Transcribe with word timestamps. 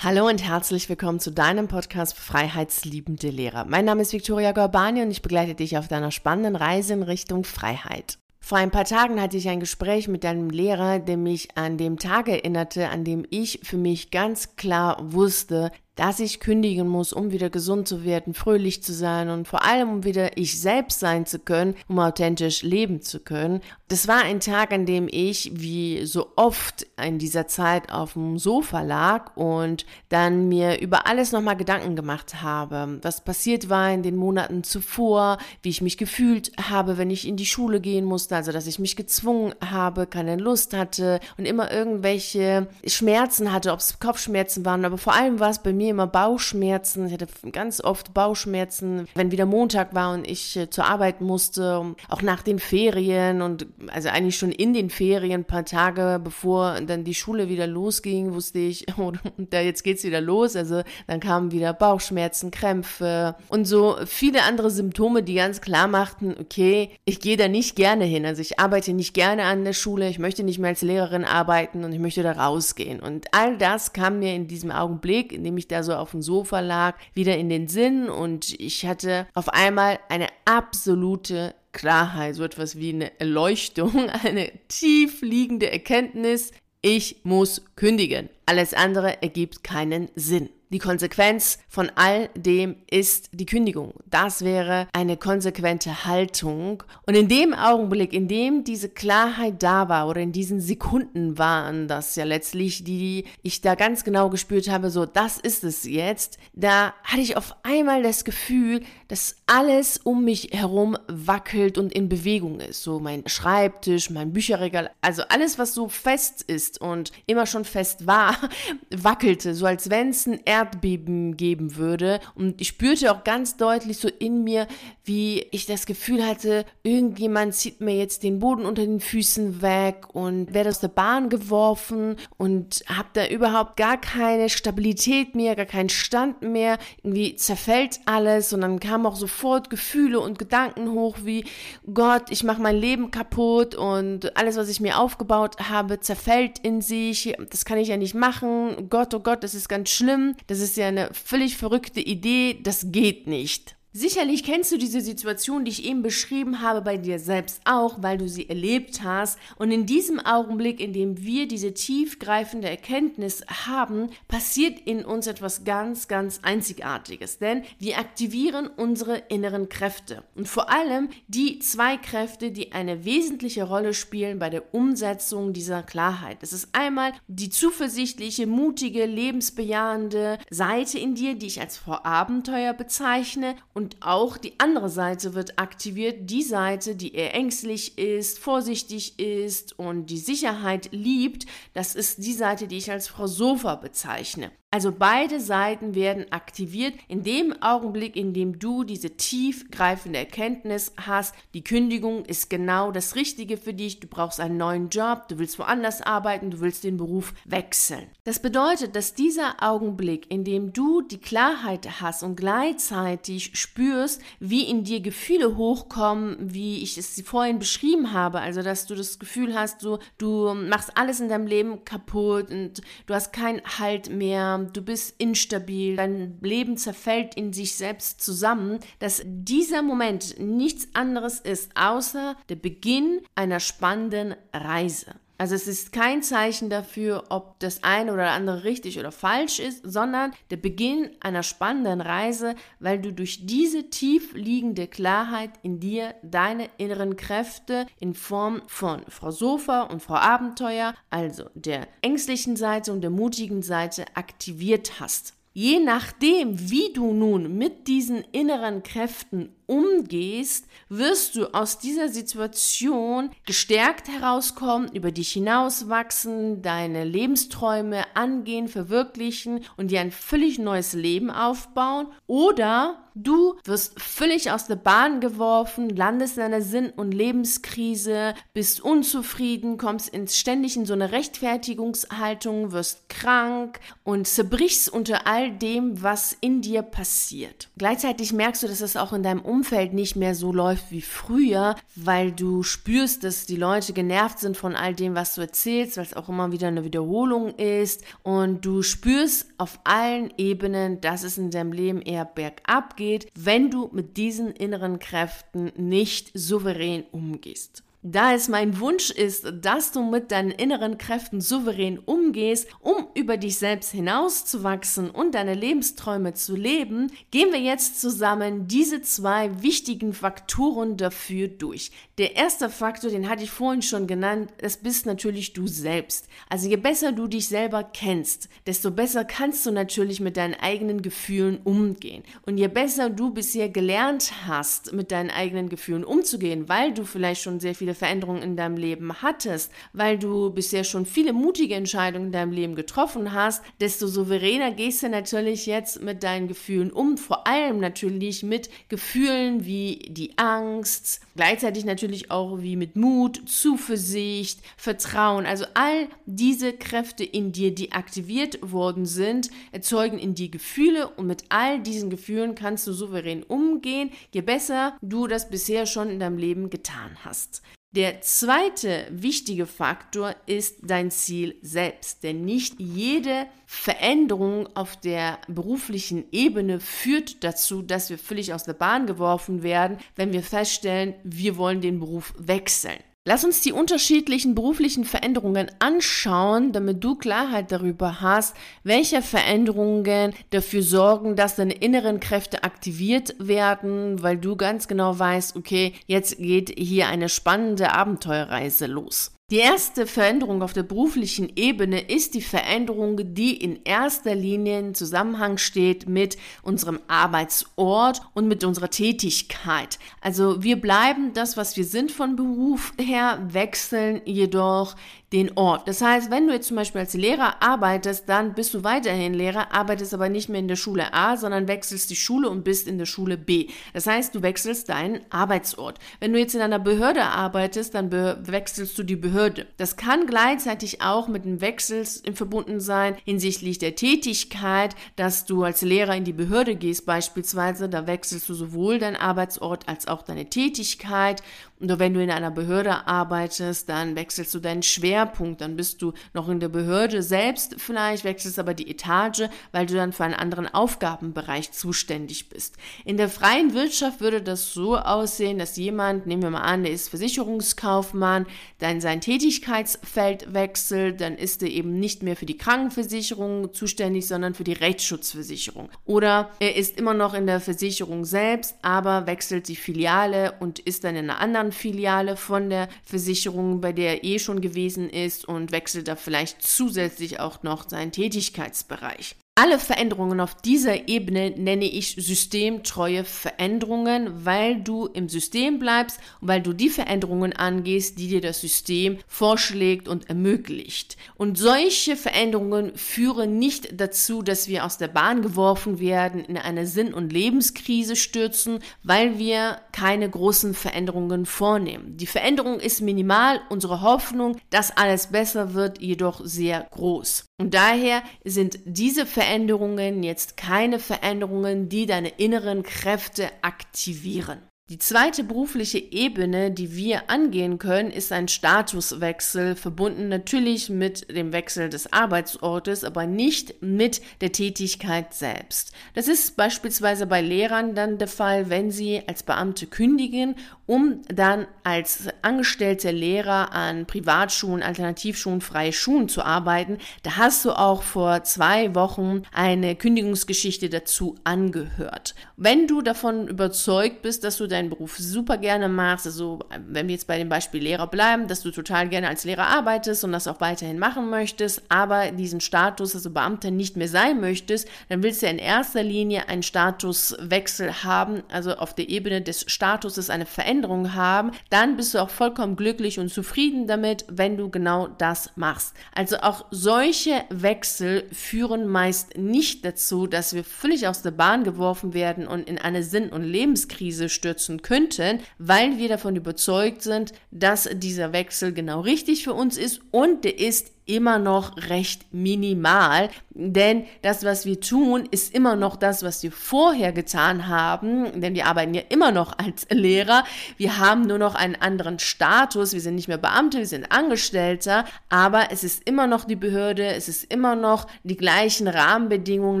Hallo 0.00 0.28
und 0.28 0.46
herzlich 0.46 0.88
willkommen 0.88 1.18
zu 1.18 1.32
deinem 1.32 1.66
Podcast 1.66 2.16
Freiheitsliebende 2.16 3.30
Lehrer. 3.30 3.64
Mein 3.64 3.84
Name 3.84 4.02
ist 4.02 4.12
Viktoria 4.12 4.52
Gorbani 4.52 5.02
und 5.02 5.10
ich 5.10 5.22
begleite 5.22 5.56
dich 5.56 5.76
auf 5.76 5.88
deiner 5.88 6.12
spannenden 6.12 6.54
Reise 6.54 6.92
in 6.92 7.02
Richtung 7.02 7.42
Freiheit. 7.42 8.16
Vor 8.38 8.58
ein 8.58 8.70
paar 8.70 8.84
Tagen 8.84 9.20
hatte 9.20 9.36
ich 9.36 9.48
ein 9.48 9.58
Gespräch 9.58 10.06
mit 10.06 10.24
einem 10.24 10.50
Lehrer, 10.50 11.00
der 11.00 11.16
mich 11.16 11.48
an 11.56 11.78
dem 11.78 11.98
Tag 11.98 12.28
erinnerte, 12.28 12.90
an 12.90 13.02
dem 13.02 13.26
ich 13.28 13.58
für 13.64 13.76
mich 13.76 14.12
ganz 14.12 14.54
klar 14.54 14.98
wusste, 15.00 15.72
dass 15.98 16.20
ich 16.20 16.38
kündigen 16.38 16.86
muss, 16.86 17.12
um 17.12 17.32
wieder 17.32 17.50
gesund 17.50 17.88
zu 17.88 18.04
werden, 18.04 18.32
fröhlich 18.32 18.84
zu 18.84 18.92
sein 18.92 19.30
und 19.30 19.48
vor 19.48 19.64
allem, 19.64 19.90
um 19.90 20.04
wieder 20.04 20.38
ich 20.38 20.60
selbst 20.60 21.00
sein 21.00 21.26
zu 21.26 21.40
können, 21.40 21.74
um 21.88 21.98
authentisch 21.98 22.62
leben 22.62 23.02
zu 23.02 23.18
können. 23.18 23.60
Das 23.88 24.06
war 24.06 24.22
ein 24.22 24.38
Tag, 24.38 24.72
an 24.72 24.86
dem 24.86 25.08
ich, 25.10 25.50
wie 25.54 26.06
so 26.06 26.28
oft 26.36 26.86
in 27.04 27.18
dieser 27.18 27.48
Zeit, 27.48 27.90
auf 27.90 28.12
dem 28.12 28.38
Sofa 28.38 28.82
lag 28.82 29.36
und 29.36 29.86
dann 30.08 30.48
mir 30.48 30.80
über 30.80 31.08
alles 31.08 31.32
nochmal 31.32 31.56
Gedanken 31.56 31.96
gemacht 31.96 32.42
habe, 32.42 33.00
was 33.02 33.24
passiert 33.24 33.68
war 33.68 33.90
in 33.90 34.04
den 34.04 34.14
Monaten 34.14 34.62
zuvor, 34.62 35.38
wie 35.62 35.70
ich 35.70 35.82
mich 35.82 35.98
gefühlt 35.98 36.52
habe, 36.70 36.96
wenn 36.96 37.10
ich 37.10 37.26
in 37.26 37.36
die 37.36 37.46
Schule 37.46 37.80
gehen 37.80 38.04
musste, 38.04 38.36
also 38.36 38.52
dass 38.52 38.68
ich 38.68 38.78
mich 38.78 38.94
gezwungen 38.94 39.52
habe, 39.64 40.06
keine 40.06 40.36
Lust 40.36 40.76
hatte 40.76 41.18
und 41.38 41.44
immer 41.44 41.72
irgendwelche 41.72 42.68
Schmerzen 42.86 43.52
hatte, 43.52 43.72
ob 43.72 43.80
es 43.80 43.98
Kopfschmerzen 43.98 44.64
waren, 44.64 44.84
aber 44.84 44.98
vor 44.98 45.14
allem 45.14 45.40
war 45.40 45.50
es 45.50 45.58
bei 45.58 45.72
mir 45.72 45.87
mir 45.88 45.92
immer 45.92 46.06
Bauchschmerzen. 46.06 47.06
Ich 47.06 47.12
hatte 47.12 47.26
ganz 47.50 47.82
oft 47.82 48.14
Bauchschmerzen, 48.14 49.08
wenn 49.14 49.30
wieder 49.30 49.46
Montag 49.46 49.94
war 49.94 50.12
und 50.12 50.28
ich 50.28 50.56
äh, 50.56 50.70
zur 50.70 50.84
Arbeit 50.84 51.20
musste, 51.20 51.94
auch 52.08 52.22
nach 52.22 52.42
den 52.42 52.58
Ferien 52.58 53.42
und 53.42 53.66
also 53.88 54.08
eigentlich 54.08 54.36
schon 54.36 54.52
in 54.52 54.74
den 54.74 54.90
Ferien, 54.90 55.40
ein 55.40 55.44
paar 55.44 55.64
Tage 55.64 56.20
bevor 56.22 56.80
dann 56.80 57.04
die 57.04 57.14
Schule 57.14 57.48
wieder 57.48 57.66
losging, 57.66 58.34
wusste 58.34 58.58
ich, 58.58 58.86
oh, 58.98 59.12
da 59.36 59.60
jetzt 59.60 59.82
geht's 59.82 60.04
wieder 60.04 60.20
los. 60.20 60.56
Also 60.56 60.82
dann 61.06 61.20
kamen 61.20 61.52
wieder 61.52 61.72
Bauchschmerzen, 61.72 62.50
Krämpfe 62.50 63.36
und 63.48 63.64
so 63.64 63.96
viele 64.06 64.42
andere 64.42 64.70
Symptome, 64.70 65.22
die 65.22 65.34
ganz 65.34 65.60
klar 65.60 65.88
machten, 65.88 66.34
okay, 66.38 66.90
ich 67.04 67.20
gehe 67.20 67.36
da 67.36 67.48
nicht 67.48 67.76
gerne 67.76 68.04
hin. 68.04 68.26
Also 68.26 68.42
ich 68.42 68.58
arbeite 68.58 68.92
nicht 68.92 69.14
gerne 69.14 69.44
an 69.44 69.64
der 69.64 69.72
Schule, 69.72 70.08
ich 70.08 70.18
möchte 70.18 70.42
nicht 70.42 70.58
mehr 70.58 70.70
als 70.70 70.82
Lehrerin 70.82 71.24
arbeiten 71.24 71.84
und 71.84 71.92
ich 71.92 71.98
möchte 71.98 72.22
da 72.22 72.32
rausgehen. 72.32 73.00
Und 73.00 73.26
all 73.32 73.56
das 73.56 73.92
kam 73.92 74.18
mir 74.18 74.34
in 74.34 74.48
diesem 74.48 74.70
Augenblick, 74.70 75.32
in 75.32 75.44
dem 75.44 75.56
ich 75.56 75.68
da 75.68 75.77
so 75.82 75.94
auf 75.94 76.12
dem 76.12 76.22
Sofa 76.22 76.60
lag, 76.60 76.96
wieder 77.14 77.36
in 77.36 77.48
den 77.48 77.68
Sinn 77.68 78.08
und 78.08 78.58
ich 78.60 78.86
hatte 78.86 79.26
auf 79.34 79.48
einmal 79.48 79.98
eine 80.08 80.26
absolute 80.44 81.54
Klarheit, 81.72 82.34
so 82.34 82.44
etwas 82.44 82.78
wie 82.78 82.92
eine 82.92 83.18
Erleuchtung, 83.20 84.10
eine 84.24 84.50
tief 84.68 85.22
liegende 85.22 85.70
Erkenntnis, 85.70 86.52
ich 86.80 87.20
muss 87.24 87.64
kündigen. 87.76 88.28
Alles 88.46 88.72
andere 88.72 89.22
ergibt 89.22 89.64
keinen 89.64 90.08
Sinn. 90.14 90.48
Die 90.70 90.78
Konsequenz 90.78 91.58
von 91.66 91.90
all 91.94 92.28
dem 92.36 92.76
ist 92.90 93.30
die 93.32 93.46
Kündigung. 93.46 93.94
Das 94.04 94.44
wäre 94.44 94.86
eine 94.92 95.16
konsequente 95.16 96.04
Haltung. 96.04 96.82
Und 97.06 97.14
in 97.14 97.26
dem 97.28 97.54
Augenblick, 97.54 98.12
in 98.12 98.28
dem 98.28 98.64
diese 98.64 98.90
Klarheit 98.90 99.62
da 99.62 99.88
war 99.88 100.08
oder 100.08 100.20
in 100.20 100.32
diesen 100.32 100.60
Sekunden 100.60 101.38
waren 101.38 101.88
das 101.88 102.16
ja 102.16 102.24
letztlich, 102.24 102.84
die 102.84 103.24
ich 103.42 103.62
da 103.62 103.76
ganz 103.76 104.04
genau 104.04 104.28
gespürt 104.28 104.68
habe, 104.68 104.90
so 104.90 105.06
das 105.06 105.38
ist 105.38 105.64
es 105.64 105.84
jetzt, 105.84 106.38
da 106.52 106.92
hatte 107.02 107.22
ich 107.22 107.38
auf 107.38 107.56
einmal 107.62 108.02
das 108.02 108.24
Gefühl, 108.24 108.82
dass 109.08 109.36
alles 109.46 109.96
um 109.96 110.24
mich 110.24 110.50
herum 110.52 110.98
wackelt 111.08 111.78
und 111.78 111.94
in 111.94 112.10
Bewegung 112.10 112.60
ist. 112.60 112.82
So 112.82 113.00
mein 113.00 113.26
Schreibtisch, 113.26 114.10
mein 114.10 114.34
Bücherregal, 114.34 114.90
also 115.00 115.22
alles, 115.30 115.58
was 115.58 115.72
so 115.72 115.88
fest 115.88 116.42
ist 116.42 116.78
und 116.78 117.10
immer 117.26 117.46
schon 117.46 117.64
fest 117.64 118.06
war, 118.06 118.36
wackelte, 118.90 119.54
so 119.54 119.64
als 119.64 119.88
wenn 119.88 120.10
es 120.10 120.26
ein 120.26 120.44
Erdbeben 120.58 121.36
geben 121.36 121.76
würde. 121.76 122.20
Und 122.34 122.60
ich 122.60 122.68
spürte 122.68 123.12
auch 123.12 123.22
ganz 123.22 123.56
deutlich 123.56 123.98
so 123.98 124.08
in 124.08 124.42
mir, 124.42 124.66
wie 125.04 125.46
ich 125.52 125.66
das 125.66 125.86
Gefühl 125.86 126.26
hatte, 126.26 126.64
irgendjemand 126.82 127.54
zieht 127.54 127.80
mir 127.80 127.96
jetzt 127.96 128.24
den 128.24 128.40
Boden 128.40 128.66
unter 128.66 128.84
den 128.84 129.00
Füßen 129.00 129.62
weg 129.62 130.06
und 130.12 130.52
werde 130.52 130.70
aus 130.70 130.80
der 130.80 130.88
Bahn 130.88 131.28
geworfen 131.28 132.16
und 132.36 132.82
habe 132.88 133.08
da 133.12 133.26
überhaupt 133.26 133.76
gar 133.76 134.00
keine 134.00 134.48
Stabilität 134.48 135.36
mehr, 135.36 135.54
gar 135.54 135.66
keinen 135.66 135.88
Stand 135.88 136.42
mehr. 136.42 136.78
Irgendwie 137.02 137.36
zerfällt 137.36 138.00
alles 138.04 138.52
und 138.52 138.62
dann 138.62 138.80
kamen 138.80 139.06
auch 139.06 139.16
sofort 139.16 139.70
Gefühle 139.70 140.18
und 140.18 140.38
Gedanken 140.38 140.90
hoch 140.90 141.18
wie 141.22 141.44
Gott, 141.92 142.30
ich 142.30 142.42
mache 142.42 142.60
mein 142.60 142.76
Leben 142.76 143.10
kaputt 143.10 143.76
und 143.76 144.36
alles, 144.36 144.56
was 144.56 144.68
ich 144.68 144.80
mir 144.80 144.98
aufgebaut 144.98 145.56
habe, 145.70 146.00
zerfällt 146.00 146.58
in 146.58 146.80
sich. 146.80 147.34
Das 147.50 147.64
kann 147.64 147.78
ich 147.78 147.88
ja 147.88 147.96
nicht 147.96 148.14
machen. 148.14 148.88
Gott, 148.90 149.14
oh 149.14 149.20
Gott, 149.20 149.44
das 149.44 149.54
ist 149.54 149.68
ganz 149.68 149.90
schlimm. 149.90 150.34
Das 150.48 150.60
ist 150.60 150.76
ja 150.76 150.88
eine 150.88 151.10
völlig 151.12 151.56
verrückte 151.56 152.00
Idee, 152.00 152.58
das 152.62 152.86
geht 152.90 153.26
nicht. 153.26 153.77
Sicherlich 153.98 154.44
kennst 154.44 154.70
du 154.70 154.78
diese 154.78 155.00
Situation, 155.00 155.64
die 155.64 155.72
ich 155.72 155.84
eben 155.84 156.02
beschrieben 156.02 156.62
habe, 156.62 156.82
bei 156.82 156.96
dir 156.96 157.18
selbst 157.18 157.60
auch, 157.64 158.00
weil 158.00 158.16
du 158.16 158.28
sie 158.28 158.48
erlebt 158.48 159.02
hast. 159.02 159.40
Und 159.56 159.72
in 159.72 159.86
diesem 159.86 160.20
Augenblick, 160.20 160.78
in 160.78 160.92
dem 160.92 161.20
wir 161.20 161.48
diese 161.48 161.74
tiefgreifende 161.74 162.68
Erkenntnis 162.70 163.44
haben, 163.66 164.10
passiert 164.28 164.78
in 164.78 165.04
uns 165.04 165.26
etwas 165.26 165.64
ganz, 165.64 166.06
ganz 166.06 166.38
Einzigartiges. 166.44 167.38
Denn 167.38 167.64
wir 167.80 167.98
aktivieren 167.98 168.68
unsere 168.68 169.16
inneren 169.30 169.68
Kräfte. 169.68 170.22
Und 170.36 170.46
vor 170.46 170.70
allem 170.70 171.08
die 171.26 171.58
zwei 171.58 171.96
Kräfte, 171.96 172.52
die 172.52 172.70
eine 172.70 173.04
wesentliche 173.04 173.64
Rolle 173.64 173.94
spielen 173.94 174.38
bei 174.38 174.48
der 174.48 174.72
Umsetzung 174.76 175.52
dieser 175.52 175.82
Klarheit. 175.82 176.40
Das 176.40 176.52
ist 176.52 176.68
einmal 176.70 177.14
die 177.26 177.50
zuversichtliche, 177.50 178.46
mutige, 178.46 179.06
lebensbejahende 179.06 180.38
Seite 180.50 181.00
in 181.00 181.16
dir, 181.16 181.34
die 181.34 181.48
ich 181.48 181.60
als 181.60 181.76
Vorabenteuer 181.78 182.74
bezeichne 182.74 183.56
und 183.74 183.87
auch 184.00 184.36
die 184.36 184.58
andere 184.58 184.88
Seite 184.88 185.34
wird 185.34 185.58
aktiviert, 185.58 186.30
die 186.30 186.42
Seite, 186.42 186.96
die 186.96 187.14
eher 187.14 187.34
ängstlich 187.34 187.98
ist, 187.98 188.38
vorsichtig 188.38 189.18
ist 189.18 189.78
und 189.78 190.06
die 190.06 190.18
Sicherheit 190.18 190.88
liebt. 190.92 191.46
Das 191.74 191.94
ist 191.94 192.24
die 192.24 192.32
Seite, 192.32 192.66
die 192.66 192.78
ich 192.78 192.90
als 192.90 193.08
Frau 193.08 193.26
Sofa 193.26 193.74
bezeichne. 193.76 194.50
Also 194.70 194.92
beide 194.92 195.40
Seiten 195.40 195.94
werden 195.94 196.30
aktiviert 196.30 196.92
in 197.08 197.22
dem 197.22 197.54
Augenblick, 197.62 198.16
in 198.16 198.34
dem 198.34 198.58
du 198.58 198.84
diese 198.84 199.16
tiefgreifende 199.16 200.18
Erkenntnis 200.18 200.92
hast, 200.98 201.34
die 201.54 201.64
Kündigung 201.64 202.26
ist 202.26 202.50
genau 202.50 202.92
das 202.92 203.14
Richtige 203.14 203.56
für 203.56 203.72
dich, 203.72 203.98
du 203.98 204.06
brauchst 204.06 204.40
einen 204.40 204.58
neuen 204.58 204.90
Job, 204.90 205.26
du 205.28 205.38
willst 205.38 205.58
woanders 205.58 206.02
arbeiten, 206.02 206.50
du 206.50 206.60
willst 206.60 206.84
den 206.84 206.98
Beruf 206.98 207.32
wechseln. 207.46 208.08
Das 208.24 208.40
bedeutet, 208.40 208.94
dass 208.94 209.14
dieser 209.14 209.62
Augenblick, 209.62 210.30
in 210.30 210.44
dem 210.44 210.74
du 210.74 211.00
die 211.00 211.16
Klarheit 211.16 212.02
hast 212.02 212.22
und 212.22 212.36
gleichzeitig 212.36 213.52
spürst, 213.58 214.20
wie 214.38 214.68
in 214.68 214.84
dir 214.84 215.00
Gefühle 215.00 215.56
hochkommen, 215.56 216.36
wie 216.40 216.82
ich 216.82 216.98
es 216.98 217.22
vorhin 217.24 217.58
beschrieben 217.58 218.12
habe, 218.12 218.40
also 218.40 218.60
dass 218.60 218.84
du 218.84 218.94
das 218.94 219.18
Gefühl 219.18 219.58
hast, 219.58 219.82
du, 219.82 219.96
du 220.18 220.52
machst 220.52 220.94
alles 220.94 221.20
in 221.20 221.30
deinem 221.30 221.46
Leben 221.46 221.86
kaputt 221.86 222.50
und 222.50 222.82
du 223.06 223.14
hast 223.14 223.32
keinen 223.32 223.62
Halt 223.78 224.10
mehr, 224.10 224.57
du 224.66 224.82
bist 224.82 225.14
instabil, 225.18 225.96
dein 225.96 226.38
Leben 226.40 226.76
zerfällt 226.76 227.34
in 227.34 227.52
sich 227.52 227.76
selbst 227.76 228.20
zusammen, 228.20 228.80
dass 228.98 229.22
dieser 229.24 229.82
Moment 229.82 230.38
nichts 230.38 230.88
anderes 230.94 231.40
ist, 231.40 231.70
außer 231.76 232.36
der 232.48 232.56
Beginn 232.56 233.20
einer 233.34 233.60
spannenden 233.60 234.34
Reise. 234.52 235.14
Also 235.38 235.54
es 235.54 235.68
ist 235.68 235.92
kein 235.92 236.24
Zeichen 236.24 236.68
dafür, 236.68 237.26
ob 237.28 237.60
das 237.60 237.84
eine 237.84 238.12
oder 238.12 238.32
andere 238.32 238.64
richtig 238.64 238.98
oder 238.98 239.12
falsch 239.12 239.60
ist, 239.60 239.82
sondern 239.84 240.32
der 240.50 240.56
Beginn 240.56 241.10
einer 241.20 241.44
spannenden 241.44 242.00
Reise, 242.00 242.56
weil 242.80 242.98
du 242.98 243.12
durch 243.12 243.46
diese 243.46 243.88
tief 243.88 244.34
liegende 244.34 244.88
Klarheit 244.88 245.50
in 245.62 245.78
dir 245.78 246.16
deine 246.22 246.68
inneren 246.76 247.16
Kräfte 247.16 247.86
in 248.00 248.14
Form 248.14 248.62
von 248.66 249.02
Frau 249.08 249.30
Sofa 249.30 249.82
und 249.82 250.02
Frau 250.02 250.16
Abenteuer, 250.16 250.92
also 251.08 251.44
der 251.54 251.86
ängstlichen 252.02 252.56
Seite 252.56 252.92
und 252.92 253.02
der 253.02 253.10
mutigen 253.10 253.62
Seite 253.62 254.06
aktiviert 254.14 254.98
hast. 254.98 255.34
Je 255.52 255.78
nachdem, 255.78 256.70
wie 256.70 256.92
du 256.92 257.12
nun 257.12 257.56
mit 257.56 257.86
diesen 257.86 258.24
inneren 258.32 258.82
Kräften 258.82 259.54
umgehst, 259.68 260.66
wirst 260.88 261.36
du 261.36 261.54
aus 261.54 261.78
dieser 261.78 262.08
Situation 262.08 263.30
gestärkt 263.46 264.08
herauskommen, 264.08 264.90
über 264.92 265.12
dich 265.12 265.32
hinauswachsen, 265.32 266.62
deine 266.62 267.04
Lebensträume 267.04 268.04
angehen, 268.14 268.68
verwirklichen 268.68 269.60
und 269.76 269.90
dir 269.90 270.00
ein 270.00 270.10
völlig 270.10 270.58
neues 270.58 270.94
Leben 270.94 271.30
aufbauen. 271.30 272.08
Oder 272.26 273.04
du 273.14 273.56
wirst 273.64 274.00
völlig 274.00 274.50
aus 274.50 274.66
der 274.66 274.76
Bahn 274.76 275.20
geworfen, 275.20 275.90
landest 275.90 276.38
in 276.38 276.44
einer 276.44 276.62
Sinn- 276.62 276.90
und 276.90 277.12
Lebenskrise, 277.12 278.34
bist 278.54 278.80
unzufrieden, 278.80 279.76
kommst 279.76 280.08
ins, 280.08 280.38
ständig 280.38 280.76
in 280.76 280.86
so 280.86 280.94
eine 280.94 281.12
Rechtfertigungshaltung, 281.12 282.72
wirst 282.72 283.08
krank 283.10 283.80
und 284.04 284.26
zerbrichst 284.26 284.88
unter 284.88 285.26
all 285.26 285.50
dem, 285.50 286.02
was 286.02 286.36
in 286.40 286.62
dir 286.62 286.80
passiert. 286.82 287.68
Gleichzeitig 287.76 288.32
merkst 288.32 288.62
du, 288.62 288.68
dass 288.68 288.80
es 288.80 288.96
auch 288.96 289.12
in 289.12 289.22
deinem 289.22 289.42
Umfeld 289.42 289.57
Umfeld 289.58 289.92
nicht 289.92 290.14
mehr 290.14 290.36
so 290.36 290.52
läuft 290.52 290.92
wie 290.92 291.02
früher, 291.02 291.74
weil 291.96 292.30
du 292.30 292.62
spürst, 292.62 293.24
dass 293.24 293.44
die 293.44 293.56
Leute 293.56 293.92
genervt 293.92 294.38
sind 294.38 294.56
von 294.56 294.76
all 294.76 294.94
dem, 294.94 295.16
was 295.16 295.34
du 295.34 295.40
erzählst, 295.40 295.96
weil 295.96 296.04
es 296.04 296.14
auch 296.14 296.28
immer 296.28 296.52
wieder 296.52 296.68
eine 296.68 296.84
Wiederholung 296.84 297.56
ist 297.56 298.04
und 298.22 298.64
du 298.64 298.82
spürst 298.82 299.48
auf 299.58 299.80
allen 299.82 300.32
Ebenen, 300.38 301.00
dass 301.00 301.24
es 301.24 301.38
in 301.38 301.50
deinem 301.50 301.72
Leben 301.72 302.02
eher 302.02 302.24
bergab 302.24 302.96
geht, 302.96 303.26
wenn 303.34 303.68
du 303.68 303.90
mit 303.92 304.16
diesen 304.16 304.52
inneren 304.52 305.00
Kräften 305.00 305.72
nicht 305.76 306.30
souverän 306.34 307.02
umgehst. 307.10 307.82
Da 308.02 308.32
es 308.32 308.46
mein 308.46 308.78
Wunsch 308.78 309.10
ist, 309.10 309.52
dass 309.60 309.90
du 309.90 310.04
mit 310.04 310.30
deinen 310.30 310.52
inneren 310.52 310.98
Kräften 310.98 311.40
souverän 311.40 311.98
umgehst, 311.98 312.68
um 312.78 313.08
über 313.14 313.36
dich 313.36 313.58
selbst 313.58 313.90
hinauszuwachsen 313.90 315.10
und 315.10 315.34
deine 315.34 315.54
Lebensträume 315.54 316.32
zu 316.32 316.54
leben, 316.54 317.10
gehen 317.32 317.50
wir 317.50 317.58
jetzt 317.58 318.00
zusammen 318.00 318.68
diese 318.68 319.02
zwei 319.02 319.62
wichtigen 319.62 320.12
Faktoren 320.12 320.96
dafür 320.96 321.48
durch. 321.48 321.90
Der 322.18 322.36
erste 322.36 322.70
Faktor, 322.70 323.10
den 323.10 323.28
hatte 323.28 323.42
ich 323.42 323.50
vorhin 323.50 323.82
schon 323.82 324.06
genannt, 324.06 324.52
das 324.58 324.76
bist 324.76 325.04
natürlich 325.04 325.52
du 325.52 325.66
selbst. 325.66 326.28
Also 326.48 326.68
je 326.68 326.76
besser 326.76 327.10
du 327.10 327.26
dich 327.26 327.48
selber 327.48 327.82
kennst, 327.82 328.48
desto 328.68 328.92
besser 328.92 329.24
kannst 329.24 329.66
du 329.66 329.72
natürlich 329.72 330.20
mit 330.20 330.36
deinen 330.36 330.54
eigenen 330.54 331.02
Gefühlen 331.02 331.58
umgehen. 331.64 332.22
Und 332.46 332.58
je 332.58 332.68
besser 332.68 333.10
du 333.10 333.34
bisher 333.34 333.68
gelernt 333.68 334.46
hast, 334.46 334.92
mit 334.92 335.10
deinen 335.10 335.30
eigenen 335.30 335.68
Gefühlen 335.68 336.04
umzugehen, 336.04 336.68
weil 336.68 336.94
du 336.94 337.04
vielleicht 337.04 337.42
schon 337.42 337.58
sehr 337.58 337.74
viel 337.74 337.87
viele 337.88 337.94
Veränderungen 337.94 338.42
in 338.42 338.56
deinem 338.56 338.76
Leben 338.76 339.22
hattest, 339.22 339.72
weil 339.94 340.18
du 340.18 340.50
bisher 340.50 340.84
schon 340.84 341.06
viele 341.06 341.32
mutige 341.32 341.74
Entscheidungen 341.74 342.26
in 342.26 342.32
deinem 342.32 342.52
Leben 342.52 342.74
getroffen 342.74 343.32
hast, 343.32 343.64
desto 343.80 344.06
souveräner 344.08 344.72
gehst 344.72 345.02
du 345.02 345.08
natürlich 345.08 345.64
jetzt 345.64 346.02
mit 346.02 346.22
deinen 346.22 346.48
Gefühlen 346.48 346.92
um, 346.92 347.16
vor 347.16 347.46
allem 347.46 347.80
natürlich 347.80 348.42
mit 348.42 348.68
Gefühlen 348.90 349.64
wie 349.64 350.00
die 350.10 350.36
Angst, 350.36 351.20
gleichzeitig 351.34 351.86
natürlich 351.86 352.30
auch 352.30 352.60
wie 352.60 352.76
mit 352.76 352.94
Mut, 352.94 353.48
Zuversicht, 353.48 354.60
Vertrauen, 354.76 355.46
also 355.46 355.64
all 355.72 356.08
diese 356.26 356.74
Kräfte 356.74 357.24
in 357.24 357.52
dir, 357.52 357.74
die 357.74 357.92
aktiviert 357.92 358.58
worden 358.60 359.06
sind, 359.06 359.48
erzeugen 359.72 360.18
in 360.18 360.34
dir 360.34 360.50
Gefühle 360.50 361.08
und 361.08 361.26
mit 361.26 361.44
all 361.48 361.80
diesen 361.80 362.10
Gefühlen 362.10 362.54
kannst 362.54 362.86
du 362.86 362.92
souverän 362.92 363.42
umgehen, 363.44 364.10
je 364.32 364.42
besser 364.42 364.94
du 365.00 365.26
das 365.26 365.48
bisher 365.48 365.86
schon 365.86 366.10
in 366.10 366.20
deinem 366.20 366.36
Leben 366.36 366.68
getan 366.68 367.16
hast. 367.24 367.62
Der 367.92 368.20
zweite 368.20 369.06
wichtige 369.10 369.64
Faktor 369.64 370.36
ist 370.44 370.80
dein 370.82 371.10
Ziel 371.10 371.56
selbst, 371.62 372.22
denn 372.22 372.44
nicht 372.44 372.78
jede 372.78 373.46
Veränderung 373.64 374.68
auf 374.76 375.00
der 375.00 375.38
beruflichen 375.48 376.26
Ebene 376.30 376.80
führt 376.80 377.42
dazu, 377.44 377.80
dass 377.80 378.10
wir 378.10 378.18
völlig 378.18 378.52
aus 378.52 378.64
der 378.64 378.74
Bahn 378.74 379.06
geworfen 379.06 379.62
werden, 379.62 379.96
wenn 380.16 380.34
wir 380.34 380.42
feststellen, 380.42 381.14
wir 381.24 381.56
wollen 381.56 381.80
den 381.80 381.98
Beruf 381.98 382.34
wechseln. 382.36 382.98
Lass 383.28 383.44
uns 383.44 383.60
die 383.60 383.72
unterschiedlichen 383.72 384.54
beruflichen 384.54 385.04
Veränderungen 385.04 385.70
anschauen, 385.80 386.72
damit 386.72 387.04
du 387.04 387.14
Klarheit 387.14 387.70
darüber 387.70 388.22
hast, 388.22 388.56
welche 388.84 389.20
Veränderungen 389.20 390.32
dafür 390.48 390.82
sorgen, 390.82 391.36
dass 391.36 391.54
deine 391.54 391.74
inneren 391.74 392.20
Kräfte 392.20 392.64
aktiviert 392.64 393.34
werden, 393.38 394.22
weil 394.22 394.38
du 394.38 394.56
ganz 394.56 394.88
genau 394.88 395.18
weißt, 395.18 395.56
okay, 395.56 395.92
jetzt 396.06 396.38
geht 396.38 396.72
hier 396.78 397.08
eine 397.08 397.28
spannende 397.28 397.92
Abenteuerreise 397.92 398.86
los. 398.86 399.37
Die 399.50 399.60
erste 399.60 400.06
Veränderung 400.06 400.60
auf 400.60 400.74
der 400.74 400.82
beruflichen 400.82 401.50
Ebene 401.56 402.02
ist 402.02 402.34
die 402.34 402.42
Veränderung, 402.42 403.32
die 403.32 403.56
in 403.56 403.82
erster 403.82 404.34
Linie 404.34 404.78
in 404.78 404.94
Zusammenhang 404.94 405.56
steht 405.56 406.06
mit 406.06 406.36
unserem 406.60 407.00
Arbeitsort 407.08 408.20
und 408.34 408.46
mit 408.46 408.62
unserer 408.62 408.90
Tätigkeit. 408.90 409.98
Also 410.20 410.62
wir 410.62 410.78
bleiben 410.78 411.32
das, 411.32 411.56
was 411.56 411.78
wir 411.78 411.86
sind 411.86 412.12
von 412.12 412.36
Beruf 412.36 412.92
her, 413.00 413.42
wechseln 413.50 414.20
jedoch 414.26 414.96
den 415.32 415.56
Ort. 415.58 415.86
Das 415.86 416.00
heißt, 416.00 416.30
wenn 416.30 416.46
du 416.46 416.54
jetzt 416.54 416.68
zum 416.68 416.76
Beispiel 416.76 417.02
als 417.02 417.12
Lehrer 417.12 417.62
arbeitest, 417.62 418.28
dann 418.28 418.54
bist 418.54 418.72
du 418.72 418.82
weiterhin 418.82 419.34
Lehrer, 419.34 419.74
arbeitest 419.74 420.14
aber 420.14 420.30
nicht 420.30 420.48
mehr 420.48 420.60
in 420.60 420.68
der 420.68 420.76
Schule 420.76 421.12
A, 421.12 421.36
sondern 421.36 421.68
wechselst 421.68 422.08
die 422.08 422.16
Schule 422.16 422.48
und 422.48 422.64
bist 422.64 422.88
in 422.88 422.96
der 422.96 423.04
Schule 423.04 423.36
B. 423.36 423.68
Das 423.92 424.06
heißt, 424.06 424.34
du 424.34 424.40
wechselst 424.40 424.88
deinen 424.88 425.20
Arbeitsort. 425.28 425.98
Wenn 426.18 426.32
du 426.32 426.38
jetzt 426.38 426.54
in 426.54 426.62
einer 426.62 426.78
Behörde 426.78 427.24
arbeitest, 427.24 427.94
dann 427.94 428.10
wechselst 428.10 428.98
du 428.98 429.02
die 429.02 429.16
Behörde. 429.16 429.66
Das 429.76 429.96
kann 429.96 430.26
gleichzeitig 430.26 431.02
auch 431.02 431.28
mit 431.28 431.44
einem 431.44 431.60
Wechsel 431.60 432.06
verbunden 432.32 432.80
sein 432.80 433.16
hinsichtlich 433.24 433.78
der 433.78 433.96
Tätigkeit, 433.96 434.94
dass 435.16 435.44
du 435.44 435.62
als 435.62 435.82
Lehrer 435.82 436.16
in 436.16 436.24
die 436.24 436.32
Behörde 436.32 436.74
gehst 436.74 437.04
beispielsweise, 437.04 437.90
da 437.90 438.06
wechselst 438.06 438.48
du 438.48 438.54
sowohl 438.54 438.98
deinen 438.98 439.16
Arbeitsort 439.16 439.88
als 439.88 440.08
auch 440.08 440.22
deine 440.22 440.48
Tätigkeit 440.48 441.42
oder 441.80 441.98
wenn 441.98 442.14
du 442.14 442.22
in 442.22 442.30
einer 442.30 442.50
Behörde 442.50 443.06
arbeitest, 443.06 443.88
dann 443.88 444.16
wechselst 444.16 444.54
du 444.54 444.58
deinen 444.58 444.82
Schwerpunkt, 444.82 445.60
dann 445.60 445.76
bist 445.76 446.02
du 446.02 446.12
noch 446.34 446.48
in 446.48 446.60
der 446.60 446.68
Behörde 446.68 447.22
selbst 447.22 447.76
vielleicht, 447.78 448.24
wechselst 448.24 448.58
aber 448.58 448.74
die 448.74 448.90
Etage, 448.90 449.48
weil 449.72 449.86
du 449.86 449.94
dann 449.94 450.12
für 450.12 450.24
einen 450.24 450.34
anderen 450.34 450.66
Aufgabenbereich 450.66 451.72
zuständig 451.72 452.48
bist. 452.48 452.76
In 453.04 453.16
der 453.16 453.28
freien 453.28 453.74
Wirtschaft 453.74 454.20
würde 454.20 454.42
das 454.42 454.72
so 454.72 454.96
aussehen, 454.96 455.58
dass 455.58 455.76
jemand, 455.76 456.26
nehmen 456.26 456.42
wir 456.42 456.50
mal 456.50 456.62
an, 456.62 456.82
der 456.82 456.92
ist 456.92 457.10
Versicherungskaufmann, 457.10 458.46
dann 458.78 459.00
sein 459.00 459.20
Tätigkeitsfeld 459.20 460.52
wechselt, 460.52 461.20
dann 461.20 461.36
ist 461.36 461.62
er 461.62 461.68
eben 461.68 461.98
nicht 462.00 462.22
mehr 462.22 462.36
für 462.36 462.46
die 462.46 462.58
Krankenversicherung 462.58 463.72
zuständig, 463.72 464.26
sondern 464.26 464.54
für 464.54 464.64
die 464.64 464.72
Rechtsschutzversicherung. 464.72 465.90
Oder 466.04 466.50
er 466.58 466.76
ist 466.76 466.98
immer 466.98 467.14
noch 467.14 467.34
in 467.34 467.46
der 467.46 467.60
Versicherung 467.60 468.24
selbst, 468.24 468.76
aber 468.82 469.26
wechselt 469.26 469.68
die 469.68 469.76
Filiale 469.76 470.54
und 470.60 470.78
ist 470.80 471.04
dann 471.04 471.16
in 471.16 471.30
einer 471.30 471.40
anderen 471.40 471.67
Filiale 471.72 472.36
von 472.36 472.70
der 472.70 472.88
Versicherung, 473.04 473.80
bei 473.80 473.92
der 473.92 474.22
er 474.22 474.24
eh 474.24 474.38
schon 474.38 474.60
gewesen 474.60 475.08
ist 475.10 475.46
und 475.46 475.72
wechselt 475.72 476.08
da 476.08 476.16
vielleicht 476.16 476.62
zusätzlich 476.62 477.40
auch 477.40 477.62
noch 477.62 477.88
seinen 477.88 478.12
Tätigkeitsbereich. 478.12 479.36
Alle 479.60 479.80
Veränderungen 479.80 480.38
auf 480.38 480.54
dieser 480.54 481.08
Ebene 481.08 481.50
nenne 481.50 481.86
ich 481.86 482.14
systemtreue 482.14 483.24
Veränderungen, 483.24 484.44
weil 484.44 484.80
du 484.80 485.06
im 485.06 485.28
System 485.28 485.80
bleibst 485.80 486.20
und 486.40 486.46
weil 486.46 486.62
du 486.62 486.72
die 486.72 486.88
Veränderungen 486.88 487.52
angehst, 487.52 488.20
die 488.20 488.28
dir 488.28 488.40
das 488.40 488.60
System 488.60 489.18
vorschlägt 489.26 490.06
und 490.06 490.28
ermöglicht. 490.28 491.16
Und 491.34 491.58
solche 491.58 492.14
Veränderungen 492.14 492.94
führen 492.94 493.58
nicht 493.58 494.00
dazu, 494.00 494.42
dass 494.42 494.68
wir 494.68 494.84
aus 494.84 494.96
der 494.96 495.08
Bahn 495.08 495.42
geworfen 495.42 495.98
werden, 495.98 496.44
in 496.44 496.56
eine 496.56 496.86
Sinn- 496.86 497.12
und 497.12 497.32
Lebenskrise 497.32 498.14
stürzen, 498.14 498.78
weil 499.02 499.40
wir 499.40 499.80
keine 499.90 500.30
großen 500.30 500.72
Veränderungen 500.72 501.46
vornehmen. 501.46 502.16
Die 502.16 502.28
Veränderung 502.28 502.78
ist 502.78 503.00
minimal, 503.00 503.60
unsere 503.70 504.02
Hoffnung, 504.02 504.56
dass 504.70 504.96
alles 504.96 505.32
besser 505.32 505.74
wird, 505.74 506.00
jedoch 506.00 506.42
sehr 506.44 506.86
groß. 506.92 507.47
Und 507.60 507.74
daher 507.74 508.22
sind 508.44 508.78
diese 508.84 509.26
Veränderungen 509.26 510.22
jetzt 510.22 510.56
keine 510.56 511.00
Veränderungen, 511.00 511.88
die 511.88 512.06
deine 512.06 512.28
inneren 512.28 512.84
Kräfte 512.84 513.50
aktivieren. 513.62 514.62
Die 514.90 514.96
zweite 514.96 515.44
berufliche 515.44 515.98
Ebene, 515.98 516.70
die 516.70 516.96
wir 516.96 517.28
angehen 517.28 517.78
können, 517.78 518.10
ist 518.10 518.32
ein 518.32 518.48
Statuswechsel, 518.48 519.76
verbunden 519.76 520.30
natürlich 520.30 520.88
mit 520.88 521.30
dem 521.30 521.52
Wechsel 521.52 521.90
des 521.90 522.10
Arbeitsortes, 522.10 523.04
aber 523.04 523.26
nicht 523.26 523.82
mit 523.82 524.22
der 524.40 524.50
Tätigkeit 524.50 525.34
selbst. 525.34 525.92
Das 526.14 526.26
ist 526.26 526.56
beispielsweise 526.56 527.26
bei 527.26 527.42
Lehrern 527.42 527.94
dann 527.94 528.16
der 528.16 528.28
Fall, 528.28 528.70
wenn 528.70 528.90
sie 528.90 529.20
als 529.26 529.42
Beamte 529.42 529.86
kündigen, 529.86 530.54
um 530.86 531.20
dann 531.28 531.66
als 531.84 532.28
angestellter 532.40 533.12
Lehrer 533.12 533.74
an 533.74 534.06
Privatschulen, 534.06 534.82
Alternativschulen, 534.82 535.60
freie 535.60 535.92
Schulen 535.92 536.30
zu 536.30 536.42
arbeiten. 536.42 536.96
Da 537.24 537.36
hast 537.36 537.62
du 537.66 537.72
auch 537.72 538.02
vor 538.02 538.42
zwei 538.44 538.94
Wochen 538.94 539.42
eine 539.52 539.96
Kündigungsgeschichte 539.96 540.88
dazu 540.88 541.34
angehört. 541.44 542.34
Wenn 542.56 542.86
du 542.86 543.02
davon 543.02 543.48
überzeugt 543.48 544.22
bist, 544.22 544.44
dass 544.44 544.56
du 544.56 544.66
dein 544.66 544.77
deinen 544.78 544.90
Beruf 544.90 545.18
super 545.18 545.58
gerne 545.58 545.88
machst, 545.88 546.26
also 546.26 546.60
wenn 546.88 547.08
wir 547.08 547.14
jetzt 547.14 547.26
bei 547.26 547.38
dem 547.38 547.48
Beispiel 547.48 547.82
Lehrer 547.82 548.06
bleiben, 548.06 548.46
dass 548.46 548.62
du 548.62 548.70
total 548.70 549.08
gerne 549.08 549.28
als 549.28 549.44
Lehrer 549.44 549.66
arbeitest 549.66 550.24
und 550.24 550.32
das 550.32 550.46
auch 550.46 550.60
weiterhin 550.60 550.98
machen 550.98 551.28
möchtest, 551.30 551.82
aber 551.88 552.30
diesen 552.30 552.60
Status, 552.60 553.14
also 553.14 553.30
Beamter, 553.30 553.70
nicht 553.70 553.96
mehr 553.96 554.08
sein 554.08 554.40
möchtest, 554.40 554.88
dann 555.08 555.22
willst 555.22 555.42
du 555.42 555.46
in 555.46 555.58
erster 555.58 556.02
Linie 556.02 556.48
einen 556.48 556.62
Statuswechsel 556.62 558.04
haben, 558.04 558.42
also 558.50 558.74
auf 558.74 558.94
der 558.94 559.08
Ebene 559.08 559.42
des 559.42 559.64
Statuses 559.68 560.30
eine 560.30 560.46
Veränderung 560.46 561.14
haben, 561.14 561.50
dann 561.70 561.96
bist 561.96 562.14
du 562.14 562.18
auch 562.18 562.30
vollkommen 562.30 562.76
glücklich 562.76 563.18
und 563.18 563.30
zufrieden 563.30 563.86
damit, 563.86 564.24
wenn 564.28 564.56
du 564.56 564.70
genau 564.70 565.08
das 565.08 565.50
machst. 565.56 565.94
Also 566.14 566.38
auch 566.38 566.66
solche 566.70 567.44
Wechsel 567.50 568.24
führen 568.32 568.86
meist 568.86 569.36
nicht 569.36 569.84
dazu, 569.84 570.26
dass 570.26 570.54
wir 570.54 570.62
völlig 570.64 571.08
aus 571.08 571.22
der 571.22 571.32
Bahn 571.32 571.64
geworfen 571.64 572.14
werden 572.14 572.46
und 572.46 572.68
in 572.68 572.78
eine 572.78 573.02
Sinn- 573.02 573.30
und 573.30 573.42
Lebenskrise 573.42 574.28
stürzen 574.28 574.67
unterstützen 574.68 574.82
könnten, 574.82 575.40
weil 575.58 575.98
wir 575.98 576.08
davon 576.08 576.36
überzeugt 576.36 577.02
sind, 577.02 577.32
dass 577.50 577.88
dieser 577.92 578.32
Wechsel 578.32 578.72
genau 578.72 579.00
richtig 579.00 579.44
für 579.44 579.54
uns 579.54 579.76
ist 579.76 580.00
und 580.10 580.44
der 580.44 580.58
ist 580.58 580.92
immer 581.08 581.38
noch 581.38 581.76
recht 581.88 582.26
minimal, 582.32 583.30
denn 583.50 584.04
das, 584.20 584.44
was 584.44 584.66
wir 584.66 584.78
tun, 584.78 585.26
ist 585.30 585.54
immer 585.54 585.74
noch 585.74 585.96
das, 585.96 586.22
was 586.22 586.42
wir 586.42 586.52
vorher 586.52 587.12
getan 587.12 587.66
haben, 587.66 588.40
denn 588.40 588.54
wir 588.54 588.66
arbeiten 588.66 588.92
ja 588.92 589.02
immer 589.08 589.32
noch 589.32 589.58
als 589.58 589.86
Lehrer. 589.90 590.44
Wir 590.76 590.98
haben 590.98 591.22
nur 591.22 591.38
noch 591.38 591.54
einen 591.54 591.76
anderen 591.76 592.18
Status. 592.18 592.92
Wir 592.92 593.00
sind 593.00 593.14
nicht 593.14 593.26
mehr 593.26 593.38
Beamte, 593.38 593.78
wir 593.78 593.86
sind 593.86 594.12
Angestellter, 594.12 595.06
aber 595.30 595.72
es 595.72 595.82
ist 595.82 596.06
immer 596.06 596.26
noch 596.26 596.44
die 596.44 596.56
Behörde, 596.56 597.06
es 597.06 597.28
ist 597.28 597.50
immer 597.50 597.74
noch 597.74 598.06
die 598.22 598.36
gleichen 598.36 598.86
Rahmenbedingungen 598.86 599.80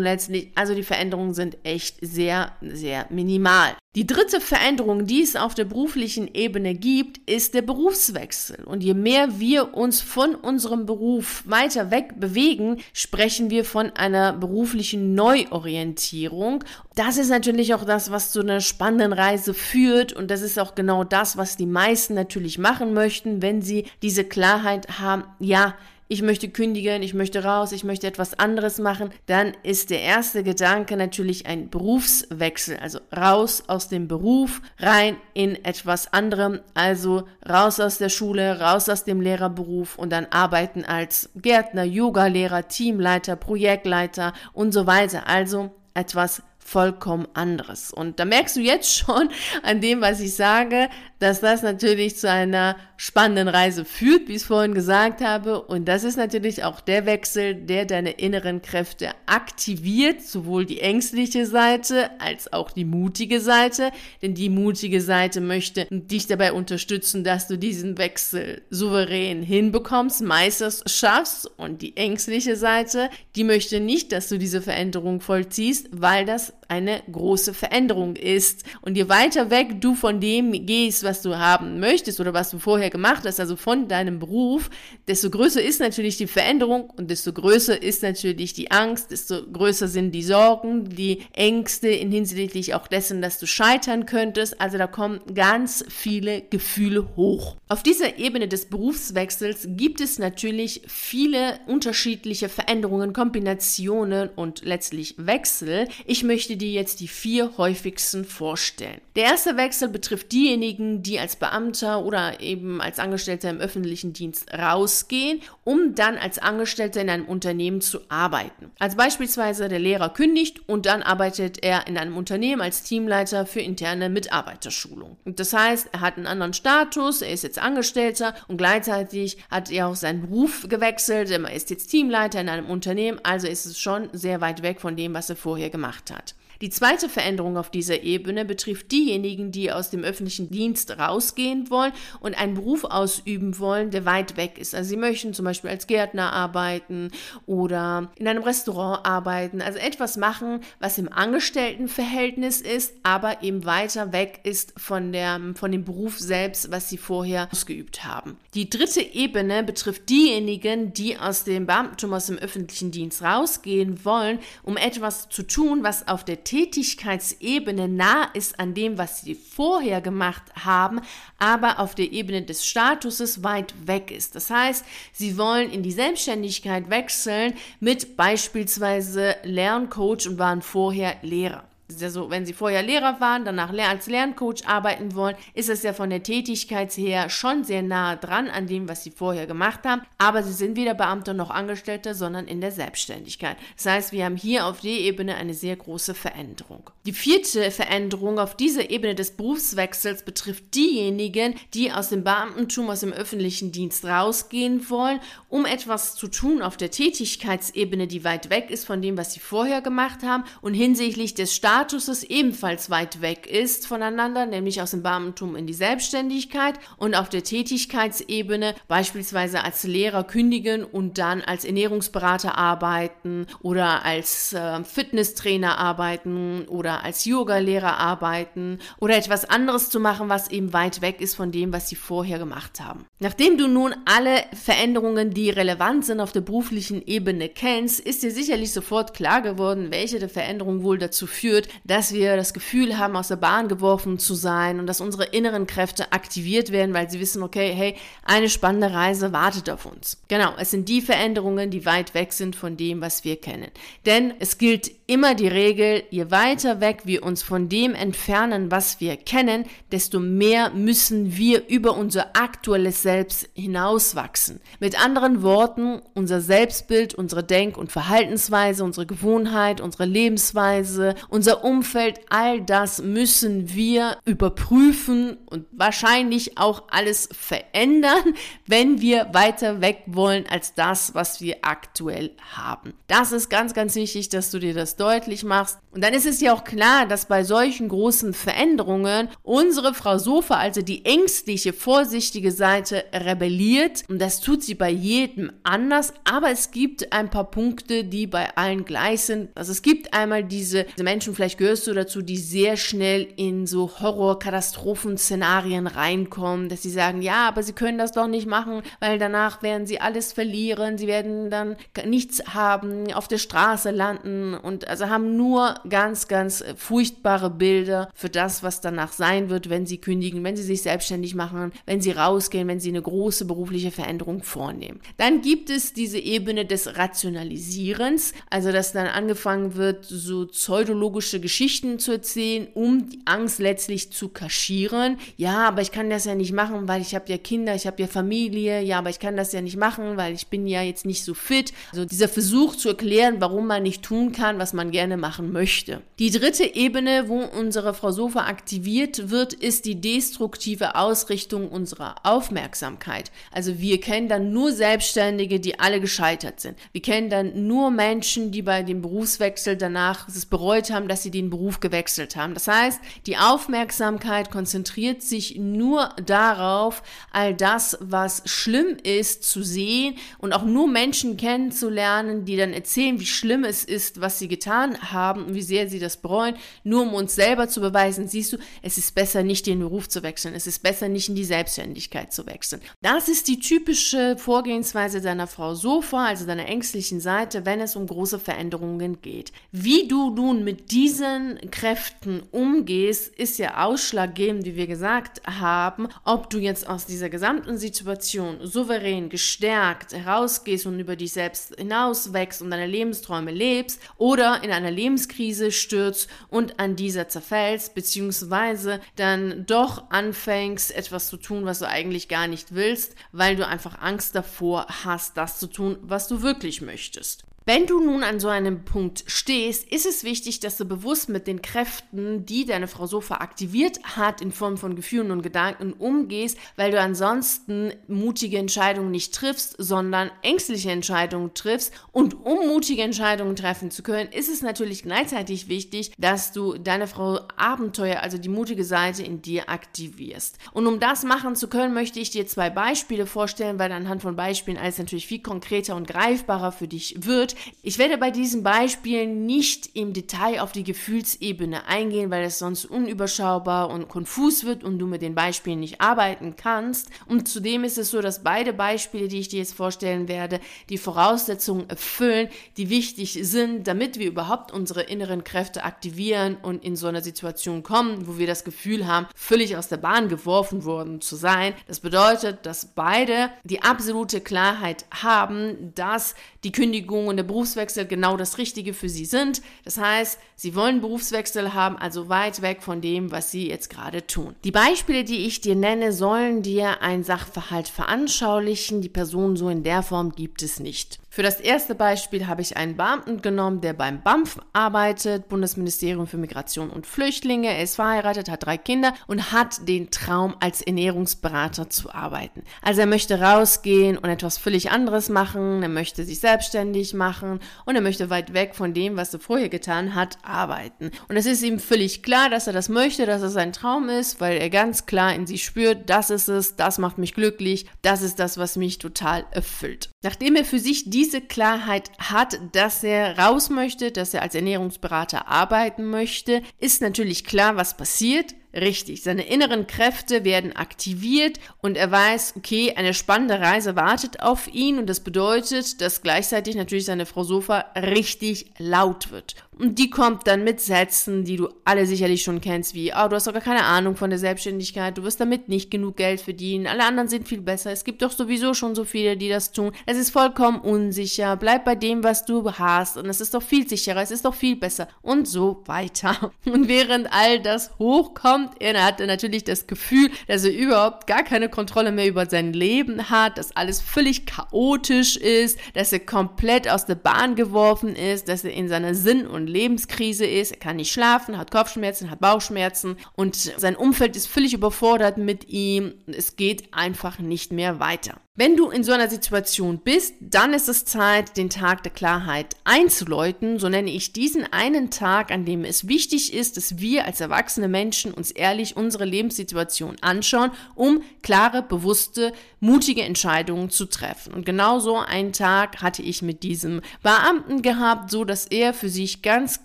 letztlich. 0.00 0.50
Also 0.54 0.74
die 0.74 0.82
Veränderungen 0.82 1.34
sind 1.34 1.58
echt 1.62 1.98
sehr, 2.00 2.52
sehr 2.62 3.06
minimal. 3.10 3.74
Die 3.96 4.06
dritte 4.06 4.42
Veränderung, 4.42 5.06
die 5.06 5.22
es 5.22 5.34
auf 5.34 5.54
der 5.54 5.64
beruflichen 5.64 6.28
Ebene 6.34 6.74
gibt, 6.74 7.18
ist 7.28 7.54
der 7.54 7.62
Berufswechsel. 7.62 8.62
Und 8.64 8.84
je 8.84 8.92
mehr 8.92 9.40
wir 9.40 9.74
uns 9.74 10.02
von 10.02 10.34
unserem 10.34 10.84
Beruf 10.84 11.42
weiter 11.46 11.90
weg 11.90 12.20
bewegen, 12.20 12.82
sprechen 12.92 13.48
wir 13.48 13.64
von 13.64 13.90
einer 13.92 14.34
beruflichen 14.34 15.14
Neuorientierung. 15.14 16.64
Das 16.96 17.16
ist 17.16 17.30
natürlich 17.30 17.72
auch 17.72 17.84
das, 17.84 18.10
was 18.10 18.30
zu 18.30 18.40
einer 18.40 18.60
spannenden 18.60 19.14
Reise 19.14 19.54
führt. 19.54 20.12
Und 20.12 20.30
das 20.30 20.42
ist 20.42 20.58
auch 20.58 20.74
genau 20.74 21.02
das, 21.02 21.38
was 21.38 21.56
die 21.56 21.66
meisten 21.66 22.12
natürlich 22.12 22.58
machen 22.58 22.92
möchten, 22.92 23.40
wenn 23.40 23.62
sie 23.62 23.86
diese 24.02 24.24
Klarheit 24.24 25.00
haben, 25.00 25.24
ja, 25.40 25.74
ich 26.08 26.22
möchte 26.22 26.48
kündigen, 26.48 27.02
ich 27.02 27.14
möchte 27.14 27.44
raus, 27.44 27.72
ich 27.72 27.84
möchte 27.84 28.06
etwas 28.06 28.38
anderes 28.38 28.78
machen, 28.78 29.10
dann 29.26 29.52
ist 29.62 29.90
der 29.90 30.00
erste 30.00 30.42
Gedanke 30.42 30.96
natürlich 30.96 31.46
ein 31.46 31.68
Berufswechsel, 31.68 32.78
also 32.78 32.98
raus 33.14 33.64
aus 33.66 33.88
dem 33.88 34.08
Beruf, 34.08 34.62
rein 34.78 35.16
in 35.34 35.62
etwas 35.64 36.12
anderem, 36.12 36.60
also 36.72 37.24
raus 37.48 37.78
aus 37.78 37.98
der 37.98 38.08
Schule, 38.08 38.58
raus 38.60 38.88
aus 38.88 39.04
dem 39.04 39.20
Lehrerberuf 39.20 39.98
und 39.98 40.10
dann 40.10 40.26
arbeiten 40.30 40.84
als 40.84 41.28
Gärtner, 41.36 41.84
Yogalehrer, 41.84 42.68
Teamleiter, 42.68 43.36
Projektleiter 43.36 44.32
und 44.54 44.72
so 44.72 44.86
weiter. 44.86 45.28
Also 45.28 45.70
etwas 45.92 46.42
vollkommen 46.68 47.26
anderes. 47.32 47.92
Und 47.92 48.20
da 48.20 48.26
merkst 48.26 48.56
du 48.56 48.60
jetzt 48.60 48.94
schon 48.94 49.30
an 49.62 49.80
dem, 49.80 50.02
was 50.02 50.20
ich 50.20 50.34
sage, 50.34 50.88
dass 51.18 51.40
das 51.40 51.62
natürlich 51.62 52.16
zu 52.16 52.30
einer 52.30 52.76
spannenden 52.96 53.48
Reise 53.48 53.84
führt, 53.84 54.28
wie 54.28 54.32
ich 54.32 54.42
es 54.42 54.44
vorhin 54.44 54.74
gesagt 54.74 55.20
habe. 55.20 55.62
Und 55.62 55.86
das 55.86 56.04
ist 56.04 56.16
natürlich 56.16 56.64
auch 56.64 56.80
der 56.80 57.06
Wechsel, 57.06 57.54
der 57.54 57.86
deine 57.86 58.12
inneren 58.12 58.60
Kräfte 58.60 59.10
aktiviert, 59.26 60.22
sowohl 60.22 60.66
die 60.66 60.80
ängstliche 60.80 61.46
Seite 61.46 62.10
als 62.20 62.52
auch 62.52 62.70
die 62.70 62.84
mutige 62.84 63.40
Seite. 63.40 63.90
Denn 64.20 64.34
die 64.34 64.50
mutige 64.50 65.00
Seite 65.00 65.40
möchte 65.40 65.86
dich 65.90 66.26
dabei 66.26 66.52
unterstützen, 66.52 67.24
dass 67.24 67.48
du 67.48 67.56
diesen 67.56 67.98
Wechsel 67.98 68.62
souverän 68.70 69.42
hinbekommst, 69.42 70.20
meisterst, 70.20 70.88
schaffst. 70.90 71.50
Und 71.56 71.82
die 71.82 71.96
ängstliche 71.96 72.56
Seite, 72.56 73.10
die 73.36 73.44
möchte 73.44 73.80
nicht, 73.80 74.12
dass 74.12 74.28
du 74.28 74.38
diese 74.38 74.60
Veränderung 74.60 75.20
vollziehst, 75.20 75.88
weil 75.92 76.26
das 76.26 76.52
eine 76.68 77.02
große 77.10 77.54
Veränderung 77.54 78.16
ist. 78.16 78.64
Und 78.82 78.96
je 78.96 79.08
weiter 79.08 79.50
weg 79.50 79.80
du 79.80 79.94
von 79.94 80.20
dem 80.20 80.66
gehst, 80.66 81.02
was 81.02 81.22
du 81.22 81.36
haben 81.36 81.80
möchtest 81.80 82.20
oder 82.20 82.34
was 82.34 82.50
du 82.50 82.58
vorher 82.58 82.90
gemacht 82.90 83.24
hast, 83.26 83.40
also 83.40 83.56
von 83.56 83.88
deinem 83.88 84.18
Beruf, 84.18 84.70
desto 85.08 85.30
größer 85.30 85.62
ist 85.62 85.80
natürlich 85.80 86.18
die 86.18 86.26
Veränderung 86.26 86.90
und 86.90 87.10
desto 87.10 87.32
größer 87.32 87.82
ist 87.82 88.02
natürlich 88.02 88.52
die 88.52 88.70
Angst, 88.70 89.10
desto 89.10 89.42
größer 89.50 89.88
sind 89.88 90.12
die 90.12 90.22
Sorgen, 90.22 90.90
die 90.90 91.22
Ängste 91.32 91.88
in 91.88 92.12
hinsichtlich 92.12 92.74
auch 92.74 92.86
dessen, 92.86 93.22
dass 93.22 93.38
du 93.38 93.46
scheitern 93.46 94.04
könntest. 94.04 94.60
Also 94.60 94.76
da 94.76 94.86
kommen 94.86 95.20
ganz 95.34 95.84
viele 95.88 96.42
Gefühle 96.42 97.16
hoch. 97.16 97.56
Auf 97.68 97.82
dieser 97.82 98.18
Ebene 98.18 98.46
des 98.46 98.66
Berufswechsels 98.66 99.68
gibt 99.70 100.00
es 100.00 100.18
natürlich 100.18 100.82
viele 100.86 101.60
unterschiedliche 101.66 102.48
Veränderungen, 102.48 103.12
Kombinationen 103.12 104.28
und 104.36 104.64
letztlich 104.64 105.14
Wechsel. 105.16 105.88
Ich 106.04 106.24
möchte 106.24 106.57
dir 106.58 106.70
jetzt 106.70 107.00
die 107.00 107.08
vier 107.08 107.56
häufigsten 107.56 108.24
vorstellen. 108.24 109.00
Der 109.16 109.24
erste 109.24 109.56
Wechsel 109.56 109.88
betrifft 109.88 110.32
diejenigen, 110.32 111.02
die 111.02 111.18
als 111.18 111.36
Beamter 111.36 112.04
oder 112.04 112.40
eben 112.40 112.80
als 112.80 112.98
Angestellter 112.98 113.50
im 113.50 113.58
öffentlichen 113.58 114.12
Dienst 114.12 114.52
rausgehen, 114.52 115.40
um 115.64 115.94
dann 115.94 116.16
als 116.16 116.38
Angestellter 116.38 117.00
in 117.00 117.10
einem 117.10 117.26
Unternehmen 117.26 117.80
zu 117.80 118.00
arbeiten. 118.08 118.70
Als 118.78 118.96
beispielsweise 118.96 119.68
der 119.68 119.78
Lehrer 119.78 120.10
kündigt 120.10 120.68
und 120.68 120.86
dann 120.86 121.02
arbeitet 121.02 121.62
er 121.62 121.86
in 121.86 121.98
einem 121.98 122.16
Unternehmen 122.16 122.62
als 122.62 122.82
Teamleiter 122.82 123.46
für 123.46 123.60
interne 123.60 124.08
Mitarbeiterschulung. 124.08 125.16
Das 125.24 125.52
heißt, 125.52 125.88
er 125.92 126.00
hat 126.00 126.16
einen 126.16 126.26
anderen 126.26 126.52
Status, 126.52 127.22
er 127.22 127.32
ist 127.32 127.42
jetzt 127.42 127.58
Angestellter 127.58 128.34
und 128.48 128.58
gleichzeitig 128.58 129.38
hat 129.50 129.70
er 129.70 129.88
auch 129.88 129.96
seinen 129.96 130.28
Beruf 130.28 130.68
gewechselt, 130.68 131.30
er 131.30 131.52
ist 131.52 131.70
jetzt 131.70 131.88
Teamleiter 131.88 132.40
in 132.40 132.48
einem 132.48 132.70
Unternehmen, 132.70 133.20
also 133.22 133.46
ist 133.46 133.66
es 133.66 133.78
schon 133.78 134.08
sehr 134.12 134.40
weit 134.40 134.62
weg 134.62 134.80
von 134.80 134.96
dem, 134.96 135.14
was 135.14 135.30
er 135.30 135.36
vorher 135.36 135.70
gemacht 135.70 136.10
hat. 136.10 136.34
Die 136.60 136.70
zweite 136.70 137.08
Veränderung 137.08 137.56
auf 137.56 137.70
dieser 137.70 138.02
Ebene 138.02 138.44
betrifft 138.44 138.90
diejenigen, 138.90 139.52
die 139.52 139.70
aus 139.70 139.90
dem 139.90 140.02
öffentlichen 140.02 140.50
Dienst 140.50 140.98
rausgehen 140.98 141.70
wollen 141.70 141.92
und 142.18 142.36
einen 142.36 142.54
Beruf 142.54 142.82
ausüben 142.82 143.60
wollen, 143.60 143.92
der 143.92 144.04
weit 144.04 144.36
weg 144.36 144.58
ist. 144.58 144.74
Also 144.74 144.90
sie 144.90 144.96
möchten 144.96 145.34
zum 145.34 145.44
Beispiel 145.44 145.70
als 145.70 145.86
Gärtner 145.86 146.32
arbeiten 146.32 147.12
oder 147.46 148.10
in 148.16 148.26
einem 148.26 148.42
Restaurant 148.42 149.06
arbeiten, 149.06 149.62
also 149.62 149.78
etwas 149.78 150.16
machen, 150.16 150.60
was 150.80 150.98
im 150.98 151.12
Angestelltenverhältnis 151.12 152.60
ist, 152.60 152.94
aber 153.04 153.42
eben 153.44 153.64
weiter 153.64 154.12
weg 154.12 154.40
ist 154.42 154.72
von, 154.76 155.12
der, 155.12 155.40
von 155.54 155.70
dem 155.70 155.84
Beruf 155.84 156.18
selbst, 156.18 156.72
was 156.72 156.88
sie 156.88 156.98
vorher 156.98 157.48
ausgeübt 157.52 158.04
haben. 158.04 158.36
Die 158.54 158.68
dritte 158.68 159.00
Ebene 159.00 159.62
betrifft 159.62 160.08
diejenigen, 160.08 160.92
die 160.92 161.16
aus 161.16 161.44
dem 161.44 161.66
Beamtentum, 161.66 162.14
aus 162.14 162.26
dem 162.26 162.38
öffentlichen 162.38 162.90
Dienst 162.90 163.22
rausgehen 163.22 164.04
wollen, 164.04 164.40
um 164.64 164.76
etwas 164.76 165.28
zu 165.28 165.44
tun, 165.44 165.84
was 165.84 166.08
auf 166.08 166.24
der 166.24 166.42
Tätigkeitsebene 166.48 167.88
nah 167.88 168.24
ist 168.32 168.58
an 168.58 168.72
dem, 168.72 168.96
was 168.96 169.20
sie 169.20 169.34
vorher 169.34 170.00
gemacht 170.00 170.44
haben, 170.64 171.02
aber 171.38 171.78
auf 171.78 171.94
der 171.94 172.10
Ebene 172.10 172.40
des 172.40 172.64
Statuses 172.64 173.42
weit 173.42 173.74
weg 173.86 174.10
ist. 174.10 174.34
Das 174.34 174.48
heißt, 174.48 174.82
sie 175.12 175.36
wollen 175.36 175.70
in 175.70 175.82
die 175.82 175.92
Selbstständigkeit 175.92 176.88
wechseln 176.88 177.52
mit 177.80 178.16
beispielsweise 178.16 179.36
Lerncoach 179.42 180.26
und 180.26 180.38
waren 180.38 180.62
vorher 180.62 181.16
Lehrer 181.20 181.67
ja 181.90 182.30
wenn 182.30 182.46
Sie 182.46 182.52
vorher 182.52 182.82
Lehrer 182.82 183.20
waren, 183.20 183.44
danach 183.44 183.72
als 183.88 184.06
Lerncoach 184.08 184.66
arbeiten 184.66 185.14
wollen, 185.14 185.36
ist 185.54 185.68
es 185.68 185.82
ja 185.82 185.92
von 185.92 186.10
der 186.10 186.22
Tätigkeit 186.22 186.92
her 186.92 187.30
schon 187.30 187.64
sehr 187.64 187.82
nah 187.82 188.16
dran 188.16 188.48
an 188.48 188.66
dem, 188.66 188.88
was 188.88 189.04
Sie 189.04 189.10
vorher 189.10 189.46
gemacht 189.46 189.80
haben. 189.84 190.02
Aber 190.18 190.42
Sie 190.42 190.52
sind 190.52 190.76
weder 190.76 190.94
Beamter 190.94 191.34
noch 191.34 191.50
Angestellter, 191.50 192.14
sondern 192.14 192.46
in 192.46 192.60
der 192.60 192.72
Selbstständigkeit. 192.72 193.56
Das 193.76 193.86
heißt, 193.86 194.12
wir 194.12 194.24
haben 194.24 194.36
hier 194.36 194.66
auf 194.66 194.80
der 194.80 194.90
Ebene 194.90 195.36
eine 195.36 195.54
sehr 195.54 195.76
große 195.76 196.14
Veränderung. 196.14 196.90
Die 197.08 197.14
vierte 197.14 197.70
Veränderung 197.70 198.38
auf 198.38 198.54
dieser 198.54 198.90
Ebene 198.90 199.14
des 199.14 199.30
Berufswechsels 199.30 200.24
betrifft 200.24 200.74
diejenigen, 200.74 201.54
die 201.72 201.90
aus 201.90 202.10
dem 202.10 202.22
Beamtentum, 202.22 202.90
aus 202.90 203.00
dem 203.00 203.14
öffentlichen 203.14 203.72
Dienst 203.72 204.04
rausgehen 204.04 204.90
wollen, 204.90 205.18
um 205.48 205.64
etwas 205.64 206.16
zu 206.16 206.28
tun 206.28 206.60
auf 206.60 206.76
der 206.76 206.90
Tätigkeitsebene, 206.90 208.08
die 208.08 208.24
weit 208.24 208.50
weg 208.50 208.70
ist 208.70 208.84
von 208.84 209.00
dem, 209.00 209.16
was 209.16 209.32
Sie 209.32 209.40
vorher 209.40 209.80
gemacht 209.80 210.22
haben 210.22 210.44
und 210.60 210.74
hinsichtlich 210.74 211.32
des 211.32 211.54
Statuses 211.54 212.24
ebenfalls 212.24 212.90
weit 212.90 213.22
weg 213.22 213.46
ist 213.46 213.86
voneinander, 213.86 214.44
nämlich 214.44 214.82
aus 214.82 214.90
dem 214.90 215.02
Beamtentum 215.02 215.56
in 215.56 215.66
die 215.66 215.72
Selbstständigkeit 215.72 216.74
und 216.98 217.14
auf 217.14 217.30
der 217.30 217.42
Tätigkeitsebene 217.42 218.74
beispielsweise 218.86 219.64
als 219.64 219.84
Lehrer 219.84 220.24
kündigen 220.24 220.84
und 220.84 221.16
dann 221.16 221.40
als 221.40 221.64
Ernährungsberater 221.64 222.58
arbeiten 222.58 223.46
oder 223.62 224.04
als 224.04 224.52
äh, 224.52 224.84
Fitnesstrainer 224.84 225.78
arbeiten 225.78 226.66
oder 226.68 226.97
als 227.04 227.24
Yogalehrer 227.24 227.98
arbeiten 227.98 228.78
oder 228.98 229.16
etwas 229.16 229.44
anderes 229.44 229.90
zu 229.90 230.00
machen, 230.00 230.28
was 230.28 230.50
eben 230.50 230.72
weit 230.72 231.00
weg 231.00 231.20
ist 231.20 231.34
von 231.34 231.52
dem, 231.52 231.72
was 231.72 231.88
sie 231.88 231.96
vorher 231.96 232.38
gemacht 232.38 232.80
haben. 232.80 233.06
Nachdem 233.20 233.58
du 233.58 233.68
nun 233.68 233.94
alle 234.04 234.44
Veränderungen, 234.52 235.34
die 235.34 235.50
relevant 235.50 236.04
sind 236.04 236.20
auf 236.20 236.32
der 236.32 236.40
beruflichen 236.40 237.04
Ebene 237.06 237.48
kennst, 237.48 238.00
ist 238.00 238.22
dir 238.22 238.30
sicherlich 238.30 238.72
sofort 238.72 239.14
klar 239.14 239.42
geworden, 239.42 239.88
welche 239.90 240.18
der 240.18 240.28
Veränderungen 240.28 240.82
wohl 240.82 240.98
dazu 240.98 241.26
führt, 241.26 241.68
dass 241.84 242.12
wir 242.12 242.36
das 242.36 242.54
Gefühl 242.54 242.98
haben, 242.98 243.16
aus 243.16 243.28
der 243.28 243.36
Bahn 243.36 243.68
geworfen 243.68 244.18
zu 244.18 244.34
sein 244.34 244.78
und 244.78 244.86
dass 244.86 245.00
unsere 245.00 245.24
inneren 245.24 245.66
Kräfte 245.66 246.12
aktiviert 246.12 246.72
werden, 246.72 246.94
weil 246.94 247.10
sie 247.10 247.20
wissen, 247.20 247.42
okay, 247.42 247.72
hey, 247.72 247.94
eine 248.24 248.48
spannende 248.48 248.92
Reise 248.92 249.32
wartet 249.32 249.70
auf 249.70 249.86
uns. 249.86 250.18
Genau, 250.28 250.52
es 250.58 250.70
sind 250.70 250.88
die 250.88 251.00
Veränderungen, 251.00 251.70
die 251.70 251.84
weit 251.84 252.14
weg 252.14 252.32
sind 252.32 252.56
von 252.56 252.76
dem, 252.76 253.00
was 253.00 253.24
wir 253.24 253.36
kennen. 253.36 253.70
Denn 254.06 254.34
es 254.38 254.58
gilt 254.58 254.90
immer 255.06 255.34
die 255.34 255.48
Regel, 255.48 256.02
je 256.10 256.30
weiter 256.30 256.80
weg 256.80 256.87
wir 257.04 257.22
uns 257.22 257.42
von 257.42 257.68
dem 257.68 257.94
entfernen, 257.94 258.70
was 258.70 259.00
wir 259.00 259.16
kennen, 259.16 259.64
desto 259.92 260.20
mehr 260.20 260.70
müssen 260.70 261.36
wir 261.36 261.68
über 261.68 261.96
unser 261.96 262.36
aktuelles 262.36 263.02
Selbst 263.02 263.48
hinauswachsen. 263.54 264.60
Mit 264.80 265.02
anderen 265.02 265.42
Worten, 265.42 266.00
unser 266.14 266.40
Selbstbild, 266.40 267.14
unsere 267.14 267.44
Denk- 267.44 267.76
und 267.76 267.92
Verhaltensweise, 267.92 268.84
unsere 268.84 269.06
Gewohnheit, 269.06 269.80
unsere 269.80 270.04
Lebensweise, 270.04 271.14
unser 271.28 271.64
Umfeld, 271.64 272.20
all 272.30 272.60
das 272.60 273.02
müssen 273.02 273.74
wir 273.74 274.18
überprüfen 274.24 275.36
und 275.46 275.66
wahrscheinlich 275.72 276.58
auch 276.58 276.84
alles 276.90 277.28
verändern, 277.32 278.34
wenn 278.66 279.00
wir 279.00 279.28
weiter 279.32 279.80
weg 279.80 280.02
wollen 280.06 280.46
als 280.48 280.74
das, 280.74 281.14
was 281.14 281.40
wir 281.40 281.58
aktuell 281.62 282.30
haben. 282.52 282.94
Das 283.06 283.32
ist 283.32 283.48
ganz, 283.48 283.74
ganz 283.74 283.94
wichtig, 283.94 284.28
dass 284.28 284.50
du 284.50 284.58
dir 284.58 284.74
das 284.74 284.96
deutlich 284.96 285.44
machst. 285.44 285.78
Und 285.92 286.04
dann 286.04 286.14
ist 286.14 286.26
es 286.26 286.40
ja 286.40 286.52
auch 286.52 286.64
klar, 286.68 287.06
dass 287.06 287.26
bei 287.26 287.42
solchen 287.42 287.88
großen 287.88 288.34
Veränderungen 288.34 289.28
unsere 289.42 289.94
Frau 289.94 290.18
Sofa, 290.18 290.56
also 290.56 290.82
die 290.82 291.04
ängstliche, 291.04 291.72
vorsichtige 291.72 292.52
Seite, 292.52 293.04
rebelliert. 293.12 294.04
Und 294.08 294.20
das 294.20 294.40
tut 294.40 294.62
sie 294.62 294.74
bei 294.74 294.90
jedem 294.90 295.50
anders. 295.64 296.12
Aber 296.24 296.50
es 296.50 296.70
gibt 296.70 297.12
ein 297.12 297.30
paar 297.30 297.50
Punkte, 297.50 298.04
die 298.04 298.26
bei 298.26 298.54
allen 298.56 298.84
gleich 298.84 299.22
sind. 299.22 299.48
Also 299.56 299.72
es 299.72 299.82
gibt 299.82 300.12
einmal 300.12 300.44
diese, 300.44 300.84
diese 300.84 301.04
Menschen, 301.04 301.34
vielleicht 301.34 301.58
gehörst 301.58 301.86
du 301.86 301.94
dazu, 301.94 302.22
die 302.22 302.36
sehr 302.36 302.76
schnell 302.76 303.26
in 303.36 303.66
so 303.66 303.90
Horror-Katastrophen-Szenarien 304.00 305.86
reinkommen, 305.86 306.68
dass 306.68 306.82
sie 306.82 306.90
sagen, 306.90 307.22
ja, 307.22 307.48
aber 307.48 307.62
sie 307.62 307.72
können 307.72 307.98
das 307.98 308.12
doch 308.12 308.28
nicht 308.28 308.46
machen, 308.46 308.82
weil 309.00 309.18
danach 309.18 309.62
werden 309.62 309.86
sie 309.86 310.00
alles 310.00 310.34
verlieren. 310.34 310.98
Sie 310.98 311.06
werden 311.06 311.48
dann 311.50 311.76
nichts 312.04 312.42
haben, 312.54 313.10
auf 313.14 313.26
der 313.26 313.38
Straße 313.38 313.90
landen 313.90 314.52
und 314.54 314.86
also 314.86 315.08
haben 315.08 315.36
nur 315.36 315.74
ganz, 315.88 316.28
ganz 316.28 316.57
furchtbare 316.76 317.50
Bilder 317.50 318.10
für 318.14 318.28
das, 318.28 318.62
was 318.62 318.80
danach 318.80 319.12
sein 319.12 319.50
wird, 319.50 319.70
wenn 319.70 319.86
sie 319.86 319.98
kündigen, 319.98 320.44
wenn 320.44 320.56
sie 320.56 320.62
sich 320.62 320.82
selbstständig 320.82 321.34
machen, 321.34 321.72
wenn 321.86 322.00
sie 322.00 322.12
rausgehen, 322.12 322.68
wenn 322.68 322.80
sie 322.80 322.90
eine 322.90 323.02
große 323.02 323.44
berufliche 323.44 323.90
Veränderung 323.90 324.42
vornehmen. 324.42 325.00
Dann 325.16 325.40
gibt 325.42 325.70
es 325.70 325.92
diese 325.92 326.18
Ebene 326.18 326.64
des 326.64 326.96
Rationalisierens, 326.96 328.32
also 328.50 328.72
dass 328.72 328.92
dann 328.92 329.06
angefangen 329.06 329.74
wird, 329.74 330.04
so 330.04 330.46
pseudologische 330.46 331.40
Geschichten 331.40 331.98
zu 331.98 332.12
erzählen, 332.12 332.68
um 332.74 333.08
die 333.08 333.20
Angst 333.24 333.58
letztlich 333.58 334.12
zu 334.12 334.28
kaschieren. 334.28 335.18
Ja, 335.36 335.68
aber 335.68 335.82
ich 335.82 335.92
kann 335.92 336.10
das 336.10 336.24
ja 336.24 336.34
nicht 336.34 336.52
machen, 336.52 336.88
weil 336.88 337.02
ich 337.02 337.14
habe 337.14 337.28
ja 337.28 337.38
Kinder, 337.38 337.74
ich 337.74 337.86
habe 337.86 338.00
ja 338.02 338.08
Familie, 338.08 338.82
ja, 338.82 338.98
aber 338.98 339.10
ich 339.10 339.18
kann 339.18 339.36
das 339.36 339.52
ja 339.52 339.60
nicht 339.60 339.76
machen, 339.76 340.16
weil 340.16 340.34
ich 340.34 340.48
bin 340.48 340.66
ja 340.66 340.82
jetzt 340.82 341.06
nicht 341.06 341.24
so 341.24 341.34
fit. 341.34 341.72
Also 341.92 342.04
dieser 342.04 342.28
Versuch 342.28 342.76
zu 342.76 342.88
erklären, 342.88 343.36
warum 343.40 343.66
man 343.66 343.82
nicht 343.82 344.02
tun 344.02 344.32
kann, 344.32 344.58
was 344.58 344.72
man 344.72 344.90
gerne 344.90 345.16
machen 345.16 345.52
möchte. 345.52 346.02
Die 346.18 346.30
dritte 346.30 346.47
Ebene, 346.48 347.28
wo 347.28 347.40
unsere 347.42 347.92
Frau 347.92 348.10
Sofa 348.10 348.46
aktiviert 348.46 349.28
wird, 349.30 349.52
ist 349.52 349.84
die 349.84 350.00
destruktive 350.00 350.94
Ausrichtung 350.94 351.68
unserer 351.68 352.14
Aufmerksamkeit. 352.22 353.30
Also 353.52 353.78
wir 353.80 354.00
kennen 354.00 354.28
dann 354.28 354.52
nur 354.52 354.72
Selbstständige, 354.72 355.60
die 355.60 355.78
alle 355.78 356.00
gescheitert 356.00 356.60
sind. 356.60 356.78
Wir 356.92 357.02
kennen 357.02 357.28
dann 357.28 357.66
nur 357.66 357.90
Menschen, 357.90 358.50
die 358.50 358.62
bei 358.62 358.82
dem 358.82 359.02
Berufswechsel 359.02 359.76
danach 359.76 360.26
es 360.26 360.46
bereut 360.46 360.90
haben, 360.90 361.06
dass 361.06 361.22
sie 361.22 361.30
den 361.30 361.50
Beruf 361.50 361.80
gewechselt 361.80 362.34
haben. 362.34 362.54
Das 362.54 362.66
heißt, 362.66 362.98
die 363.26 363.36
Aufmerksamkeit 363.36 364.50
konzentriert 364.50 365.20
sich 365.20 365.56
nur 365.58 366.08
darauf, 366.24 367.02
all 367.30 367.54
das, 367.54 367.98
was 368.00 368.42
schlimm 368.46 368.96
ist, 369.02 369.44
zu 369.44 369.62
sehen 369.62 370.16
und 370.38 370.54
auch 370.54 370.64
nur 370.64 370.88
Menschen 370.88 371.36
kennenzulernen, 371.36 372.46
die 372.46 372.56
dann 372.56 372.72
erzählen, 372.72 373.20
wie 373.20 373.26
schlimm 373.26 373.64
es 373.64 373.84
ist, 373.84 374.22
was 374.22 374.38
sie 374.38 374.48
getan 374.48 374.98
haben 375.12 375.44
und 375.44 375.54
wie 375.54 375.62
sehr 375.62 375.90
sie 375.90 375.98
das 375.98 376.16
bereuen, 376.16 376.37
nur 376.84 377.02
um 377.02 377.14
uns 377.14 377.34
selber 377.34 377.68
zu 377.68 377.80
beweisen, 377.80 378.28
siehst 378.28 378.52
du, 378.52 378.58
es 378.82 378.98
ist 378.98 379.14
besser 379.14 379.42
nicht 379.42 379.66
den 379.66 379.80
Beruf 379.80 380.08
zu 380.08 380.22
wechseln, 380.22 380.54
es 380.54 380.66
ist 380.66 380.82
besser 380.82 381.08
nicht 381.08 381.28
in 381.28 381.34
die 381.34 381.44
Selbstständigkeit 381.44 382.32
zu 382.32 382.46
wechseln. 382.46 382.80
Das 383.02 383.28
ist 383.28 383.48
die 383.48 383.60
typische 383.60 384.36
Vorgehensweise 384.36 385.20
deiner 385.20 385.46
Frau 385.46 385.74
Sofa, 385.74 386.26
also 386.26 386.46
deiner 386.46 386.66
ängstlichen 386.66 387.20
Seite, 387.20 387.66
wenn 387.66 387.80
es 387.80 387.96
um 387.96 388.06
große 388.06 388.38
Veränderungen 388.38 389.20
geht. 389.20 389.52
Wie 389.72 390.08
du 390.08 390.30
nun 390.30 390.64
mit 390.64 390.90
diesen 390.90 391.58
Kräften 391.70 392.42
umgehst, 392.50 393.34
ist 393.36 393.58
ja 393.58 393.84
ausschlaggebend, 393.84 394.64
wie 394.64 394.76
wir 394.76 394.86
gesagt 394.86 395.42
haben, 395.46 396.08
ob 396.24 396.50
du 396.50 396.58
jetzt 396.58 396.88
aus 396.88 397.06
dieser 397.06 397.28
gesamten 397.28 397.78
Situation 397.78 398.58
souverän, 398.62 399.28
gestärkt 399.28 400.12
herausgehst 400.12 400.86
und 400.86 400.98
über 401.00 401.16
dich 401.16 401.32
selbst 401.32 401.74
hinaus 401.76 402.32
wächst 402.32 402.62
und 402.62 402.70
deine 402.70 402.86
Lebensträume 402.86 403.50
lebst 403.50 404.00
oder 404.16 404.62
in 404.62 404.70
einer 404.70 404.90
Lebenskrise 404.90 405.72
stürzt 405.72 406.27
und 406.48 406.78
an 406.80 406.96
dieser 406.96 407.28
zerfällst, 407.28 407.94
beziehungsweise 407.94 409.00
dann 409.16 409.66
doch 409.66 410.10
anfängst, 410.10 410.94
etwas 410.94 411.28
zu 411.28 411.36
tun, 411.36 411.64
was 411.64 411.80
du 411.80 411.88
eigentlich 411.88 412.28
gar 412.28 412.46
nicht 412.46 412.74
willst, 412.74 413.14
weil 413.32 413.56
du 413.56 413.66
einfach 413.66 414.00
Angst 414.00 414.34
davor 414.34 414.86
hast, 415.04 415.36
das 415.36 415.58
zu 415.58 415.66
tun, 415.66 415.98
was 416.02 416.28
du 416.28 416.42
wirklich 416.42 416.82
möchtest. 416.82 417.47
Wenn 417.68 417.84
du 417.84 418.00
nun 418.00 418.22
an 418.22 418.40
so 418.40 418.48
einem 418.48 418.86
Punkt 418.86 419.24
stehst, 419.26 419.92
ist 419.92 420.06
es 420.06 420.24
wichtig, 420.24 420.60
dass 420.60 420.78
du 420.78 420.86
bewusst 420.86 421.28
mit 421.28 421.46
den 421.46 421.60
Kräften, 421.60 422.46
die 422.46 422.64
deine 422.64 422.88
Frau 422.88 423.06
Sofa 423.06 423.34
aktiviert 423.42 424.00
hat, 424.16 424.40
in 424.40 424.52
Form 424.52 424.78
von 424.78 424.96
Gefühlen 424.96 425.30
und 425.30 425.42
Gedanken 425.42 425.92
umgehst, 425.92 426.56
weil 426.76 426.92
du 426.92 426.98
ansonsten 426.98 427.92
mutige 428.06 428.56
Entscheidungen 428.56 429.10
nicht 429.10 429.34
triffst, 429.34 429.74
sondern 429.76 430.30
ängstliche 430.40 430.90
Entscheidungen 430.90 431.52
triffst. 431.52 431.92
Und 432.10 432.42
um 432.46 432.66
mutige 432.68 433.02
Entscheidungen 433.02 433.54
treffen 433.54 433.90
zu 433.90 434.02
können, 434.02 434.32
ist 434.32 434.48
es 434.48 434.62
natürlich 434.62 435.02
gleichzeitig 435.02 435.68
wichtig, 435.68 436.12
dass 436.16 436.52
du 436.52 436.78
deine 436.78 437.06
Frau 437.06 437.40
Abenteuer, 437.58 438.22
also 438.22 438.38
die 438.38 438.48
mutige 438.48 438.84
Seite 438.84 439.22
in 439.22 439.42
dir 439.42 439.68
aktivierst. 439.68 440.56
Und 440.72 440.86
um 440.86 441.00
das 441.00 441.22
machen 441.22 441.54
zu 441.54 441.68
können, 441.68 441.92
möchte 441.92 442.18
ich 442.18 442.30
dir 442.30 442.46
zwei 442.46 442.70
Beispiele 442.70 443.26
vorstellen, 443.26 443.78
weil 443.78 443.92
anhand 443.92 444.22
von 444.22 444.36
Beispielen 444.36 444.78
alles 444.78 444.96
natürlich 444.96 445.26
viel 445.26 445.42
konkreter 445.42 445.96
und 445.96 446.08
greifbarer 446.08 446.72
für 446.72 446.88
dich 446.88 447.26
wird. 447.26 447.57
Ich 447.82 447.98
werde 447.98 448.18
bei 448.18 448.30
diesen 448.30 448.62
Beispielen 448.62 449.46
nicht 449.46 449.90
im 449.94 450.12
Detail 450.12 450.60
auf 450.60 450.72
die 450.72 450.84
Gefühlsebene 450.84 451.86
eingehen, 451.86 452.30
weil 452.30 452.44
es 452.44 452.58
sonst 452.58 452.84
unüberschaubar 452.84 453.90
und 453.90 454.08
konfus 454.08 454.64
wird 454.64 454.84
und 454.84 454.98
du 454.98 455.06
mit 455.06 455.22
den 455.22 455.34
Beispielen 455.34 455.80
nicht 455.80 456.00
arbeiten 456.00 456.56
kannst. 456.56 457.08
Und 457.26 457.48
zudem 457.48 457.84
ist 457.84 457.98
es 457.98 458.10
so, 458.10 458.20
dass 458.20 458.42
beide 458.42 458.72
Beispiele, 458.72 459.28
die 459.28 459.40
ich 459.40 459.48
dir 459.48 459.58
jetzt 459.58 459.74
vorstellen 459.74 460.28
werde, 460.28 460.60
die 460.88 460.98
Voraussetzungen 460.98 461.88
erfüllen, 461.88 462.48
die 462.76 462.90
wichtig 462.90 463.38
sind, 463.42 463.86
damit 463.86 464.18
wir 464.18 464.26
überhaupt 464.26 464.72
unsere 464.72 465.02
inneren 465.02 465.44
Kräfte 465.44 465.84
aktivieren 465.84 466.56
und 466.62 466.84
in 466.84 466.96
so 466.96 467.06
eine 467.06 467.22
Situation 467.22 467.82
kommen, 467.82 468.26
wo 468.26 468.38
wir 468.38 468.46
das 468.46 468.64
Gefühl 468.64 469.06
haben, 469.06 469.26
völlig 469.34 469.76
aus 469.76 469.88
der 469.88 469.96
Bahn 469.96 470.28
geworfen 470.28 470.84
worden 470.84 471.20
zu 471.20 471.36
sein. 471.36 471.74
Das 471.86 472.00
bedeutet, 472.00 472.66
dass 472.66 472.86
beide 472.86 473.50
die 473.64 473.82
absolute 473.82 474.40
Klarheit 474.40 475.04
haben, 475.10 475.92
dass 475.94 476.34
die 476.68 476.72
Kündigung 476.72 477.28
und 477.28 477.38
der 477.38 477.44
Berufswechsel 477.44 478.04
genau 478.04 478.36
das 478.36 478.58
Richtige 478.58 478.92
für 478.92 479.08
sie 479.08 479.24
sind. 479.24 479.62
Das 479.86 479.96
heißt, 479.96 480.38
sie 480.54 480.74
wollen 480.74 481.00
Berufswechsel 481.00 481.72
haben, 481.72 481.96
also 481.96 482.28
weit 482.28 482.60
weg 482.60 482.82
von 482.82 483.00
dem, 483.00 483.32
was 483.32 483.50
sie 483.50 483.70
jetzt 483.70 483.88
gerade 483.88 484.26
tun. 484.26 484.54
Die 484.64 484.70
Beispiele, 484.70 485.24
die 485.24 485.46
ich 485.46 485.62
dir 485.62 485.74
nenne, 485.74 486.12
sollen 486.12 486.60
dir 486.60 487.00
ein 487.00 487.24
Sachverhalt 487.24 487.88
veranschaulichen. 487.88 489.00
Die 489.00 489.08
Person 489.08 489.56
so 489.56 489.70
in 489.70 489.82
der 489.82 490.02
Form 490.02 490.32
gibt 490.32 490.62
es 490.62 490.78
nicht. 490.78 491.18
Für 491.38 491.44
das 491.44 491.60
erste 491.60 491.94
Beispiel 491.94 492.48
habe 492.48 492.62
ich 492.62 492.76
einen 492.76 492.96
Beamten 492.96 493.40
genommen, 493.42 493.80
der 493.80 493.92
beim 493.92 494.24
BAMF 494.24 494.58
arbeitet, 494.72 495.48
Bundesministerium 495.48 496.26
für 496.26 496.36
Migration 496.36 496.90
und 496.90 497.06
Flüchtlinge. 497.06 497.68
Er 497.68 497.80
ist 497.80 497.94
verheiratet, 497.94 498.50
hat 498.50 498.66
drei 498.66 498.76
Kinder 498.76 499.14
und 499.28 499.52
hat 499.52 499.86
den 499.86 500.10
Traum, 500.10 500.56
als 500.58 500.82
Ernährungsberater 500.82 501.90
zu 501.90 502.12
arbeiten. 502.12 502.64
Also 502.82 503.02
er 503.02 503.06
möchte 503.06 503.40
rausgehen 503.40 504.18
und 504.18 504.28
etwas 504.28 504.58
völlig 504.58 504.90
anderes 504.90 505.28
machen. 505.28 505.80
Er 505.84 505.88
möchte 505.88 506.24
sich 506.24 506.40
selbstständig 506.40 507.14
machen 507.14 507.60
und 507.84 507.94
er 507.94 508.02
möchte 508.02 508.30
weit 508.30 508.52
weg 508.52 508.74
von 508.74 508.92
dem, 508.92 509.16
was 509.16 509.32
er 509.32 509.38
vorher 509.38 509.68
getan 509.68 510.16
hat, 510.16 510.38
arbeiten. 510.42 511.12
Und 511.28 511.36
es 511.36 511.46
ist 511.46 511.62
ihm 511.62 511.78
völlig 511.78 512.24
klar, 512.24 512.50
dass 512.50 512.66
er 512.66 512.72
das 512.72 512.88
möchte, 512.88 513.26
dass 513.26 513.42
es 513.42 513.52
sein 513.52 513.72
Traum 513.72 514.08
ist, 514.08 514.40
weil 514.40 514.56
er 514.56 514.70
ganz 514.70 515.06
klar 515.06 515.32
in 515.36 515.46
sich 515.46 515.64
spürt, 515.64 516.10
das 516.10 516.30
ist 516.30 516.48
es, 516.48 516.74
das 516.74 516.98
macht 516.98 517.16
mich 517.16 517.32
glücklich, 517.32 517.86
das 518.02 518.22
ist 518.22 518.40
das, 518.40 518.58
was 518.58 518.74
mich 518.74 518.98
total 518.98 519.46
erfüllt. 519.52 520.10
Nachdem 520.24 520.56
er 520.56 520.64
für 520.64 520.80
sich 520.80 521.08
diese 521.08 521.27
diese 521.28 521.42
Klarheit 521.42 522.10
hat, 522.16 522.58
dass 522.72 523.04
er 523.04 523.38
raus 523.38 523.68
möchte, 523.68 524.10
dass 524.12 524.32
er 524.32 524.40
als 524.40 524.54
Ernährungsberater 524.54 525.46
arbeiten 525.46 526.06
möchte, 526.06 526.62
ist 526.78 527.02
natürlich 527.02 527.44
klar, 527.44 527.76
was 527.76 527.98
passiert. 527.98 528.54
Richtig, 528.72 529.22
seine 529.22 529.46
inneren 529.46 529.86
Kräfte 529.86 530.44
werden 530.44 530.74
aktiviert 530.74 531.58
und 531.82 531.98
er 531.98 532.10
weiß, 532.10 532.54
okay, 532.56 532.94
eine 532.96 533.12
spannende 533.12 533.60
Reise 533.60 533.94
wartet 533.94 534.40
auf 534.40 534.68
ihn 534.72 534.98
und 534.98 535.06
das 535.06 535.20
bedeutet, 535.20 536.00
dass 536.00 536.22
gleichzeitig 536.22 536.76
natürlich 536.76 537.04
seine 537.04 537.26
Frau 537.26 537.44
Sofa 537.44 537.84
richtig 537.94 538.72
laut 538.78 539.30
wird. 539.30 539.54
Und 539.78 539.98
die 539.98 540.10
kommt 540.10 540.46
dann 540.46 540.64
mit 540.64 540.80
Sätzen, 540.80 541.44
die 541.44 541.56
du 541.56 541.68
alle 541.84 542.04
sicherlich 542.06 542.42
schon 542.42 542.60
kennst, 542.60 542.94
wie, 542.94 543.12
oh, 543.12 543.28
du 543.28 543.36
hast 543.36 543.46
doch 543.46 543.52
gar 543.52 543.62
keine 543.62 543.84
Ahnung 543.84 544.16
von 544.16 544.30
der 544.30 544.38
Selbstständigkeit, 544.38 545.16
du 545.16 545.22
wirst 545.22 545.40
damit 545.40 545.68
nicht 545.68 545.90
genug 545.90 546.16
Geld 546.16 546.40
verdienen, 546.40 546.86
alle 546.86 547.04
anderen 547.04 547.28
sind 547.28 547.46
viel 547.46 547.60
besser, 547.60 547.92
es 547.92 548.04
gibt 548.04 548.22
doch 548.22 548.32
sowieso 548.32 548.74
schon 548.74 548.94
so 548.94 549.04
viele, 549.04 549.36
die 549.36 549.48
das 549.48 549.70
tun, 549.70 549.92
es 550.06 550.18
ist 550.18 550.30
vollkommen 550.30 550.80
unsicher, 550.80 551.56
bleib 551.56 551.84
bei 551.84 551.94
dem, 551.94 552.24
was 552.24 552.44
du 552.44 552.72
hast 552.72 553.16
und 553.16 553.26
es 553.26 553.40
ist 553.40 553.54
doch 553.54 553.62
viel 553.62 553.88
sicherer, 553.88 554.20
es 554.20 554.32
ist 554.32 554.44
doch 554.44 554.54
viel 554.54 554.74
besser 554.76 555.08
und 555.22 555.46
so 555.46 555.82
weiter. 555.86 556.52
Und 556.68 556.88
während 556.88 557.32
all 557.32 557.60
das 557.60 557.98
hochkommt, 557.98 558.74
er 558.80 559.04
hatte 559.04 559.26
natürlich 559.26 559.64
das 559.64 559.86
Gefühl, 559.86 560.30
dass 560.48 560.64
er 560.64 560.74
überhaupt 560.74 561.26
gar 561.26 561.42
keine 561.42 561.68
Kontrolle 561.68 562.12
mehr 562.12 562.26
über 562.26 562.46
sein 562.46 562.72
Leben 562.72 563.30
hat, 563.30 563.58
dass 563.58 563.74
alles 563.74 564.00
völlig 564.00 564.46
chaotisch 564.46 565.36
ist, 565.36 565.78
dass 565.94 566.12
er 566.12 566.20
komplett 566.20 566.88
aus 566.88 567.06
der 567.06 567.14
Bahn 567.14 567.54
geworfen 567.54 568.14
ist, 568.16 568.48
dass 568.48 568.64
er 568.64 568.72
in 568.72 568.88
seiner 568.88 569.14
Sinn- 569.14 569.46
und 569.46 569.67
Lebenskrise 569.68 570.46
ist, 570.46 570.72
er 570.72 570.78
kann 570.78 570.96
nicht 570.96 571.12
schlafen, 571.12 571.58
hat 571.58 571.70
Kopfschmerzen, 571.70 572.30
hat 572.30 572.40
Bauchschmerzen 572.40 573.16
und 573.34 573.56
sein 573.56 573.96
Umfeld 573.96 574.36
ist 574.36 574.48
völlig 574.48 574.74
überfordert 574.74 575.38
mit 575.38 575.68
ihm. 575.68 576.14
Es 576.26 576.56
geht 576.56 576.92
einfach 576.92 577.38
nicht 577.38 577.72
mehr 577.72 578.00
weiter. 578.00 578.40
Wenn 578.60 578.76
du 578.76 578.90
in 578.90 579.04
so 579.04 579.12
einer 579.12 579.30
Situation 579.30 580.00
bist, 580.00 580.34
dann 580.40 580.74
ist 580.74 580.88
es 580.88 581.04
Zeit, 581.04 581.56
den 581.56 581.70
Tag 581.70 582.02
der 582.02 582.10
Klarheit 582.10 582.74
einzuläuten. 582.82 583.78
So 583.78 583.88
nenne 583.88 584.10
ich 584.10 584.32
diesen 584.32 584.64
einen 584.72 585.12
Tag, 585.12 585.52
an 585.52 585.64
dem 585.64 585.84
es 585.84 586.08
wichtig 586.08 586.52
ist, 586.52 586.76
dass 586.76 586.98
wir 586.98 587.24
als 587.24 587.40
erwachsene 587.40 587.86
Menschen 587.86 588.34
uns 588.34 588.50
ehrlich 588.50 588.96
unsere 588.96 589.26
Lebenssituation 589.26 590.16
anschauen, 590.22 590.72
um 590.96 591.22
klare, 591.40 591.82
bewusste, 591.84 592.52
mutige 592.80 593.22
Entscheidungen 593.22 593.90
zu 593.90 594.06
treffen. 594.06 594.52
Und 594.52 594.66
genau 594.66 594.98
so 594.98 595.18
einen 595.18 595.52
Tag 595.52 596.02
hatte 596.02 596.22
ich 596.22 596.42
mit 596.42 596.64
diesem 596.64 597.00
Beamten 597.22 597.80
gehabt, 597.82 598.32
so 598.32 598.44
dass 598.44 598.66
er 598.66 598.92
für 598.92 599.08
sich 599.08 599.42
ganz 599.42 599.84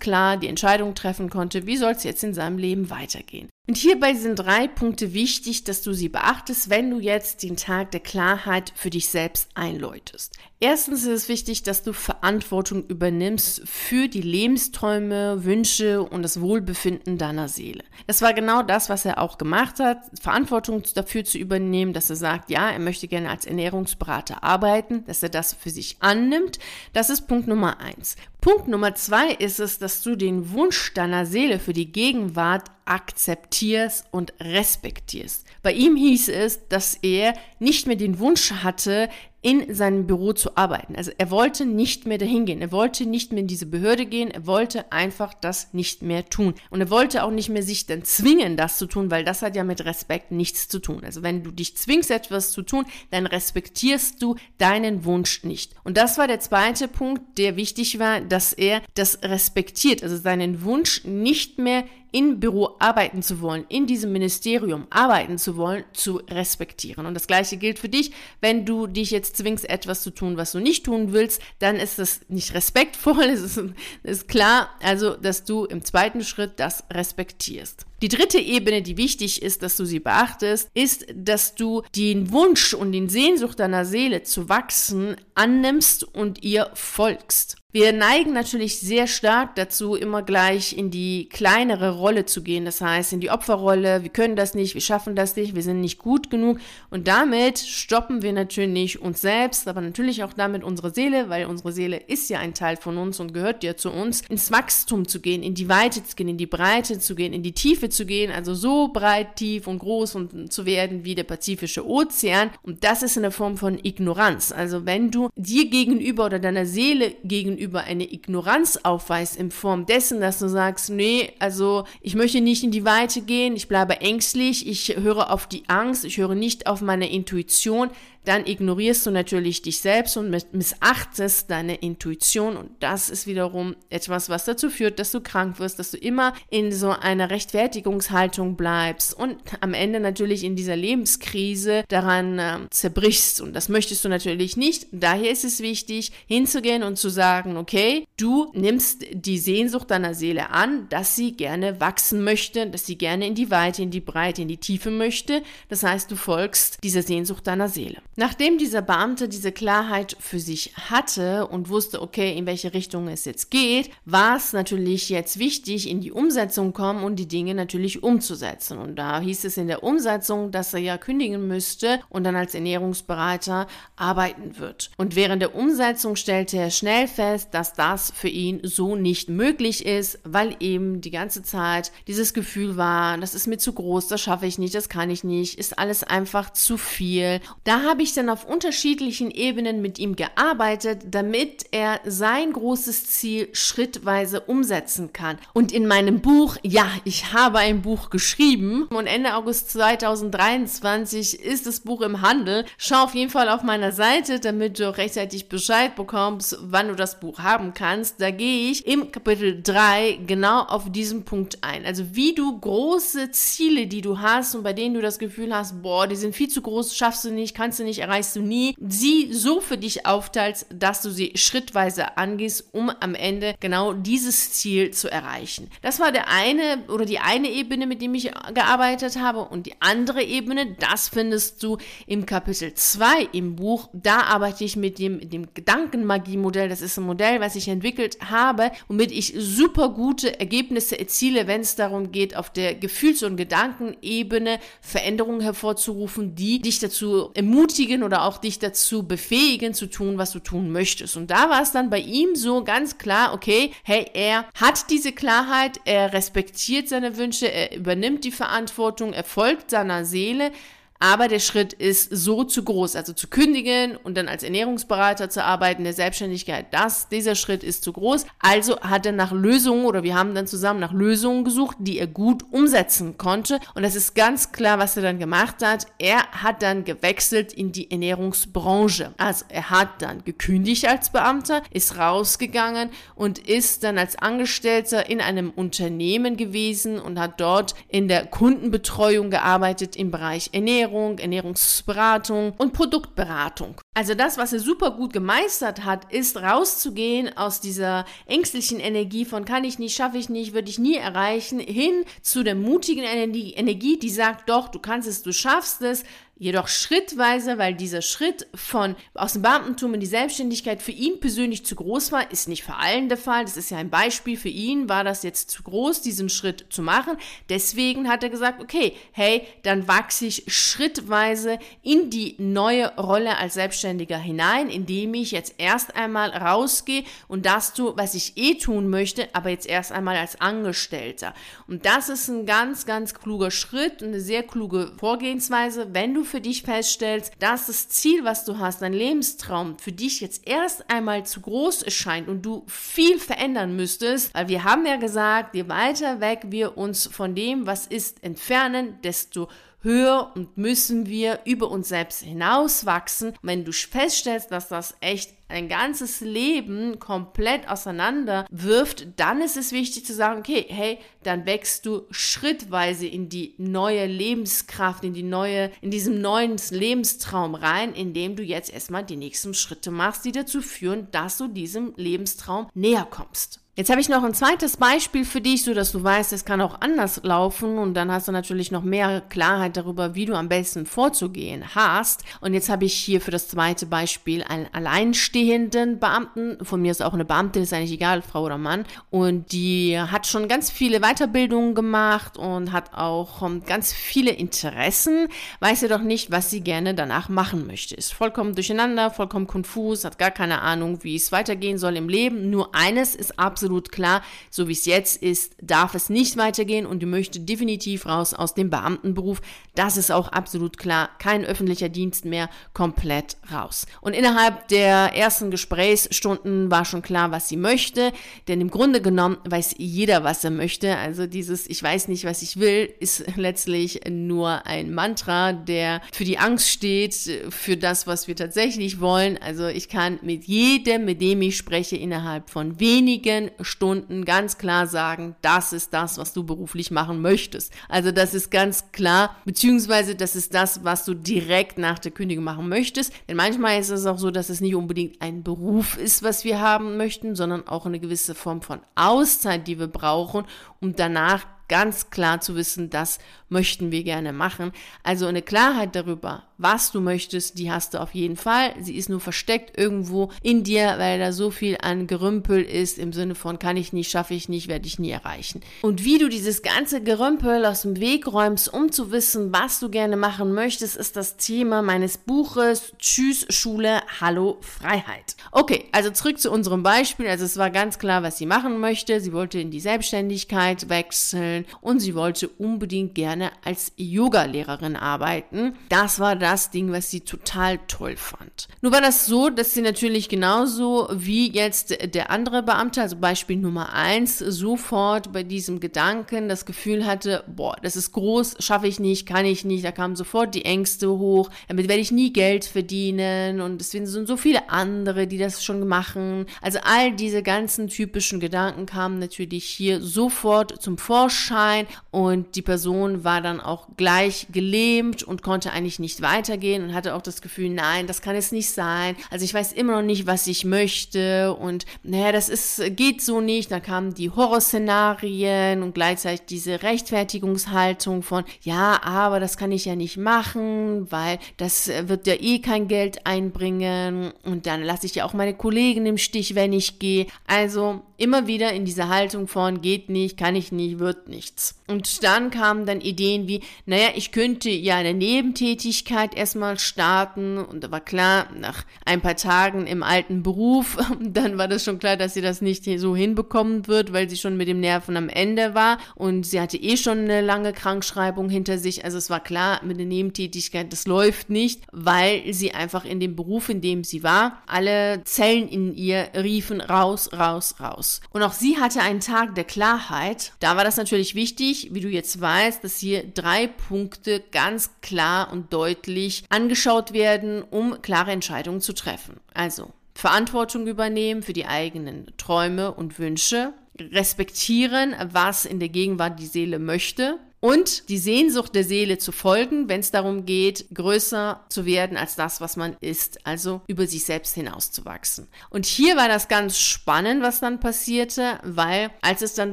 klar 0.00 0.36
die 0.36 0.48
Entscheidung 0.48 0.96
treffen 0.96 1.30
konnte, 1.30 1.66
wie 1.66 1.76
soll 1.76 1.92
es 1.92 2.02
jetzt 2.02 2.24
in 2.24 2.34
seinem 2.34 2.58
Leben 2.58 2.90
weitergehen. 2.90 3.48
Und 3.66 3.78
hierbei 3.78 4.12
sind 4.12 4.36
drei 4.36 4.68
Punkte 4.68 5.14
wichtig, 5.14 5.64
dass 5.64 5.80
du 5.80 5.94
sie 5.94 6.10
beachtest, 6.10 6.68
wenn 6.68 6.90
du 6.90 7.00
jetzt 7.00 7.42
den 7.42 7.56
Tag 7.56 7.92
der 7.92 8.00
Klarheit 8.00 8.74
für 8.76 8.90
dich 8.90 9.08
selbst 9.08 9.48
einläutest. 9.54 10.36
Erstens 10.60 11.04
ist 11.04 11.08
es 11.08 11.28
wichtig, 11.30 11.62
dass 11.62 11.82
du 11.82 11.94
Verantwortung 11.94 12.86
übernimmst 12.86 13.62
für 13.66 14.08
die 14.08 14.20
Lebensträume, 14.20 15.44
Wünsche 15.44 16.02
und 16.02 16.22
das 16.22 16.42
Wohlbefinden 16.42 17.16
deiner 17.16 17.48
Seele. 17.48 17.84
Das 18.06 18.20
war 18.20 18.34
genau 18.34 18.62
das, 18.62 18.90
was 18.90 19.06
er 19.06 19.18
auch 19.18 19.38
gemacht 19.38 19.80
hat, 19.80 19.98
Verantwortung 20.20 20.82
dafür 20.94 21.24
zu 21.24 21.38
übernehmen, 21.38 21.94
dass 21.94 22.10
er 22.10 22.16
sagt, 22.16 22.50
ja, 22.50 22.70
er 22.70 22.78
möchte 22.78 23.08
gerne 23.08 23.30
als 23.30 23.46
Ernährungsberater 23.46 24.44
arbeiten, 24.44 25.06
dass 25.06 25.22
er 25.22 25.30
das 25.30 25.54
für 25.54 25.70
sich 25.70 25.96
annimmt. 26.00 26.58
Das 26.92 27.08
ist 27.08 27.22
Punkt 27.22 27.48
Nummer 27.48 27.80
eins. 27.80 28.16
Punkt 28.44 28.68
Nummer 28.68 28.94
zwei 28.94 29.30
ist 29.30 29.58
es, 29.58 29.78
dass 29.78 30.02
du 30.02 30.16
den 30.16 30.52
Wunsch 30.52 30.92
deiner 30.92 31.24
Seele 31.24 31.58
für 31.58 31.72
die 31.72 31.90
Gegenwart 31.90 32.70
akzeptierst 32.84 34.04
und 34.10 34.34
respektierst. 34.38 35.46
Bei 35.62 35.72
ihm 35.72 35.96
hieß 35.96 36.28
es, 36.28 36.68
dass 36.68 36.92
er 37.00 37.32
nicht 37.58 37.86
mehr 37.86 37.96
den 37.96 38.18
Wunsch 38.18 38.52
hatte, 38.52 39.08
in 39.44 39.74
seinem 39.74 40.06
Büro 40.06 40.32
zu 40.32 40.56
arbeiten. 40.56 40.96
Also 40.96 41.12
er 41.18 41.30
wollte 41.30 41.66
nicht 41.66 42.06
mehr 42.06 42.16
dahin 42.16 42.46
gehen. 42.46 42.62
Er 42.62 42.72
wollte 42.72 43.04
nicht 43.04 43.30
mehr 43.30 43.42
in 43.42 43.46
diese 43.46 43.66
Behörde 43.66 44.06
gehen. 44.06 44.30
Er 44.30 44.46
wollte 44.46 44.90
einfach 44.90 45.34
das 45.34 45.74
nicht 45.74 46.00
mehr 46.00 46.24
tun. 46.24 46.54
Und 46.70 46.80
er 46.80 46.88
wollte 46.88 47.22
auch 47.22 47.30
nicht 47.30 47.50
mehr 47.50 47.62
sich 47.62 47.84
dann 47.84 48.04
zwingen, 48.04 48.56
das 48.56 48.78
zu 48.78 48.86
tun, 48.86 49.10
weil 49.10 49.22
das 49.22 49.42
hat 49.42 49.54
ja 49.54 49.62
mit 49.62 49.84
Respekt 49.84 50.30
nichts 50.30 50.66
zu 50.68 50.78
tun. 50.78 51.02
Also 51.04 51.22
wenn 51.22 51.42
du 51.42 51.50
dich 51.50 51.76
zwingst, 51.76 52.10
etwas 52.10 52.52
zu 52.52 52.62
tun, 52.62 52.86
dann 53.10 53.26
respektierst 53.26 54.22
du 54.22 54.36
deinen 54.56 55.04
Wunsch 55.04 55.44
nicht. 55.44 55.74
Und 55.84 55.98
das 55.98 56.16
war 56.16 56.26
der 56.26 56.40
zweite 56.40 56.88
Punkt, 56.88 57.36
der 57.36 57.56
wichtig 57.56 57.98
war, 57.98 58.22
dass 58.22 58.54
er 58.54 58.80
das 58.94 59.22
respektiert, 59.22 60.02
also 60.02 60.16
seinen 60.16 60.64
Wunsch 60.64 61.04
nicht 61.04 61.58
mehr 61.58 61.84
im 62.14 62.38
Büro 62.38 62.76
arbeiten 62.78 63.22
zu 63.22 63.40
wollen, 63.40 63.66
in 63.68 63.88
diesem 63.88 64.12
Ministerium 64.12 64.86
arbeiten 64.88 65.36
zu 65.36 65.56
wollen, 65.56 65.82
zu 65.92 66.22
respektieren. 66.30 67.06
Und 67.06 67.14
das 67.14 67.26
Gleiche 67.26 67.56
gilt 67.56 67.80
für 67.80 67.88
dich, 67.88 68.12
wenn 68.40 68.64
du 68.64 68.86
dich 68.86 69.10
jetzt 69.10 69.36
zwingst, 69.36 69.68
etwas 69.68 70.04
zu 70.04 70.12
tun, 70.12 70.36
was 70.36 70.52
du 70.52 70.60
nicht 70.60 70.86
tun 70.86 71.12
willst, 71.12 71.42
dann 71.58 71.74
ist 71.74 71.98
das 71.98 72.20
nicht 72.28 72.54
respektvoll, 72.54 73.24
es 73.24 73.40
ist, 73.40 73.60
ist 74.04 74.28
klar, 74.28 74.70
also, 74.80 75.16
dass 75.16 75.44
du 75.44 75.64
im 75.64 75.84
zweiten 75.84 76.22
Schritt 76.22 76.60
das 76.60 76.84
respektierst. 76.92 77.84
Die 78.04 78.08
dritte 78.08 78.38
Ebene, 78.38 78.82
die 78.82 78.98
wichtig 78.98 79.40
ist, 79.40 79.62
dass 79.62 79.78
du 79.78 79.86
sie 79.86 79.98
beachtest, 79.98 80.68
ist, 80.74 81.06
dass 81.14 81.54
du 81.54 81.80
den 81.96 82.32
Wunsch 82.32 82.74
und 82.74 82.92
den 82.92 83.08
Sehnsucht 83.08 83.58
deiner 83.60 83.86
Seele 83.86 84.22
zu 84.24 84.50
wachsen 84.50 85.16
annimmst 85.34 86.04
und 86.04 86.44
ihr 86.44 86.70
folgst. 86.74 87.56
Wir 87.74 87.92
neigen 87.92 88.32
natürlich 88.32 88.78
sehr 88.78 89.08
stark 89.08 89.56
dazu, 89.56 89.96
immer 89.96 90.22
gleich 90.22 90.78
in 90.78 90.92
die 90.92 91.28
kleinere 91.28 91.98
Rolle 91.98 92.24
zu 92.24 92.44
gehen. 92.44 92.64
Das 92.64 92.80
heißt, 92.80 93.12
in 93.12 93.18
die 93.18 93.32
Opferrolle. 93.32 94.04
Wir 94.04 94.10
können 94.10 94.36
das 94.36 94.54
nicht, 94.54 94.74
wir 94.74 94.80
schaffen 94.80 95.16
das 95.16 95.34
nicht, 95.34 95.56
wir 95.56 95.62
sind 95.64 95.80
nicht 95.80 95.98
gut 95.98 96.30
genug. 96.30 96.60
Und 96.90 97.08
damit 97.08 97.58
stoppen 97.58 98.22
wir 98.22 98.32
natürlich 98.32 99.02
uns 99.02 99.20
selbst, 99.20 99.66
aber 99.66 99.80
natürlich 99.80 100.22
auch 100.22 100.34
damit 100.34 100.62
unsere 100.62 100.94
Seele, 100.94 101.28
weil 101.30 101.46
unsere 101.46 101.72
Seele 101.72 101.96
ist 101.96 102.30
ja 102.30 102.38
ein 102.38 102.54
Teil 102.54 102.76
von 102.76 102.96
uns 102.96 103.18
und 103.18 103.34
gehört 103.34 103.64
ja 103.64 103.76
zu 103.76 103.90
uns, 103.90 104.20
ins 104.28 104.52
Wachstum 104.52 105.08
zu 105.08 105.20
gehen, 105.20 105.42
in 105.42 105.56
die 105.56 105.68
Weite 105.68 106.04
zu 106.04 106.14
gehen, 106.14 106.28
in 106.28 106.38
die 106.38 106.46
Breite 106.46 107.00
zu 107.00 107.16
gehen, 107.16 107.32
in 107.32 107.42
die 107.42 107.54
Tiefe 107.54 107.88
zu 107.94 108.06
gehen. 108.06 108.30
Also 108.30 108.54
so 108.54 108.88
breit, 108.88 109.36
tief 109.36 109.66
und 109.66 109.78
groß 109.78 110.14
und 110.16 110.52
zu 110.52 110.66
werden 110.66 111.04
wie 111.04 111.14
der 111.14 111.24
Pazifische 111.24 111.86
Ozean. 111.86 112.50
Und 112.62 112.84
das 112.84 113.02
ist 113.02 113.16
eine 113.16 113.30
Form 113.30 113.56
von 113.56 113.78
Ignoranz. 113.82 114.52
Also 114.52 114.86
wenn 114.86 115.10
du 115.10 115.28
dir 115.36 115.68
gegenüber 115.68 116.26
oder 116.26 116.38
deiner 116.38 116.66
Seele 116.66 117.14
gegenüber 117.24 117.84
eine 117.84 118.12
Ignoranz 118.12 118.78
aufweist 118.82 119.36
in 119.36 119.50
Form 119.50 119.86
dessen, 119.86 120.20
dass 120.20 120.38
du 120.38 120.48
sagst, 120.48 120.90
nee, 120.90 121.32
also 121.38 121.84
ich 122.00 122.14
möchte 122.14 122.40
nicht 122.40 122.64
in 122.64 122.70
die 122.70 122.84
Weite 122.84 123.22
gehen, 123.22 123.56
ich 123.56 123.68
bleibe 123.68 124.00
ängstlich, 124.00 124.66
ich 124.66 124.96
höre 124.96 125.30
auf 125.30 125.46
die 125.46 125.64
Angst, 125.68 126.04
ich 126.04 126.18
höre 126.18 126.34
nicht 126.34 126.66
auf 126.66 126.80
meine 126.80 127.10
Intuition, 127.10 127.90
dann 128.24 128.46
ignorierst 128.46 129.06
du 129.06 129.10
natürlich 129.10 129.62
dich 129.62 129.78
selbst 129.78 130.16
und 130.16 130.30
missachtest 130.52 131.50
deine 131.50 131.76
Intuition 131.76 132.56
und 132.56 132.70
das 132.80 133.10
ist 133.10 133.26
wiederum 133.26 133.76
etwas, 133.90 134.28
was 134.28 134.44
dazu 134.44 134.70
führt, 134.70 134.98
dass 134.98 135.12
du 135.12 135.20
krank 135.20 135.58
wirst, 135.58 135.78
dass 135.78 135.90
du 135.90 135.96
immer 135.96 136.34
in 136.50 136.72
so 136.72 136.90
einer 136.90 137.30
Rechtfertigungshaltung 137.30 138.56
bleibst 138.56 139.14
und 139.14 139.36
am 139.60 139.74
Ende 139.74 140.00
natürlich 140.00 140.44
in 140.44 140.56
dieser 140.56 140.76
Lebenskrise 140.76 141.84
daran 141.88 142.38
äh, 142.38 142.58
zerbrichst 142.70 143.40
und 143.40 143.54
das 143.54 143.68
möchtest 143.68 144.04
du 144.04 144.08
natürlich 144.08 144.56
nicht. 144.56 144.86
Daher 144.92 145.30
ist 145.30 145.44
es 145.44 145.60
wichtig, 145.60 146.12
hinzugehen 146.26 146.82
und 146.82 146.96
zu 146.96 147.08
sagen, 147.08 147.56
okay, 147.56 148.06
du 148.16 148.50
nimmst 148.54 149.04
die 149.12 149.38
Sehnsucht 149.38 149.90
deiner 149.90 150.14
Seele 150.14 150.50
an, 150.50 150.88
dass 150.88 151.16
sie 151.16 151.32
gerne 151.32 151.80
wachsen 151.80 152.24
möchte, 152.24 152.68
dass 152.68 152.86
sie 152.86 152.96
gerne 152.96 153.26
in 153.26 153.34
die 153.34 153.50
Weite, 153.50 153.82
in 153.82 153.90
die 153.90 154.00
Breite, 154.00 154.42
in 154.42 154.48
die 154.48 154.56
Tiefe 154.56 154.90
möchte. 154.90 155.42
Das 155.68 155.82
heißt, 155.82 156.10
du 156.10 156.16
folgst 156.16 156.82
dieser 156.82 157.02
Sehnsucht 157.02 157.46
deiner 157.46 157.68
Seele. 157.68 157.98
Nachdem 158.16 158.58
dieser 158.58 158.82
Beamte 158.82 159.28
diese 159.28 159.50
Klarheit 159.50 160.16
für 160.20 160.38
sich 160.38 160.72
hatte 160.76 161.48
und 161.48 161.68
wusste, 161.68 162.00
okay, 162.00 162.36
in 162.36 162.46
welche 162.46 162.72
Richtung 162.74 163.08
es 163.08 163.24
jetzt 163.24 163.50
geht, 163.50 163.90
war 164.04 164.36
es 164.36 164.52
natürlich 164.52 165.08
jetzt 165.08 165.38
wichtig, 165.38 165.88
in 165.88 166.00
die 166.00 166.12
Umsetzung 166.12 166.72
kommen 166.72 167.02
und 167.02 167.16
die 167.16 167.26
Dinge 167.26 167.54
natürlich 167.54 168.02
umzusetzen. 168.02 168.78
Und 168.78 168.96
da 168.96 169.20
hieß 169.20 169.44
es 169.44 169.56
in 169.56 169.66
der 169.66 169.82
Umsetzung, 169.82 170.52
dass 170.52 170.74
er 170.74 170.80
ja 170.80 170.96
kündigen 170.96 171.48
müsste 171.48 172.00
und 172.08 172.24
dann 172.24 172.36
als 172.36 172.54
Ernährungsberater 172.54 173.66
arbeiten 173.96 174.58
wird. 174.58 174.90
Und 174.96 175.16
während 175.16 175.42
der 175.42 175.54
Umsetzung 175.54 176.14
stellte 176.14 176.56
er 176.58 176.70
schnell 176.70 177.08
fest, 177.08 177.48
dass 177.52 177.72
das 177.72 178.12
für 178.14 178.28
ihn 178.28 178.60
so 178.62 178.94
nicht 178.94 179.28
möglich 179.28 179.84
ist, 179.84 180.20
weil 180.22 180.56
eben 180.60 181.00
die 181.00 181.10
ganze 181.10 181.42
Zeit 181.42 181.90
dieses 182.06 182.32
Gefühl 182.32 182.76
war, 182.76 183.18
das 183.18 183.34
ist 183.34 183.48
mir 183.48 183.58
zu 183.58 183.72
groß, 183.72 184.06
das 184.06 184.20
schaffe 184.20 184.46
ich 184.46 184.58
nicht, 184.58 184.74
das 184.74 184.88
kann 184.88 185.10
ich 185.10 185.24
nicht, 185.24 185.58
ist 185.58 185.78
alles 185.78 186.04
einfach 186.04 186.52
zu 186.52 186.76
viel. 186.76 187.40
Da 187.64 187.82
habe 187.82 188.03
ich 188.04 188.14
dann 188.14 188.28
auf 188.28 188.44
unterschiedlichen 188.44 189.30
Ebenen 189.30 189.82
mit 189.82 189.98
ihm 189.98 190.14
gearbeitet, 190.14 191.02
damit 191.10 191.66
er 191.72 192.00
sein 192.04 192.52
großes 192.52 193.06
Ziel 193.06 193.48
schrittweise 193.52 194.40
umsetzen 194.40 195.12
kann. 195.12 195.38
Und 195.52 195.72
in 195.72 195.86
meinem 195.86 196.20
Buch, 196.20 196.56
ja, 196.62 196.86
ich 197.04 197.32
habe 197.32 197.58
ein 197.58 197.82
Buch 197.82 198.10
geschrieben 198.10 198.84
und 198.84 199.06
Ende 199.06 199.34
August 199.34 199.70
2023 199.70 201.40
ist 201.40 201.66
das 201.66 201.80
Buch 201.80 202.02
im 202.02 202.22
Handel. 202.22 202.64
Schau 202.78 203.04
auf 203.04 203.14
jeden 203.14 203.30
Fall 203.30 203.48
auf 203.48 203.62
meiner 203.62 203.92
Seite, 203.92 204.38
damit 204.38 204.78
du 204.78 204.96
rechtzeitig 204.96 205.48
Bescheid 205.48 205.96
bekommst, 205.96 206.56
wann 206.60 206.88
du 206.88 206.94
das 206.94 207.18
Buch 207.18 207.40
haben 207.40 207.74
kannst. 207.74 208.20
Da 208.20 208.30
gehe 208.30 208.70
ich 208.70 208.86
im 208.86 209.10
Kapitel 209.10 209.60
3 209.62 210.20
genau 210.26 210.60
auf 210.60 210.92
diesen 210.92 211.24
Punkt 211.24 211.58
ein. 211.62 211.84
Also 211.84 212.14
wie 212.14 212.34
du 212.34 212.58
große 212.58 213.30
Ziele, 213.30 213.86
die 213.86 214.00
du 214.00 214.20
hast 214.20 214.54
und 214.54 214.62
bei 214.62 214.72
denen 214.72 214.94
du 214.94 215.00
das 215.00 215.18
Gefühl 215.18 215.54
hast, 215.54 215.82
boah, 215.82 216.06
die 216.06 216.16
sind 216.16 216.34
viel 216.34 216.48
zu 216.48 216.62
groß, 216.62 216.96
schaffst 216.96 217.24
du 217.24 217.30
nicht, 217.30 217.54
kannst 217.54 217.78
du 217.78 217.84
nicht, 217.84 217.93
nicht, 217.94 218.04
erreichst 218.04 218.36
du 218.36 218.40
nie, 218.40 218.74
sie 218.80 219.32
so 219.32 219.60
für 219.60 219.78
dich 219.78 220.06
aufteilst, 220.06 220.66
dass 220.74 221.02
du 221.02 221.10
sie 221.10 221.32
schrittweise 221.36 222.16
angehst, 222.16 222.68
um 222.72 222.90
am 222.90 223.14
Ende 223.14 223.54
genau 223.60 223.92
dieses 223.92 224.52
Ziel 224.52 224.90
zu 224.90 225.10
erreichen. 225.10 225.70
Das 225.82 226.00
war 226.00 226.12
der 226.12 226.28
eine 226.28 226.84
oder 226.88 227.04
die 227.04 227.20
eine 227.20 227.50
Ebene, 227.50 227.86
mit 227.86 228.02
dem 228.02 228.14
ich 228.14 228.30
gearbeitet 228.52 229.18
habe 229.18 229.40
und 229.44 229.66
die 229.66 229.74
andere 229.80 230.22
Ebene, 230.22 230.76
das 230.78 231.08
findest 231.08 231.62
du 231.62 231.78
im 232.06 232.26
Kapitel 232.26 232.74
2 232.74 233.28
im 233.32 233.56
Buch. 233.56 233.88
Da 233.92 234.22
arbeite 234.22 234.64
ich 234.64 234.76
mit 234.76 234.98
dem, 234.98 235.28
dem 235.28 235.54
Gedankenmagie-Modell. 235.54 236.68
Das 236.68 236.80
ist 236.80 236.98
ein 236.98 237.04
Modell, 237.04 237.40
was 237.40 237.56
ich 237.56 237.68
entwickelt 237.68 238.18
habe, 238.28 238.72
womit 238.88 239.12
ich 239.12 239.34
super 239.36 239.90
gute 239.90 240.40
Ergebnisse 240.40 240.98
erziele, 240.98 241.46
wenn 241.46 241.60
es 241.60 241.76
darum 241.76 242.10
geht, 242.10 242.36
auf 242.36 242.50
der 242.50 242.74
Gefühls- 242.74 243.22
und 243.22 243.36
Gedankenebene 243.36 244.58
Veränderungen 244.80 245.40
hervorzurufen, 245.40 246.34
die 246.34 246.60
dich 246.60 246.80
dazu 246.80 247.30
ermutigen 247.34 247.83
oder 248.02 248.24
auch 248.24 248.38
dich 248.38 248.58
dazu 248.58 249.02
befähigen 249.02 249.74
zu 249.74 249.86
tun, 249.86 250.18
was 250.18 250.32
du 250.32 250.38
tun 250.38 250.70
möchtest. 250.70 251.16
Und 251.16 251.30
da 251.30 251.50
war 251.50 251.62
es 251.62 251.72
dann 251.72 251.90
bei 251.90 251.98
ihm 251.98 252.34
so 252.34 252.64
ganz 252.64 252.98
klar, 252.98 253.34
okay, 253.34 253.72
hey, 253.82 254.06
er 254.14 254.46
hat 254.54 254.90
diese 254.90 255.12
Klarheit, 255.12 255.80
er 255.84 256.12
respektiert 256.12 256.88
seine 256.88 257.16
Wünsche, 257.16 257.46
er 257.46 257.76
übernimmt 257.76 258.24
die 258.24 258.32
Verantwortung, 258.32 259.12
er 259.12 259.24
folgt 259.24 259.70
seiner 259.70 260.04
Seele, 260.04 260.50
aber 261.00 261.28
der 261.28 261.38
Schritt 261.38 261.72
ist 261.72 262.08
so 262.10 262.44
zu 262.44 262.62
groß, 262.62 262.96
also 262.96 263.12
zu 263.12 263.28
kündigen 263.28 263.96
und 263.96 264.16
dann 264.16 264.28
als 264.28 264.42
Ernährungsberater 264.42 265.28
zu 265.28 265.44
arbeiten, 265.44 265.84
der 265.84 265.92
Selbstständigkeit, 265.92 266.66
das, 266.72 267.08
dieser 267.08 267.34
Schritt 267.34 267.62
ist 267.62 267.84
zu 267.84 267.92
groß. 267.92 268.24
Also 268.38 268.80
hat 268.80 269.04
er 269.04 269.12
nach 269.12 269.32
Lösungen 269.32 269.84
oder 269.84 270.02
wir 270.02 270.14
haben 270.14 270.34
dann 270.34 270.46
zusammen 270.46 270.80
nach 270.80 270.92
Lösungen 270.92 271.44
gesucht, 271.44 271.76
die 271.80 271.98
er 271.98 272.06
gut 272.06 272.44
umsetzen 272.50 273.18
konnte. 273.18 273.60
Und 273.74 273.82
das 273.82 273.96
ist 273.96 274.14
ganz 274.14 274.52
klar, 274.52 274.78
was 274.78 274.96
er 274.96 275.02
dann 275.02 275.18
gemacht 275.18 275.56
hat. 275.62 275.86
Er 275.98 276.26
hat 276.30 276.62
dann 276.62 276.84
gewechselt 276.84 277.52
in 277.52 277.72
die 277.72 277.90
Ernährungsbranche. 277.90 279.12
Also 279.18 279.44
er 279.48 279.70
hat 279.70 280.00
dann 280.00 280.24
gekündigt 280.24 280.88
als 280.88 281.10
Beamter, 281.10 281.62
ist 281.70 281.98
rausgegangen 281.98 282.88
und 283.14 283.38
ist 283.38 283.84
dann 283.84 283.98
als 283.98 284.16
Angestellter 284.16 285.10
in 285.10 285.20
einem 285.20 285.50
Unternehmen 285.50 286.36
gewesen 286.36 286.98
und 286.98 287.18
hat 287.18 287.40
dort 287.40 287.74
in 287.88 288.08
der 288.08 288.26
Kundenbetreuung 288.26 289.30
gearbeitet 289.30 289.96
im 289.96 290.10
Bereich 290.10 290.50
Ernährung. 290.52 290.83
Ernährung, 290.84 291.18
Ernährungsberatung 291.18 292.52
und 292.58 292.72
Produktberatung. 292.72 293.80
Also 293.94 294.14
das, 294.14 294.36
was 294.36 294.52
er 294.52 294.60
super 294.60 294.90
gut 294.90 295.12
gemeistert 295.12 295.84
hat, 295.84 296.12
ist 296.12 296.36
rauszugehen 296.36 297.36
aus 297.36 297.60
dieser 297.60 298.04
ängstlichen 298.26 298.80
Energie 298.80 299.24
von 299.24 299.44
kann 299.44 299.64
ich 299.64 299.78
nicht, 299.78 299.96
schaffe 299.96 300.18
ich 300.18 300.28
nicht, 300.28 300.52
würde 300.52 300.68
ich 300.68 300.78
nie 300.78 300.96
erreichen, 300.96 301.58
hin 301.58 302.04
zu 302.22 302.42
der 302.42 302.54
mutigen 302.54 303.04
Energie, 303.04 303.98
die 303.98 304.10
sagt, 304.10 304.48
doch, 304.48 304.68
du 304.68 304.78
kannst 304.78 305.08
es, 305.08 305.22
du 305.22 305.32
schaffst 305.32 305.80
es, 305.82 306.04
jedoch 306.36 306.66
schrittweise, 306.66 307.58
weil 307.58 307.74
dieser 307.74 308.02
Schritt 308.02 308.48
von 308.54 308.96
aus 309.14 309.34
dem 309.34 309.42
Beamtentum 309.42 309.94
in 309.94 310.00
die 310.00 310.06
Selbstständigkeit 310.06 310.82
für 310.82 310.90
ihn 310.90 311.20
persönlich 311.20 311.64
zu 311.64 311.76
groß 311.76 312.10
war, 312.10 312.30
ist 312.32 312.48
nicht 312.48 312.64
für 312.64 312.74
allen 312.74 313.08
der 313.08 313.18
Fall. 313.18 313.44
Das 313.44 313.56
ist 313.56 313.70
ja 313.70 313.78
ein 313.78 313.90
Beispiel 313.90 314.36
für 314.36 314.48
ihn, 314.48 314.88
war 314.88 315.04
das 315.04 315.22
jetzt 315.22 315.50
zu 315.50 315.62
groß, 315.62 316.02
diesen 316.02 316.28
Schritt 316.28 316.66
zu 316.70 316.82
machen. 316.82 317.16
Deswegen 317.48 318.08
hat 318.08 318.24
er 318.24 318.30
gesagt, 318.30 318.60
okay, 318.60 318.94
hey, 319.12 319.46
dann 319.62 319.86
wachse 319.86 320.26
ich 320.26 320.44
schrittweise 320.48 321.58
in 321.82 322.10
die 322.10 322.34
neue 322.38 322.94
Rolle 322.96 323.36
als 323.38 323.54
Selbstständiger 323.54 324.18
hinein, 324.18 324.70
indem 324.70 325.14
ich 325.14 325.30
jetzt 325.30 325.54
erst 325.58 325.94
einmal 325.94 326.30
rausgehe 326.30 327.04
und 327.28 327.46
das 327.46 327.74
tue, 327.74 327.96
was 327.96 328.14
ich 328.14 328.36
eh 328.36 328.54
tun 328.54 328.90
möchte, 328.90 329.28
aber 329.34 329.50
jetzt 329.50 329.66
erst 329.66 329.92
einmal 329.92 330.16
als 330.16 330.40
Angestellter. 330.40 331.32
Und 331.68 331.86
das 331.86 332.08
ist 332.08 332.28
ein 332.28 332.44
ganz, 332.44 332.86
ganz 332.86 333.14
kluger 333.14 333.52
Schritt, 333.52 334.02
eine 334.02 334.20
sehr 334.20 334.42
kluge 334.42 334.92
Vorgehensweise, 334.98 335.94
wenn 335.94 336.12
du 336.12 336.24
für 336.34 336.40
dich 336.40 336.62
feststellst, 336.62 337.32
dass 337.38 337.68
das 337.68 337.88
Ziel, 337.88 338.24
was 338.24 338.44
du 338.44 338.58
hast, 338.58 338.82
dein 338.82 338.92
Lebenstraum 338.92 339.78
für 339.78 339.92
dich 339.92 340.20
jetzt 340.20 340.48
erst 340.48 340.90
einmal 340.90 341.24
zu 341.24 341.40
groß 341.40 341.82
erscheint 341.82 342.26
und 342.26 342.42
du 342.42 342.64
viel 342.66 343.20
verändern 343.20 343.76
müsstest, 343.76 344.34
weil 344.34 344.48
wir 344.48 344.64
haben 344.64 344.84
ja 344.84 344.96
gesagt, 344.96 345.54
je 345.54 345.68
weiter 345.68 346.20
weg 346.20 346.40
wir 346.46 346.76
uns 346.76 347.06
von 347.06 347.36
dem, 347.36 347.68
was 347.68 347.86
ist, 347.86 348.24
entfernen, 348.24 348.98
desto 349.04 349.46
höher 349.84 350.32
und 350.34 350.56
müssen 350.56 351.06
wir 351.06 351.40
über 351.44 351.70
uns 351.70 351.88
selbst 351.88 352.22
hinauswachsen. 352.22 353.34
Wenn 353.42 353.64
du 353.64 353.72
feststellst, 353.72 354.50
dass 354.50 354.68
das 354.68 354.96
echt 355.00 355.30
ein 355.48 355.68
ganzes 355.68 356.20
Leben 356.20 356.98
komplett 356.98 357.68
auseinander 357.68 358.46
wirft, 358.50 359.06
dann 359.20 359.40
ist 359.40 359.56
es 359.56 359.72
wichtig 359.72 360.04
zu 360.04 360.14
sagen, 360.14 360.40
okay, 360.40 360.66
hey, 360.68 360.98
dann 361.22 361.46
wächst 361.46 361.86
du 361.86 362.06
schrittweise 362.10 363.06
in 363.06 363.28
die 363.28 363.54
neue 363.58 364.06
Lebenskraft, 364.06 365.04
in 365.04 365.14
die 365.14 365.22
neue, 365.22 365.70
in 365.80 365.90
diesem 365.90 366.20
neuen 366.20 366.56
Lebenstraum 366.70 367.54
rein, 367.54 367.94
indem 367.94 368.36
du 368.36 368.42
jetzt 368.42 368.72
erstmal 368.72 369.04
die 369.04 369.16
nächsten 369.16 369.54
Schritte 369.54 369.90
machst, 369.90 370.24
die 370.24 370.32
dazu 370.32 370.60
führen, 370.60 371.08
dass 371.12 371.38
du 371.38 371.46
diesem 371.46 371.92
Lebenstraum 371.96 372.68
näher 372.74 373.06
kommst. 373.08 373.63
Jetzt 373.76 373.90
habe 373.90 374.00
ich 374.00 374.08
noch 374.08 374.22
ein 374.22 374.34
zweites 374.34 374.76
Beispiel 374.76 375.24
für 375.24 375.40
dich, 375.40 375.64
so 375.64 375.74
dass 375.74 375.90
du 375.90 376.04
weißt, 376.04 376.32
es 376.32 376.44
kann 376.44 376.60
auch 376.60 376.80
anders 376.80 377.22
laufen 377.24 377.76
und 377.76 377.94
dann 377.94 378.12
hast 378.12 378.28
du 378.28 378.32
natürlich 378.32 378.70
noch 378.70 378.84
mehr 378.84 379.20
Klarheit 379.20 379.76
darüber, 379.76 380.14
wie 380.14 380.26
du 380.26 380.34
am 380.34 380.48
besten 380.48 380.86
vorzugehen 380.86 381.74
hast. 381.74 382.22
Und 382.40 382.54
jetzt 382.54 382.68
habe 382.68 382.84
ich 382.84 382.94
hier 382.94 383.20
für 383.20 383.32
das 383.32 383.48
zweite 383.48 383.86
Beispiel 383.86 384.44
einen 384.44 384.68
alleinstehenden 384.72 385.98
Beamten. 385.98 386.64
Von 386.64 386.82
mir 386.82 386.92
ist 386.92 387.02
auch 387.02 387.14
eine 387.14 387.24
Beamtin, 387.24 387.64
ist 387.64 387.72
eigentlich 387.72 387.90
egal, 387.90 388.22
Frau 388.22 388.44
oder 388.44 388.58
Mann. 388.58 388.84
Und 389.10 389.50
die 389.50 389.98
hat 389.98 390.28
schon 390.28 390.46
ganz 390.46 390.70
viele 390.70 391.00
Weiterbildungen 391.00 391.74
gemacht 391.74 392.38
und 392.38 392.70
hat 392.70 392.94
auch 392.94 393.42
um, 393.42 393.64
ganz 393.64 393.92
viele 393.92 394.30
Interessen, 394.30 395.26
weiß 395.58 395.80
jedoch 395.80 396.02
nicht, 396.02 396.30
was 396.30 396.48
sie 396.48 396.60
gerne 396.60 396.94
danach 396.94 397.28
machen 397.28 397.66
möchte. 397.66 397.96
Ist 397.96 398.14
vollkommen 398.14 398.54
durcheinander, 398.54 399.10
vollkommen 399.10 399.48
konfus, 399.48 400.04
hat 400.04 400.16
gar 400.16 400.30
keine 400.30 400.62
Ahnung, 400.62 401.02
wie 401.02 401.16
es 401.16 401.32
weitergehen 401.32 401.76
soll 401.76 401.96
im 401.96 402.08
Leben. 402.08 402.50
Nur 402.50 402.72
eines 402.72 403.16
ist 403.16 403.36
absolut 403.36 403.63
absolut 403.64 403.90
klar, 403.90 404.22
so 404.50 404.68
wie 404.68 404.72
es 404.72 404.84
jetzt 404.84 405.22
ist, 405.22 405.54
darf 405.62 405.94
es 405.94 406.10
nicht 406.10 406.36
weitergehen 406.36 406.84
und 406.84 407.00
die 407.00 407.06
möchte 407.06 407.40
definitiv 407.40 408.04
raus 408.04 408.34
aus 408.34 408.52
dem 408.52 408.68
Beamtenberuf. 408.68 409.40
Das 409.74 409.96
ist 409.96 410.12
auch 410.12 410.28
absolut 410.28 410.76
klar. 410.76 411.08
Kein 411.18 411.46
öffentlicher 411.46 411.88
Dienst 411.88 412.26
mehr, 412.26 412.50
komplett 412.74 413.38
raus. 413.50 413.86
Und 414.02 414.12
innerhalb 414.12 414.68
der 414.68 415.16
ersten 415.16 415.50
Gesprächsstunden 415.50 416.70
war 416.70 416.84
schon 416.84 417.00
klar, 417.00 417.30
was 417.30 417.48
sie 417.48 417.56
möchte, 417.56 418.12
denn 418.48 418.60
im 418.60 418.70
Grunde 418.70 419.00
genommen 419.00 419.38
weiß 419.44 419.76
jeder, 419.78 420.24
was 420.24 420.44
er 420.44 420.50
möchte. 420.50 420.98
Also 420.98 421.26
dieses 421.26 421.66
Ich 421.66 421.82
weiß 421.82 422.08
nicht, 422.08 422.26
was 422.26 422.42
ich 422.42 422.58
will, 422.58 422.92
ist 423.00 423.24
letztlich 423.36 424.02
nur 424.10 424.66
ein 424.66 424.92
Mantra, 424.92 425.54
der 425.54 426.02
für 426.12 426.24
die 426.24 426.36
Angst 426.38 426.68
steht, 426.68 427.14
für 427.48 427.78
das, 427.78 428.06
was 428.06 428.28
wir 428.28 428.36
tatsächlich 428.36 429.00
wollen. 429.00 429.38
Also 429.38 429.66
ich 429.68 429.88
kann 429.88 430.18
mit 430.20 430.44
jedem, 430.44 431.06
mit 431.06 431.22
dem 431.22 431.40
ich 431.40 431.56
spreche, 431.56 431.96
innerhalb 431.96 432.50
von 432.50 432.74
wenigen 432.78 433.50
Stunden 433.60 434.24
ganz 434.24 434.58
klar 434.58 434.86
sagen, 434.86 435.36
das 435.42 435.72
ist 435.72 435.94
das, 435.94 436.18
was 436.18 436.32
du 436.32 436.44
beruflich 436.44 436.90
machen 436.90 437.22
möchtest. 437.22 437.72
Also 437.88 438.10
das 438.12 438.34
ist 438.34 438.50
ganz 438.50 438.92
klar, 438.92 439.36
beziehungsweise 439.44 440.14
das 440.14 440.36
ist 440.36 440.54
das, 440.54 440.84
was 440.84 441.04
du 441.04 441.14
direkt 441.14 441.78
nach 441.78 441.98
der 441.98 442.12
Kündigung 442.12 442.44
machen 442.44 442.68
möchtest. 442.68 443.12
Denn 443.28 443.36
manchmal 443.36 443.80
ist 443.80 443.90
es 443.90 444.06
auch 444.06 444.18
so, 444.18 444.30
dass 444.30 444.50
es 444.50 444.60
nicht 444.60 444.74
unbedingt 444.74 445.20
ein 445.22 445.42
Beruf 445.42 445.96
ist, 445.96 446.22
was 446.22 446.44
wir 446.44 446.60
haben 446.60 446.96
möchten, 446.96 447.34
sondern 447.34 447.66
auch 447.68 447.86
eine 447.86 448.00
gewisse 448.00 448.34
Form 448.34 448.62
von 448.62 448.80
Auszeit, 448.94 449.66
die 449.66 449.78
wir 449.78 449.88
brauchen, 449.88 450.44
um 450.80 450.94
danach 450.94 451.46
ganz 451.68 452.10
klar 452.10 452.40
zu 452.40 452.54
wissen, 452.54 452.90
das 452.90 453.18
möchten 453.48 453.92
wir 453.92 454.02
gerne 454.02 454.32
machen. 454.32 454.72
Also 455.02 455.26
eine 455.26 455.42
Klarheit 455.42 455.94
darüber, 455.94 456.42
was 456.58 456.92
du 456.92 457.00
möchtest, 457.00 457.58
die 457.58 457.70
hast 457.70 457.94
du 457.94 458.00
auf 458.00 458.14
jeden 458.14 458.36
Fall. 458.36 458.74
Sie 458.80 458.96
ist 458.96 459.08
nur 459.08 459.20
versteckt 459.20 459.78
irgendwo 459.78 460.30
in 460.42 460.64
dir, 460.64 460.94
weil 460.98 461.18
da 461.18 461.32
so 461.32 461.50
viel 461.50 461.78
an 461.80 462.06
Gerümpel 462.06 462.62
ist 462.62 462.98
im 462.98 463.12
Sinne 463.12 463.34
von 463.34 463.58
kann 463.58 463.76
ich 463.76 463.92
nicht, 463.92 464.10
schaffe 464.10 464.34
ich 464.34 464.48
nicht, 464.48 464.68
werde 464.68 464.86
ich 464.86 464.98
nie 464.98 465.10
erreichen. 465.10 465.60
Und 465.82 466.04
wie 466.04 466.18
du 466.18 466.28
dieses 466.28 466.62
ganze 466.62 467.02
Gerümpel 467.02 467.64
aus 467.64 467.82
dem 467.82 467.98
Weg 468.00 468.26
räumst, 468.26 468.72
um 468.72 468.90
zu 468.90 469.12
wissen, 469.12 469.52
was 469.52 469.78
du 469.78 469.88
gerne 469.88 470.16
machen 470.16 470.52
möchtest, 470.52 470.96
ist 470.96 471.16
das 471.16 471.36
Thema 471.36 471.82
meines 471.82 472.18
Buches 472.18 472.92
Tschüss 472.98 473.46
Schule, 473.50 474.00
Hallo 474.20 474.58
Freiheit. 474.60 475.36
Okay, 475.52 475.84
also 475.92 476.10
zurück 476.10 476.40
zu 476.40 476.50
unserem 476.50 476.82
Beispiel. 476.82 477.28
Also 477.28 477.44
es 477.44 477.56
war 477.56 477.70
ganz 477.70 477.98
klar, 477.98 478.22
was 478.22 478.38
sie 478.38 478.46
machen 478.46 478.78
möchte. 478.78 479.20
Sie 479.20 479.32
wollte 479.32 479.60
in 479.60 479.70
die 479.70 479.80
Selbstständigkeit 479.80 480.88
wechseln 480.88 481.53
und 481.80 482.00
sie 482.00 482.14
wollte 482.14 482.48
unbedingt 482.48 483.14
gerne 483.14 483.50
als 483.64 483.92
Yoga-Lehrerin 483.96 484.96
arbeiten. 484.96 485.74
Das 485.88 486.18
war 486.18 486.36
das 486.36 486.70
Ding, 486.70 486.92
was 486.92 487.10
sie 487.10 487.20
total 487.20 487.78
toll 487.86 488.16
fand. 488.16 488.68
Nur 488.80 488.92
war 488.92 489.00
das 489.00 489.26
so, 489.26 489.50
dass 489.50 489.74
sie 489.74 489.82
natürlich 489.82 490.28
genauso 490.28 491.08
wie 491.12 491.50
jetzt 491.50 492.14
der 492.14 492.30
andere 492.30 492.62
Beamte, 492.62 493.02
also 493.02 493.16
Beispiel 493.16 493.56
Nummer 493.56 493.92
eins, 493.92 494.38
sofort 494.38 495.32
bei 495.32 495.42
diesem 495.42 495.80
Gedanken 495.80 496.48
das 496.48 496.66
Gefühl 496.66 497.06
hatte, 497.06 497.44
boah, 497.46 497.76
das 497.82 497.96
ist 497.96 498.12
groß, 498.12 498.56
schaffe 498.58 498.88
ich 498.88 498.98
nicht, 498.98 499.26
kann 499.26 499.46
ich 499.46 499.64
nicht. 499.64 499.84
Da 499.84 499.92
kamen 499.92 500.16
sofort 500.16 500.54
die 500.54 500.64
Ängste 500.64 501.08
hoch, 501.10 501.50
damit 501.68 501.88
werde 501.88 502.02
ich 502.02 502.12
nie 502.12 502.32
Geld 502.32 502.64
verdienen 502.64 503.60
und 503.60 503.80
es 503.80 503.90
sind 503.90 504.06
so 504.06 504.36
viele 504.36 504.70
andere, 504.70 505.26
die 505.26 505.38
das 505.38 505.62
schon 505.64 505.86
machen. 505.86 506.46
Also 506.60 506.78
all 506.82 507.12
diese 507.12 507.42
ganzen 507.42 507.88
typischen 507.88 508.40
Gedanken 508.40 508.86
kamen 508.86 509.18
natürlich 509.18 509.64
hier 509.64 510.00
sofort 510.00 510.80
zum 510.80 510.98
Vorschein 510.98 511.43
Vorschein 511.44 511.86
und 512.10 512.56
die 512.56 512.62
Person 512.62 513.24
war 513.24 513.40
dann 513.40 513.60
auch 513.60 513.88
gleich 513.96 514.46
gelähmt 514.50 515.22
und 515.22 515.42
konnte 515.42 515.72
eigentlich 515.72 515.98
nicht 515.98 516.22
weitergehen 516.22 516.82
und 516.82 516.94
hatte 516.94 517.14
auch 517.14 517.22
das 517.22 517.42
Gefühl, 517.42 517.70
nein, 517.70 518.06
das 518.06 518.22
kann 518.22 518.36
es 518.36 518.52
nicht 518.52 518.70
sein. 518.70 519.16
Also 519.30 519.44
ich 519.44 519.52
weiß 519.52 519.72
immer 519.72 519.96
noch 519.96 520.02
nicht, 520.02 520.26
was 520.26 520.46
ich 520.46 520.64
möchte 520.64 521.54
und 521.54 521.84
naja, 522.02 522.32
das 522.32 522.48
ist, 522.48 522.82
geht 522.96 523.20
so 523.20 523.40
nicht. 523.40 523.70
Dann 523.70 523.82
kamen 523.82 524.14
die 524.14 524.30
Horrorszenarien 524.30 525.82
und 525.82 525.94
gleichzeitig 525.94 526.46
diese 526.46 526.82
Rechtfertigungshaltung 526.82 528.22
von, 528.22 528.44
ja, 528.62 529.02
aber 529.02 529.40
das 529.40 529.56
kann 529.56 529.72
ich 529.72 529.84
ja 529.84 529.96
nicht 529.96 530.16
machen, 530.16 531.10
weil 531.10 531.38
das 531.56 531.90
wird 532.06 532.26
ja 532.26 532.34
eh 532.34 532.60
kein 532.60 532.88
Geld 532.88 533.26
einbringen 533.26 534.32
und 534.44 534.66
dann 534.66 534.82
lasse 534.82 535.06
ich 535.06 535.16
ja 535.16 535.24
auch 535.24 535.34
meine 535.34 535.54
Kollegen 535.54 536.06
im 536.06 536.18
Stich, 536.18 536.54
wenn 536.54 536.72
ich 536.72 536.98
gehe. 536.98 537.26
Also 537.46 538.02
immer 538.16 538.46
wieder 538.46 538.72
in 538.72 538.84
diese 538.84 539.08
Haltung 539.08 539.48
von 539.48 539.80
geht 539.80 540.08
nicht, 540.08 540.36
kann 540.36 540.56
ich 540.56 540.72
nicht, 540.72 540.98
wird 540.98 541.28
nichts. 541.34 541.74
Und 541.86 542.22
dann 542.22 542.50
kamen 542.50 542.86
dann 542.86 543.00
Ideen 543.00 543.46
wie, 543.46 543.60
naja, 543.84 544.08
ich 544.14 544.32
könnte 544.32 544.70
ja 544.70 544.96
eine 544.96 545.12
Nebentätigkeit 545.12 546.34
erstmal 546.34 546.78
starten 546.78 547.58
und 547.58 547.84
da 547.84 547.90
war 547.90 548.00
klar, 548.00 548.46
nach 548.58 548.84
ein 549.04 549.20
paar 549.20 549.36
Tagen 549.36 549.86
im 549.86 550.02
alten 550.02 550.42
Beruf, 550.42 550.96
dann 551.20 551.58
war 551.58 551.68
das 551.68 551.84
schon 551.84 551.98
klar, 551.98 552.16
dass 552.16 552.34
sie 552.34 552.40
das 552.40 552.62
nicht 552.62 552.84
so 552.98 553.14
hinbekommen 553.14 553.86
wird, 553.86 554.12
weil 554.12 554.30
sie 554.30 554.36
schon 554.36 554.56
mit 554.56 554.68
dem 554.68 554.80
Nerven 554.80 555.16
am 555.16 555.28
Ende 555.28 555.74
war 555.74 555.98
und 556.14 556.46
sie 556.46 556.60
hatte 556.60 556.78
eh 556.78 556.96
schon 556.96 557.18
eine 557.18 557.40
lange 557.40 557.72
Krankschreibung 557.72 558.48
hinter 558.48 558.78
sich. 558.78 559.04
Also 559.04 559.18
es 559.18 559.28
war 559.28 559.40
klar, 559.40 559.80
mit 559.84 559.98
der 559.98 560.06
Nebentätigkeit, 560.06 560.92
das 560.92 561.06
läuft 561.06 561.50
nicht, 561.50 561.82
weil 561.92 562.52
sie 562.54 562.72
einfach 562.72 563.04
in 563.04 563.20
dem 563.20 563.36
Beruf, 563.36 563.68
in 563.68 563.80
dem 563.80 564.04
sie 564.04 564.22
war, 564.22 564.62
alle 564.66 565.22
Zellen 565.24 565.68
in 565.68 565.94
ihr 565.94 566.28
riefen 566.34 566.80
raus, 566.80 567.30
raus, 567.32 567.74
raus. 567.80 568.20
Und 568.30 568.42
auch 568.42 568.52
sie 568.52 568.78
hatte 568.78 569.00
einen 569.00 569.20
Tag 569.20 569.54
der 569.54 569.64
Klarheit. 569.64 570.52
Da 570.60 570.76
war 570.76 570.84
das 570.84 570.96
natürlich 570.96 571.23
wichtig, 571.34 571.88
wie 571.92 572.00
du 572.00 572.08
jetzt 572.08 572.40
weißt, 572.40 572.84
dass 572.84 572.98
hier 572.98 573.24
drei 573.24 573.66
Punkte 573.66 574.42
ganz 574.52 574.90
klar 575.00 575.50
und 575.50 575.72
deutlich 575.72 576.44
angeschaut 576.50 577.14
werden, 577.14 577.62
um 577.62 578.02
klare 578.02 578.32
Entscheidungen 578.32 578.82
zu 578.82 578.92
treffen. 578.92 579.40
Also 579.54 579.92
Verantwortung 580.14 580.86
übernehmen 580.86 581.42
für 581.42 581.54
die 581.54 581.66
eigenen 581.66 582.26
Träume 582.36 582.92
und 582.92 583.18
Wünsche, 583.18 583.72
respektieren, 583.98 585.14
was 585.32 585.64
in 585.64 585.78
der 585.78 585.88
Gegenwart 585.88 586.38
die 586.38 586.46
Seele 586.46 586.78
möchte 586.78 587.38
und 587.64 588.10
die 588.10 588.18
Sehnsucht 588.18 588.74
der 588.74 588.84
Seele 588.84 589.16
zu 589.16 589.32
folgen, 589.32 589.88
wenn 589.88 590.00
es 590.00 590.10
darum 590.10 590.44
geht, 590.44 590.84
größer 590.92 591.64
zu 591.70 591.86
werden 591.86 592.18
als 592.18 592.36
das, 592.36 592.60
was 592.60 592.76
man 592.76 592.94
ist, 593.00 593.46
also 593.46 593.80
über 593.86 594.06
sich 594.06 594.26
selbst 594.26 594.54
hinauszuwachsen. 594.54 595.48
Und 595.70 595.86
hier 595.86 596.14
war 596.18 596.28
das 596.28 596.48
ganz 596.48 596.78
spannend, 596.78 597.42
was 597.42 597.60
dann 597.60 597.80
passierte, 597.80 598.58
weil 598.64 599.10
als 599.22 599.40
es 599.40 599.54
dann 599.54 599.72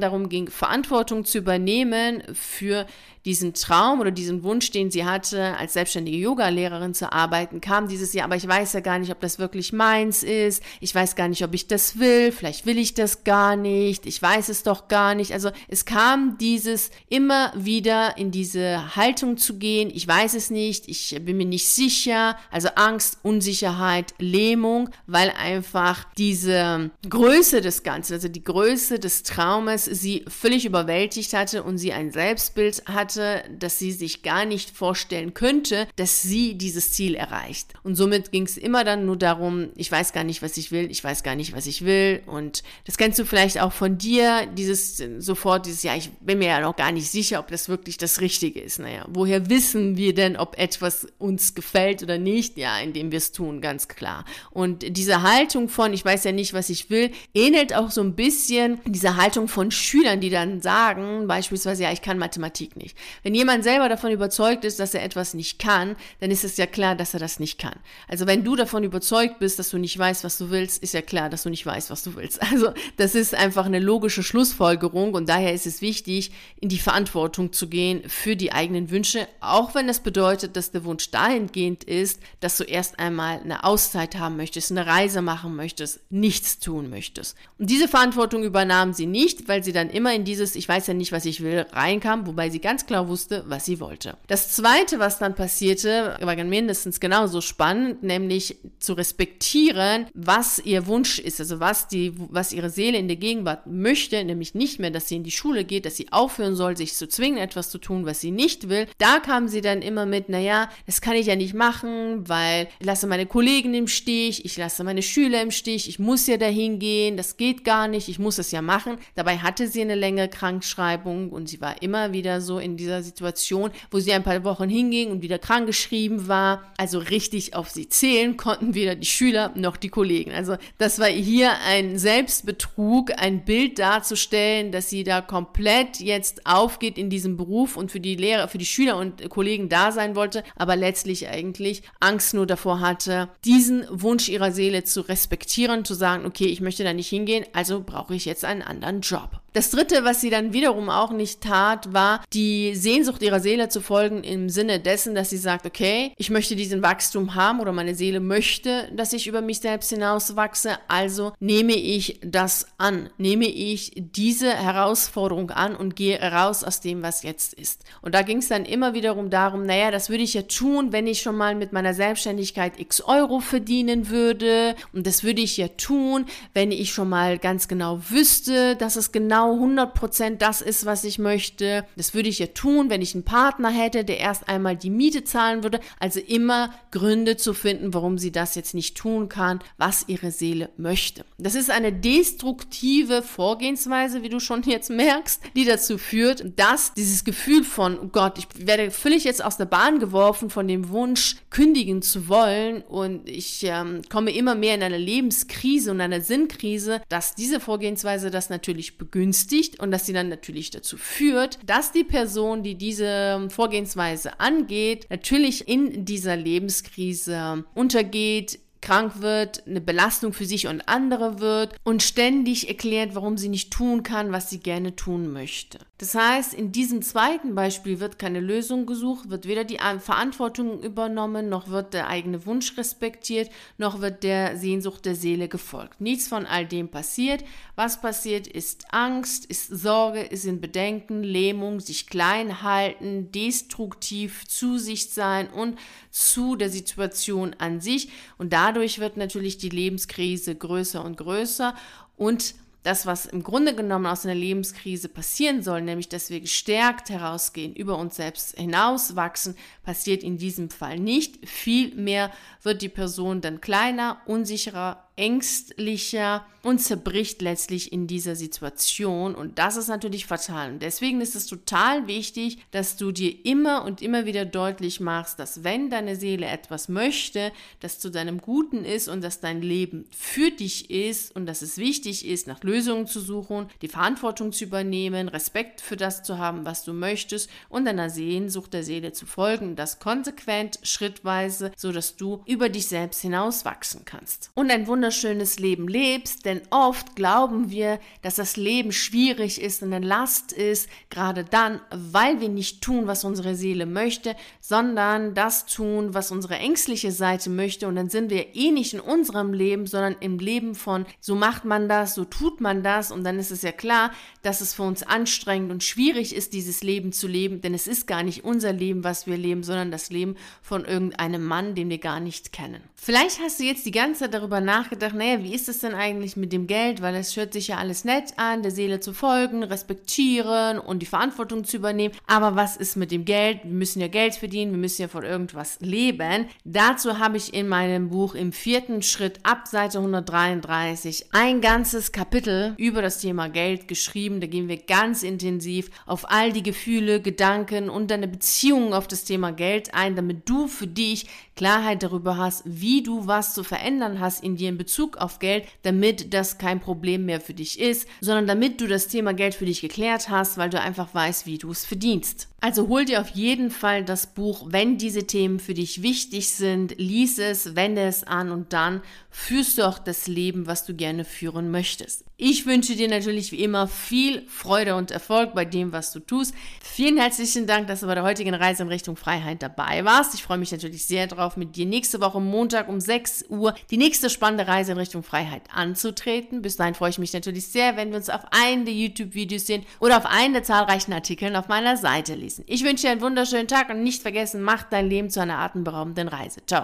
darum 0.00 0.30
ging, 0.30 0.48
Verantwortung 0.48 1.26
zu 1.26 1.36
übernehmen 1.36 2.22
für 2.32 2.86
diesen 3.24 3.54
Traum 3.54 4.00
oder 4.00 4.10
diesen 4.10 4.42
Wunsch, 4.42 4.70
den 4.70 4.90
sie 4.90 5.04
hatte, 5.04 5.56
als 5.56 5.74
selbstständige 5.74 6.18
Yoga-Lehrerin 6.18 6.94
zu 6.94 7.12
arbeiten, 7.12 7.60
kam 7.60 7.88
dieses 7.88 8.12
Jahr, 8.12 8.24
aber 8.24 8.36
ich 8.36 8.48
weiß 8.48 8.72
ja 8.72 8.80
gar 8.80 8.98
nicht, 8.98 9.12
ob 9.12 9.20
das 9.20 9.38
wirklich 9.38 9.72
meins 9.72 10.22
ist. 10.22 10.62
Ich 10.80 10.94
weiß 10.94 11.14
gar 11.14 11.28
nicht, 11.28 11.44
ob 11.44 11.54
ich 11.54 11.66
das 11.66 11.98
will. 11.98 12.32
Vielleicht 12.32 12.66
will 12.66 12.78
ich 12.78 12.94
das 12.94 13.24
gar 13.24 13.56
nicht. 13.56 14.06
Ich 14.06 14.20
weiß 14.20 14.48
es 14.48 14.62
doch 14.62 14.88
gar 14.88 15.14
nicht. 15.14 15.32
Also 15.32 15.50
es 15.68 15.84
kam 15.84 16.36
dieses 16.38 16.90
immer 17.08 17.52
wieder 17.54 18.16
in 18.16 18.30
diese 18.30 18.96
Haltung 18.96 19.36
zu 19.36 19.58
gehen. 19.58 19.90
Ich 19.94 20.06
weiß 20.06 20.34
es 20.34 20.50
nicht. 20.50 20.88
Ich 20.88 21.16
bin 21.24 21.36
mir 21.36 21.46
nicht 21.46 21.68
sicher. 21.68 22.36
Also 22.50 22.68
Angst, 22.74 23.18
Unsicherheit, 23.22 24.14
Lähmung, 24.18 24.90
weil 25.06 25.30
einfach 25.30 26.04
diese 26.18 26.90
Größe 27.08 27.60
des 27.60 27.82
Ganzen, 27.82 28.14
also 28.14 28.28
die 28.28 28.42
Größe 28.42 28.98
des 28.98 29.22
Traumes 29.22 29.84
sie 29.84 30.24
völlig 30.28 30.64
überwältigt 30.64 31.34
hatte 31.34 31.62
und 31.62 31.78
sie 31.78 31.92
ein 31.92 32.10
Selbstbild 32.10 32.82
hatte, 32.86 33.11
hatte, 33.16 33.44
dass 33.58 33.78
sie 33.78 33.92
sich 33.92 34.22
gar 34.22 34.44
nicht 34.44 34.70
vorstellen 34.70 35.34
könnte, 35.34 35.86
dass 35.96 36.22
sie 36.22 36.54
dieses 36.54 36.92
Ziel 36.92 37.14
erreicht. 37.14 37.74
Und 37.82 37.94
somit 37.94 38.32
ging 38.32 38.44
es 38.44 38.56
immer 38.56 38.84
dann 38.84 39.06
nur 39.06 39.16
darum, 39.16 39.70
ich 39.76 39.90
weiß 39.90 40.12
gar 40.12 40.24
nicht, 40.24 40.42
was 40.42 40.56
ich 40.56 40.72
will, 40.72 40.90
ich 40.90 41.02
weiß 41.02 41.22
gar 41.22 41.34
nicht, 41.34 41.54
was 41.54 41.66
ich 41.66 41.84
will. 41.84 42.22
Und 42.26 42.62
das 42.84 42.96
kennst 42.96 43.18
du 43.18 43.24
vielleicht 43.24 43.60
auch 43.60 43.72
von 43.72 43.98
dir, 43.98 44.46
dieses 44.46 45.02
sofort, 45.18 45.66
dieses, 45.66 45.82
ja, 45.82 45.94
ich 45.96 46.10
bin 46.20 46.38
mir 46.38 46.48
ja 46.48 46.60
noch 46.60 46.76
gar 46.76 46.92
nicht 46.92 47.10
sicher, 47.10 47.38
ob 47.38 47.48
das 47.48 47.68
wirklich 47.68 47.98
das 47.98 48.20
Richtige 48.20 48.60
ist. 48.60 48.78
Naja, 48.78 49.06
woher 49.08 49.48
wissen 49.48 49.96
wir 49.96 50.14
denn, 50.14 50.36
ob 50.36 50.58
etwas 50.58 51.06
uns 51.18 51.54
gefällt 51.54 52.02
oder 52.02 52.18
nicht? 52.18 52.56
Ja, 52.56 52.78
indem 52.78 53.10
wir 53.10 53.18
es 53.18 53.32
tun, 53.32 53.60
ganz 53.60 53.88
klar. 53.88 54.24
Und 54.50 54.96
diese 54.96 55.22
Haltung 55.22 55.68
von, 55.68 55.92
ich 55.92 56.04
weiß 56.04 56.24
ja 56.24 56.32
nicht, 56.32 56.54
was 56.54 56.70
ich 56.70 56.90
will, 56.90 57.10
ähnelt 57.34 57.74
auch 57.74 57.90
so 57.90 58.00
ein 58.00 58.14
bisschen 58.14 58.80
dieser 58.86 59.16
Haltung 59.16 59.48
von 59.48 59.70
Schülern, 59.70 60.20
die 60.20 60.30
dann 60.30 60.60
sagen, 60.60 61.26
beispielsweise, 61.26 61.84
ja, 61.84 61.92
ich 61.92 62.02
kann 62.02 62.18
Mathematik 62.18 62.76
nicht. 62.76 62.96
Wenn 63.22 63.34
jemand 63.34 63.64
selber 63.64 63.88
davon 63.88 64.10
überzeugt 64.10 64.64
ist, 64.64 64.80
dass 64.80 64.94
er 64.94 65.02
etwas 65.02 65.34
nicht 65.34 65.58
kann, 65.58 65.96
dann 66.20 66.30
ist 66.30 66.44
es 66.44 66.56
ja 66.56 66.66
klar, 66.66 66.94
dass 66.94 67.14
er 67.14 67.20
das 67.20 67.40
nicht 67.40 67.58
kann. 67.58 67.74
Also 68.08 68.26
wenn 68.26 68.44
du 68.44 68.56
davon 68.56 68.84
überzeugt 68.84 69.38
bist, 69.38 69.58
dass 69.58 69.70
du 69.70 69.78
nicht 69.78 69.98
weißt, 69.98 70.24
was 70.24 70.38
du 70.38 70.50
willst, 70.50 70.82
ist 70.82 70.94
ja 70.94 71.02
klar, 71.02 71.30
dass 71.30 71.42
du 71.44 71.50
nicht 71.50 71.66
weißt, 71.66 71.90
was 71.90 72.02
du 72.02 72.14
willst. 72.16 72.40
Also 72.52 72.74
das 72.98 73.14
ist 73.14 73.34
einfach 73.34 73.64
eine 73.64 73.78
logische 73.78 74.22
Schlussfolgerung 74.22 75.14
und 75.14 75.26
daher 75.28 75.54
ist 75.54 75.66
es 75.66 75.80
wichtig, 75.80 76.32
in 76.60 76.68
die 76.68 76.78
Verantwortung 76.78 77.52
zu 77.52 77.66
gehen 77.66 78.02
für 78.06 78.36
die 78.36 78.52
eigenen 78.52 78.90
Wünsche, 78.90 79.26
auch 79.40 79.74
wenn 79.74 79.86
das 79.86 80.00
bedeutet, 80.00 80.54
dass 80.56 80.70
der 80.70 80.84
Wunsch 80.84 81.10
dahingehend 81.10 81.84
ist, 81.84 82.20
dass 82.40 82.58
du 82.58 82.64
erst 82.64 82.98
einmal 82.98 83.40
eine 83.40 83.64
Auszeit 83.64 84.18
haben 84.18 84.36
möchtest, 84.36 84.70
eine 84.70 84.86
Reise 84.86 85.22
machen 85.22 85.56
möchtest, 85.56 86.00
nichts 86.10 86.58
tun 86.58 86.90
möchtest. 86.90 87.36
Und 87.58 87.70
diese 87.70 87.88
Verantwortung 87.88 88.44
übernahmen 88.44 88.92
sie 88.92 89.06
nicht, 89.06 89.48
weil 89.48 89.64
sie 89.64 89.72
dann 89.72 89.88
immer 89.88 90.14
in 90.14 90.24
dieses 90.24 90.54
Ich 90.54 90.68
weiß 90.68 90.86
ja 90.88 90.94
nicht, 90.94 91.12
was 91.12 91.24
ich 91.24 91.42
will 91.42 91.66
reinkam, 91.72 92.26
wobei 92.26 92.50
sie 92.50 92.60
ganz 92.60 92.84
klar 92.86 92.91
klar 92.92 93.08
wusste, 93.08 93.42
was 93.46 93.64
sie 93.64 93.80
wollte. 93.80 94.18
Das 94.26 94.50
zweite, 94.50 94.98
was 94.98 95.18
dann 95.18 95.34
passierte, 95.34 96.14
war 96.20 96.36
mindestens 96.44 97.00
genauso 97.00 97.40
spannend, 97.40 98.02
nämlich 98.02 98.58
zu 98.80 98.92
respektieren, 98.92 100.08
was 100.12 100.58
ihr 100.58 100.86
Wunsch 100.86 101.18
ist, 101.18 101.40
also 101.40 101.58
was 101.58 101.88
die, 101.88 102.12
was 102.28 102.52
ihre 102.52 102.68
Seele 102.68 102.98
in 102.98 103.08
der 103.08 103.16
Gegenwart 103.16 103.66
möchte, 103.66 104.22
nämlich 104.22 104.54
nicht 104.54 104.78
mehr, 104.78 104.90
dass 104.90 105.08
sie 105.08 105.16
in 105.16 105.24
die 105.24 105.30
Schule 105.30 105.64
geht, 105.64 105.86
dass 105.86 105.96
sie 105.96 106.12
aufhören 106.12 106.54
soll, 106.54 106.76
sich 106.76 106.92
zu 106.92 107.08
zwingen, 107.08 107.38
etwas 107.38 107.70
zu 107.70 107.78
tun, 107.78 108.04
was 108.04 108.20
sie 108.20 108.30
nicht 108.30 108.68
will. 108.68 108.86
Da 108.98 109.20
kam 109.20 109.48
sie 109.48 109.62
dann 109.62 109.80
immer 109.80 110.04
mit, 110.04 110.28
naja, 110.28 110.68
das 110.84 111.00
kann 111.00 111.16
ich 111.16 111.28
ja 111.28 111.36
nicht 111.36 111.54
machen, 111.54 112.28
weil 112.28 112.68
ich 112.78 112.84
lasse 112.84 113.06
meine 113.06 113.24
Kollegen 113.24 113.72
im 113.72 113.88
Stich, 113.88 114.44
ich 114.44 114.58
lasse 114.58 114.84
meine 114.84 115.00
Schüler 115.00 115.40
im 115.40 115.50
Stich, 115.50 115.88
ich 115.88 115.98
muss 115.98 116.26
ja 116.26 116.36
dahin 116.36 116.78
gehen, 116.78 117.16
das 117.16 117.38
geht 117.38 117.64
gar 117.64 117.88
nicht, 117.88 118.10
ich 118.10 118.18
muss 118.18 118.36
es 118.36 118.50
ja 118.50 118.60
machen. 118.60 118.98
Dabei 119.14 119.38
hatte 119.38 119.66
sie 119.66 119.80
eine 119.80 119.94
längere 119.94 120.28
Krankschreibung 120.28 121.30
und 121.30 121.48
sie 121.48 121.62
war 121.62 121.80
immer 121.80 122.12
wieder 122.12 122.42
so 122.42 122.58
in 122.58 122.81
dieser 122.82 123.02
Situation, 123.02 123.70
wo 123.90 123.98
sie 123.98 124.12
ein 124.12 124.22
paar 124.22 124.44
Wochen 124.44 124.68
hinging 124.68 125.10
und 125.10 125.22
wieder 125.22 125.38
krankgeschrieben 125.38 126.28
war. 126.28 126.72
Also 126.76 126.98
richtig 126.98 127.54
auf 127.54 127.70
sie 127.70 127.88
zählen 127.88 128.36
konnten 128.36 128.74
weder 128.74 128.94
die 128.94 129.06
Schüler 129.06 129.52
noch 129.54 129.76
die 129.76 129.88
Kollegen. 129.88 130.32
Also 130.32 130.56
das 130.78 130.98
war 130.98 131.08
hier 131.08 131.52
ein 131.66 131.98
Selbstbetrug, 131.98 133.12
ein 133.16 133.44
Bild 133.44 133.78
darzustellen, 133.78 134.72
dass 134.72 134.90
sie 134.90 135.04
da 135.04 135.20
komplett 135.20 136.00
jetzt 136.00 136.46
aufgeht 136.46 136.98
in 136.98 137.10
diesem 137.10 137.36
Beruf 137.36 137.76
und 137.76 137.90
für 137.90 138.00
die 138.00 138.16
Lehrer, 138.16 138.48
für 138.48 138.58
die 138.58 138.66
Schüler 138.66 138.96
und 138.96 139.28
Kollegen 139.30 139.68
da 139.68 139.92
sein 139.92 140.16
wollte, 140.16 140.42
aber 140.56 140.76
letztlich 140.76 141.28
eigentlich 141.28 141.82
Angst 142.00 142.34
nur 142.34 142.46
davor 142.46 142.80
hatte, 142.80 143.28
diesen 143.44 143.86
Wunsch 143.90 144.28
ihrer 144.28 144.52
Seele 144.52 144.84
zu 144.84 145.02
respektieren, 145.02 145.84
zu 145.84 145.94
sagen, 145.94 146.26
okay, 146.26 146.46
ich 146.46 146.60
möchte 146.60 146.84
da 146.84 146.92
nicht 146.92 147.08
hingehen, 147.08 147.44
also 147.52 147.82
brauche 147.84 148.14
ich 148.14 148.24
jetzt 148.24 148.44
einen 148.44 148.62
anderen 148.62 149.00
Job. 149.00 149.41
Das 149.52 149.70
dritte, 149.70 150.02
was 150.04 150.22
sie 150.22 150.30
dann 150.30 150.54
wiederum 150.54 150.88
auch 150.88 151.10
nicht 151.12 151.42
tat, 151.42 151.92
war 151.92 152.24
die 152.32 152.74
Sehnsucht 152.74 153.22
ihrer 153.22 153.40
Seele 153.40 153.68
zu 153.68 153.82
folgen 153.82 154.24
im 154.24 154.48
Sinne 154.48 154.80
dessen, 154.80 155.14
dass 155.14 155.28
sie 155.28 155.36
sagt, 155.36 155.66
okay, 155.66 156.12
ich 156.16 156.30
möchte 156.30 156.56
diesen 156.56 156.82
Wachstum 156.82 157.34
haben 157.34 157.60
oder 157.60 157.72
meine 157.72 157.94
Seele 157.94 158.20
möchte, 158.20 158.90
dass 158.96 159.12
ich 159.12 159.26
über 159.26 159.42
mich 159.42 159.60
selbst 159.60 159.90
hinaus 159.90 160.36
wachse, 160.36 160.78
also 160.88 161.32
nehme 161.38 161.74
ich 161.74 162.18
das 162.24 162.66
an, 162.78 163.10
nehme 163.18 163.44
ich 163.46 163.92
diese 163.94 164.50
Herausforderung 164.50 165.50
an 165.50 165.76
und 165.76 165.96
gehe 165.96 166.18
raus 166.18 166.64
aus 166.64 166.80
dem, 166.80 167.02
was 167.02 167.22
jetzt 167.22 167.52
ist. 167.52 167.84
Und 168.00 168.14
da 168.14 168.22
ging 168.22 168.38
es 168.38 168.48
dann 168.48 168.64
immer 168.64 168.94
wiederum 168.94 169.28
darum, 169.28 169.66
naja, 169.66 169.90
das 169.90 170.08
würde 170.08 170.22
ich 170.22 170.32
ja 170.32 170.42
tun, 170.42 170.92
wenn 170.92 171.06
ich 171.06 171.20
schon 171.20 171.36
mal 171.36 171.54
mit 171.54 171.74
meiner 171.74 171.92
Selbstständigkeit 171.92 172.80
x 172.80 173.02
Euro 173.02 173.40
verdienen 173.40 174.08
würde 174.08 174.76
und 174.94 175.06
das 175.06 175.24
würde 175.24 175.42
ich 175.42 175.58
ja 175.58 175.68
tun, 175.68 176.24
wenn 176.54 176.72
ich 176.72 176.94
schon 176.94 177.10
mal 177.10 177.38
ganz 177.38 177.68
genau 177.68 178.00
wüsste, 178.08 178.76
dass 178.76 178.96
es 178.96 179.12
genau 179.12 179.41
genau 179.42 179.56
100% 179.56 180.36
das 180.36 180.60
ist, 180.60 180.86
was 180.86 181.04
ich 181.04 181.18
möchte. 181.18 181.84
Das 181.96 182.14
würde 182.14 182.28
ich 182.28 182.38
ja 182.38 182.46
tun, 182.46 182.90
wenn 182.90 183.02
ich 183.02 183.14
einen 183.14 183.24
Partner 183.24 183.70
hätte, 183.70 184.04
der 184.04 184.18
erst 184.18 184.48
einmal 184.48 184.76
die 184.76 184.90
Miete 184.90 185.24
zahlen 185.24 185.62
würde. 185.62 185.80
Also 185.98 186.20
immer 186.20 186.72
Gründe 186.90 187.36
zu 187.36 187.54
finden, 187.54 187.94
warum 187.94 188.18
sie 188.18 188.32
das 188.32 188.54
jetzt 188.54 188.74
nicht 188.74 188.96
tun 188.96 189.28
kann, 189.28 189.60
was 189.78 190.04
ihre 190.08 190.30
Seele 190.30 190.70
möchte. 190.76 191.24
Das 191.38 191.54
ist 191.54 191.70
eine 191.70 191.92
destruktive 191.92 193.22
Vorgehensweise, 193.22 194.22
wie 194.22 194.28
du 194.28 194.40
schon 194.40 194.62
jetzt 194.62 194.90
merkst, 194.90 195.42
die 195.56 195.64
dazu 195.64 195.98
führt, 195.98 196.58
dass 196.58 196.94
dieses 196.94 197.24
Gefühl 197.24 197.64
von, 197.64 197.98
oh 197.98 198.08
Gott, 198.08 198.38
ich 198.38 198.66
werde 198.66 198.90
völlig 198.90 199.24
jetzt 199.24 199.44
aus 199.44 199.56
der 199.56 199.64
Bahn 199.64 199.98
geworfen 199.98 200.50
von 200.50 200.68
dem 200.68 200.90
Wunsch, 200.90 201.36
kündigen 201.50 202.02
zu 202.02 202.28
wollen 202.28 202.82
und 202.82 203.28
ich 203.28 203.64
ähm, 203.64 204.02
komme 204.08 204.32
immer 204.32 204.54
mehr 204.54 204.74
in 204.74 204.82
eine 204.82 204.98
Lebenskrise 204.98 205.90
und 205.90 206.00
eine 206.00 206.20
Sinnkrise, 206.20 207.02
dass 207.08 207.34
diese 207.34 207.60
Vorgehensweise 207.60 208.30
das 208.30 208.50
natürlich 208.50 208.98
begünstigt 208.98 209.31
begünstigt 209.32 209.80
und 209.80 209.90
dass 209.90 210.04
sie 210.06 210.12
dann 210.12 210.28
natürlich 210.28 210.70
dazu 210.70 210.96
führt, 210.96 211.58
dass 211.64 211.92
die 211.92 212.04
Person, 212.04 212.62
die 212.62 212.74
diese 212.74 213.48
Vorgehensweise 213.48 214.38
angeht, 214.40 215.06
natürlich 215.08 215.66
in 215.68 216.04
dieser 216.04 216.36
Lebenskrise 216.36 217.64
untergeht, 217.74 218.58
krank 218.82 219.20
wird, 219.20 219.66
eine 219.66 219.80
Belastung 219.80 220.32
für 220.32 220.44
sich 220.44 220.66
und 220.66 220.88
andere 220.88 221.40
wird 221.40 221.74
und 221.84 222.02
ständig 222.02 222.68
erklärt, 222.68 223.14
warum 223.14 223.38
sie 223.38 223.48
nicht 223.48 223.72
tun 223.72 224.02
kann, 224.02 224.32
was 224.32 224.50
sie 224.50 224.58
gerne 224.58 224.94
tun 224.96 225.32
möchte. 225.32 225.78
Das 226.02 226.16
heißt, 226.16 226.52
in 226.52 226.72
diesem 226.72 227.00
zweiten 227.00 227.54
Beispiel 227.54 228.00
wird 228.00 228.18
keine 228.18 228.40
Lösung 228.40 228.86
gesucht, 228.86 229.30
wird 229.30 229.46
weder 229.46 229.62
die 229.62 229.78
Verantwortung 230.00 230.82
übernommen, 230.82 231.48
noch 231.48 231.68
wird 231.68 231.94
der 231.94 232.08
eigene 232.08 232.44
Wunsch 232.44 232.76
respektiert, 232.76 233.50
noch 233.78 234.00
wird 234.00 234.24
der 234.24 234.56
Sehnsucht 234.56 235.04
der 235.04 235.14
Seele 235.14 235.46
gefolgt. 235.46 236.00
Nichts 236.00 236.26
von 236.26 236.44
all 236.44 236.66
dem 236.66 236.88
passiert. 236.88 237.44
Was 237.76 238.00
passiert, 238.00 238.48
ist 238.48 238.92
Angst, 238.92 239.44
ist 239.44 239.68
Sorge, 239.68 240.22
ist 240.22 240.44
in 240.44 240.60
Bedenken, 240.60 241.22
Lähmung, 241.22 241.78
sich 241.78 242.08
klein 242.08 242.62
halten, 242.62 243.30
destruktiv 243.30 244.44
zu 244.48 244.78
sich 244.78 245.10
sein 245.10 245.50
und 245.50 245.78
zu 246.10 246.56
der 246.56 246.68
Situation 246.68 247.54
an 247.58 247.80
sich. 247.80 248.10
Und 248.38 248.52
dadurch 248.72 249.00
wird 249.00 249.18
natürlich 249.18 249.58
die 249.58 249.68
Lebenskrise 249.68 250.54
größer 250.54 251.04
und 251.04 251.18
größer 251.18 251.74
und 252.16 252.54
das, 252.84 253.04
was 253.04 253.26
im 253.26 253.42
Grunde 253.42 253.76
genommen 253.76 254.06
aus 254.06 254.24
einer 254.24 254.34
Lebenskrise 254.34 255.08
passieren 255.08 255.62
soll, 255.62 255.82
nämlich 255.82 256.08
dass 256.08 256.30
wir 256.30 256.40
gestärkt 256.40 257.10
herausgehen, 257.10 257.74
über 257.76 257.98
uns 257.98 258.16
selbst 258.16 258.56
hinauswachsen, 258.56 259.56
passiert 259.84 260.24
in 260.24 260.38
diesem 260.38 260.70
Fall 260.70 260.98
nicht. 260.98 261.46
Vielmehr 261.48 262.32
wird 262.62 262.82
die 262.82 262.88
Person 262.88 263.40
dann 263.40 263.60
kleiner, 263.60 264.20
unsicherer, 264.26 265.06
ängstlicher 265.16 266.44
und 266.62 266.78
zerbricht 266.78 267.42
letztlich 267.42 267.92
in 267.92 268.06
dieser 268.06 268.36
Situation. 268.36 269.34
Und 269.34 269.58
das 269.58 269.76
ist 269.76 269.88
natürlich 269.88 270.26
fatal. 270.26 270.72
Und 270.72 270.82
deswegen 270.82 271.20
ist 271.20 271.34
es 271.34 271.46
total 271.46 272.06
wichtig, 272.06 272.58
dass 272.70 272.96
du 272.96 273.12
dir 273.12 273.44
immer 273.44 273.84
und 273.84 274.00
immer 274.00 274.26
wieder 274.26 274.44
deutlich 274.44 275.00
machst, 275.00 275.38
dass 275.38 275.64
wenn 275.64 275.90
deine 275.90 276.16
Seele 276.16 276.46
etwas 276.46 276.88
möchte, 276.88 277.52
das 277.80 277.98
zu 277.98 278.10
deinem 278.10 278.40
Guten 278.40 278.84
ist 278.84 279.08
und 279.08 279.22
dass 279.22 279.40
dein 279.40 279.60
Leben 279.60 280.04
für 280.16 280.50
dich 280.50 280.90
ist 280.90 281.34
und 281.34 281.46
dass 281.46 281.62
es 281.62 281.78
wichtig 281.78 282.26
ist, 282.26 282.46
nach 282.46 282.62
Lösungen 282.62 283.06
zu 283.06 283.20
suchen, 283.20 283.68
die 283.82 283.88
Verantwortung 283.88 284.52
zu 284.52 284.64
übernehmen, 284.64 285.28
Respekt 285.28 285.80
für 285.80 285.96
das 285.96 286.22
zu 286.22 286.38
haben, 286.38 286.64
was 286.64 286.84
du 286.84 286.92
möchtest 286.92 287.50
und 287.68 287.84
deiner 287.86 288.10
Sehnsucht 288.10 288.72
der 288.72 288.84
Seele 288.84 289.12
zu 289.12 289.26
folgen, 289.26 289.74
das 289.74 289.98
konsequent, 289.98 290.78
schrittweise, 290.82 291.72
so 291.76 291.90
dass 291.90 292.16
du 292.16 292.42
über 292.46 292.68
dich 292.68 292.86
selbst 292.86 293.20
hinaus 293.20 293.64
wachsen 293.64 294.02
kannst. 294.04 294.50
Und 294.54 294.70
ein 294.70 294.86
Wunder 294.86 295.01
wunderschönes 295.02 295.58
Leben 295.58 295.88
lebst, 295.88 296.44
denn 296.44 296.60
oft 296.70 297.16
glauben 297.16 297.72
wir, 297.72 297.98
dass 298.22 298.36
das 298.36 298.56
Leben 298.56 298.92
schwierig 298.92 299.60
ist 299.60 299.82
und 299.82 299.92
eine 299.92 300.06
Last 300.06 300.52
ist, 300.52 300.88
gerade 301.10 301.42
dann, 301.42 301.80
weil 301.90 302.40
wir 302.40 302.48
nicht 302.48 302.82
tun, 302.82 303.08
was 303.08 303.24
unsere 303.24 303.56
Seele 303.56 303.84
möchte, 303.84 304.36
sondern 304.60 305.34
das 305.34 305.66
tun, 305.66 306.14
was 306.14 306.30
unsere 306.30 306.54
ängstliche 306.54 307.10
Seite 307.10 307.50
möchte 307.50 307.88
und 307.88 307.96
dann 307.96 308.10
sind 308.10 308.30
wir 308.30 308.54
eh 308.54 308.70
nicht 308.70 308.94
in 308.94 309.00
unserem 309.00 309.52
Leben, 309.52 309.88
sondern 309.88 310.14
im 310.20 310.38
Leben 310.38 310.76
von, 310.76 311.04
so 311.18 311.34
macht 311.34 311.64
man 311.64 311.88
das, 311.88 312.14
so 312.14 312.24
tut 312.24 312.60
man 312.60 312.84
das 312.84 313.10
und 313.10 313.24
dann 313.24 313.40
ist 313.40 313.50
es 313.50 313.62
ja 313.62 313.72
klar, 313.72 314.12
dass 314.42 314.60
es 314.60 314.72
für 314.72 314.84
uns 314.84 315.02
anstrengend 315.02 315.72
und 315.72 315.82
schwierig 315.82 316.32
ist, 316.32 316.52
dieses 316.52 316.84
Leben 316.84 317.10
zu 317.10 317.26
leben, 317.26 317.60
denn 317.60 317.74
es 317.74 317.88
ist 317.88 318.06
gar 318.06 318.22
nicht 318.22 318.44
unser 318.44 318.72
Leben, 318.72 319.02
was 319.02 319.26
wir 319.26 319.36
leben, 319.36 319.64
sondern 319.64 319.90
das 319.90 320.10
Leben 320.10 320.36
von 320.62 320.84
irgendeinem 320.84 321.44
Mann, 321.44 321.74
den 321.74 321.90
wir 321.90 321.98
gar 321.98 322.20
nicht 322.20 322.52
kennen. 322.52 322.82
Vielleicht 322.94 323.40
hast 323.40 323.58
du 323.58 323.64
jetzt 323.64 323.84
die 323.84 323.90
ganze 323.90 324.20
Zeit 324.20 324.34
darüber 324.34 324.60
nachgedacht, 324.60 324.91
nachgedacht, 324.92 325.14
naja, 325.14 325.42
wie 325.42 325.54
ist 325.54 325.68
es 325.68 325.78
denn 325.78 325.94
eigentlich 325.94 326.36
mit 326.36 326.52
dem 326.52 326.66
Geld? 326.66 327.00
Weil 327.00 327.14
es 327.14 327.36
hört 327.36 327.52
sich 327.52 327.68
ja 327.68 327.78
alles 327.78 328.04
nett 328.04 328.34
an, 328.36 328.62
der 328.62 328.70
Seele 328.70 329.00
zu 329.00 329.12
folgen, 329.12 329.62
respektieren 329.62 330.78
und 330.78 331.00
die 331.00 331.06
Verantwortung 331.06 331.64
zu 331.64 331.78
übernehmen. 331.78 332.14
Aber 332.26 332.56
was 332.56 332.76
ist 332.76 332.96
mit 332.96 333.10
dem 333.10 333.24
Geld? 333.24 333.60
Wir 333.64 333.72
müssen 333.72 334.00
ja 334.00 334.08
Geld 334.08 334.34
verdienen, 334.34 334.72
wir 334.72 334.78
müssen 334.78 335.02
ja 335.02 335.08
von 335.08 335.24
irgendwas 335.24 335.78
leben. 335.80 336.46
Dazu 336.64 337.18
habe 337.18 337.38
ich 337.38 337.54
in 337.54 337.68
meinem 337.68 338.10
Buch 338.10 338.34
im 338.34 338.52
vierten 338.52 339.02
Schritt 339.02 339.40
ab 339.44 339.66
Seite 339.66 339.98
133 339.98 341.26
ein 341.32 341.60
ganzes 341.60 342.12
Kapitel 342.12 342.74
über 342.76 343.02
das 343.02 343.20
Thema 343.20 343.48
Geld 343.48 343.88
geschrieben. 343.88 344.40
Da 344.40 344.46
gehen 344.46 344.68
wir 344.68 344.76
ganz 344.76 345.22
intensiv 345.22 345.90
auf 346.06 346.30
all 346.30 346.52
die 346.52 346.62
Gefühle, 346.62 347.20
Gedanken 347.20 347.88
und 347.88 348.10
deine 348.10 348.28
Beziehungen 348.28 348.92
auf 348.92 349.08
das 349.08 349.24
Thema 349.24 349.52
Geld 349.52 349.94
ein, 349.94 350.16
damit 350.16 350.48
du 350.48 350.66
für 350.68 350.86
dich 350.86 351.26
Klarheit 351.56 352.02
darüber 352.02 352.36
hast, 352.36 352.62
wie 352.64 353.02
du 353.02 353.26
was 353.26 353.54
zu 353.54 353.64
verändern 353.64 354.20
hast 354.20 354.42
in 354.42 354.56
dir 354.56 354.68
in 354.68 354.78
Bezug 354.78 355.16
auf 355.16 355.38
Geld, 355.38 355.66
damit 355.82 356.32
das 356.34 356.58
kein 356.58 356.80
Problem 356.80 357.26
mehr 357.26 357.40
für 357.40 357.54
dich 357.54 357.78
ist, 357.78 358.08
sondern 358.20 358.46
damit 358.46 358.80
du 358.80 358.86
das 358.86 359.08
Thema 359.08 359.34
Geld 359.34 359.54
für 359.54 359.66
dich 359.66 359.80
geklärt 359.80 360.28
hast, 360.28 360.56
weil 360.58 360.70
du 360.70 360.80
einfach 360.80 361.14
weißt, 361.14 361.46
wie 361.46 361.58
du 361.58 361.70
es 361.70 361.84
verdienst. 361.84 362.51
Also 362.64 362.86
hol 362.86 363.04
dir 363.04 363.20
auf 363.20 363.30
jeden 363.30 363.72
Fall 363.72 364.04
das 364.04 364.28
Buch, 364.28 364.66
wenn 364.68 364.96
diese 364.96 365.26
Themen 365.26 365.58
für 365.58 365.74
dich 365.74 366.00
wichtig 366.02 366.50
sind, 366.50 366.94
lies 366.96 367.38
es, 367.38 367.74
wende 367.74 368.02
es 368.02 368.22
an 368.22 368.52
und 368.52 368.72
dann 368.72 369.02
führst 369.30 369.78
du 369.78 369.82
auch 369.82 369.98
das 369.98 370.28
Leben, 370.28 370.68
was 370.68 370.84
du 370.84 370.94
gerne 370.94 371.24
führen 371.24 371.72
möchtest. 371.72 372.24
Ich 372.36 372.66
wünsche 372.66 372.96
dir 372.96 373.08
natürlich 373.08 373.52
wie 373.52 373.62
immer 373.62 373.86
viel 373.86 374.46
Freude 374.48 374.96
und 374.96 375.10
Erfolg 375.10 375.54
bei 375.54 375.64
dem, 375.64 375.92
was 375.92 376.12
du 376.12 376.18
tust. 376.18 376.54
Vielen 376.82 377.16
herzlichen 377.16 377.66
Dank, 377.66 377.86
dass 377.86 378.00
du 378.00 378.06
bei 378.06 378.14
der 378.14 378.24
heutigen 378.24 378.52
Reise 378.52 378.82
in 378.82 378.88
Richtung 378.88 379.16
Freiheit 379.16 379.62
dabei 379.62 380.04
warst. 380.04 380.34
Ich 380.34 380.42
freue 380.42 380.58
mich 380.58 380.72
natürlich 380.72 381.06
sehr 381.06 381.28
darauf, 381.28 381.56
mit 381.56 381.76
dir 381.76 381.86
nächste 381.86 382.20
Woche 382.20 382.40
Montag 382.40 382.88
um 382.88 383.00
6 383.00 383.46
Uhr 383.48 383.74
die 383.90 383.96
nächste 383.96 384.28
spannende 384.28 384.66
Reise 384.66 384.92
in 384.92 384.98
Richtung 384.98 385.22
Freiheit 385.22 385.62
anzutreten. 385.72 386.62
Bis 386.62 386.76
dahin 386.76 386.94
freue 386.94 387.10
ich 387.10 387.18
mich 387.18 387.32
natürlich 387.32 387.68
sehr, 387.68 387.96
wenn 387.96 388.10
wir 388.10 388.16
uns 388.16 388.28
auf 388.28 388.42
einen 388.50 388.84
der 388.84 388.94
YouTube-Videos 388.94 389.66
sehen 389.66 389.84
oder 390.00 390.16
auf 390.16 390.26
einen 390.26 390.52
der 390.52 390.64
zahlreichen 390.64 391.12
Artikeln 391.12 391.54
auf 391.54 391.68
meiner 391.68 391.96
Seite 391.96 392.34
lesen. 392.34 392.51
Ich 392.66 392.84
wünsche 392.84 393.06
dir 393.06 393.12
einen 393.12 393.20
wunderschönen 393.20 393.68
Tag 393.68 393.88
und 393.90 394.02
nicht 394.02 394.22
vergessen, 394.22 394.62
mach 394.62 394.82
dein 394.84 395.08
Leben 395.08 395.30
zu 395.30 395.40
einer 395.40 395.58
atemberaubenden 395.58 396.28
Reise. 396.28 396.60
Ciao. 396.66 396.80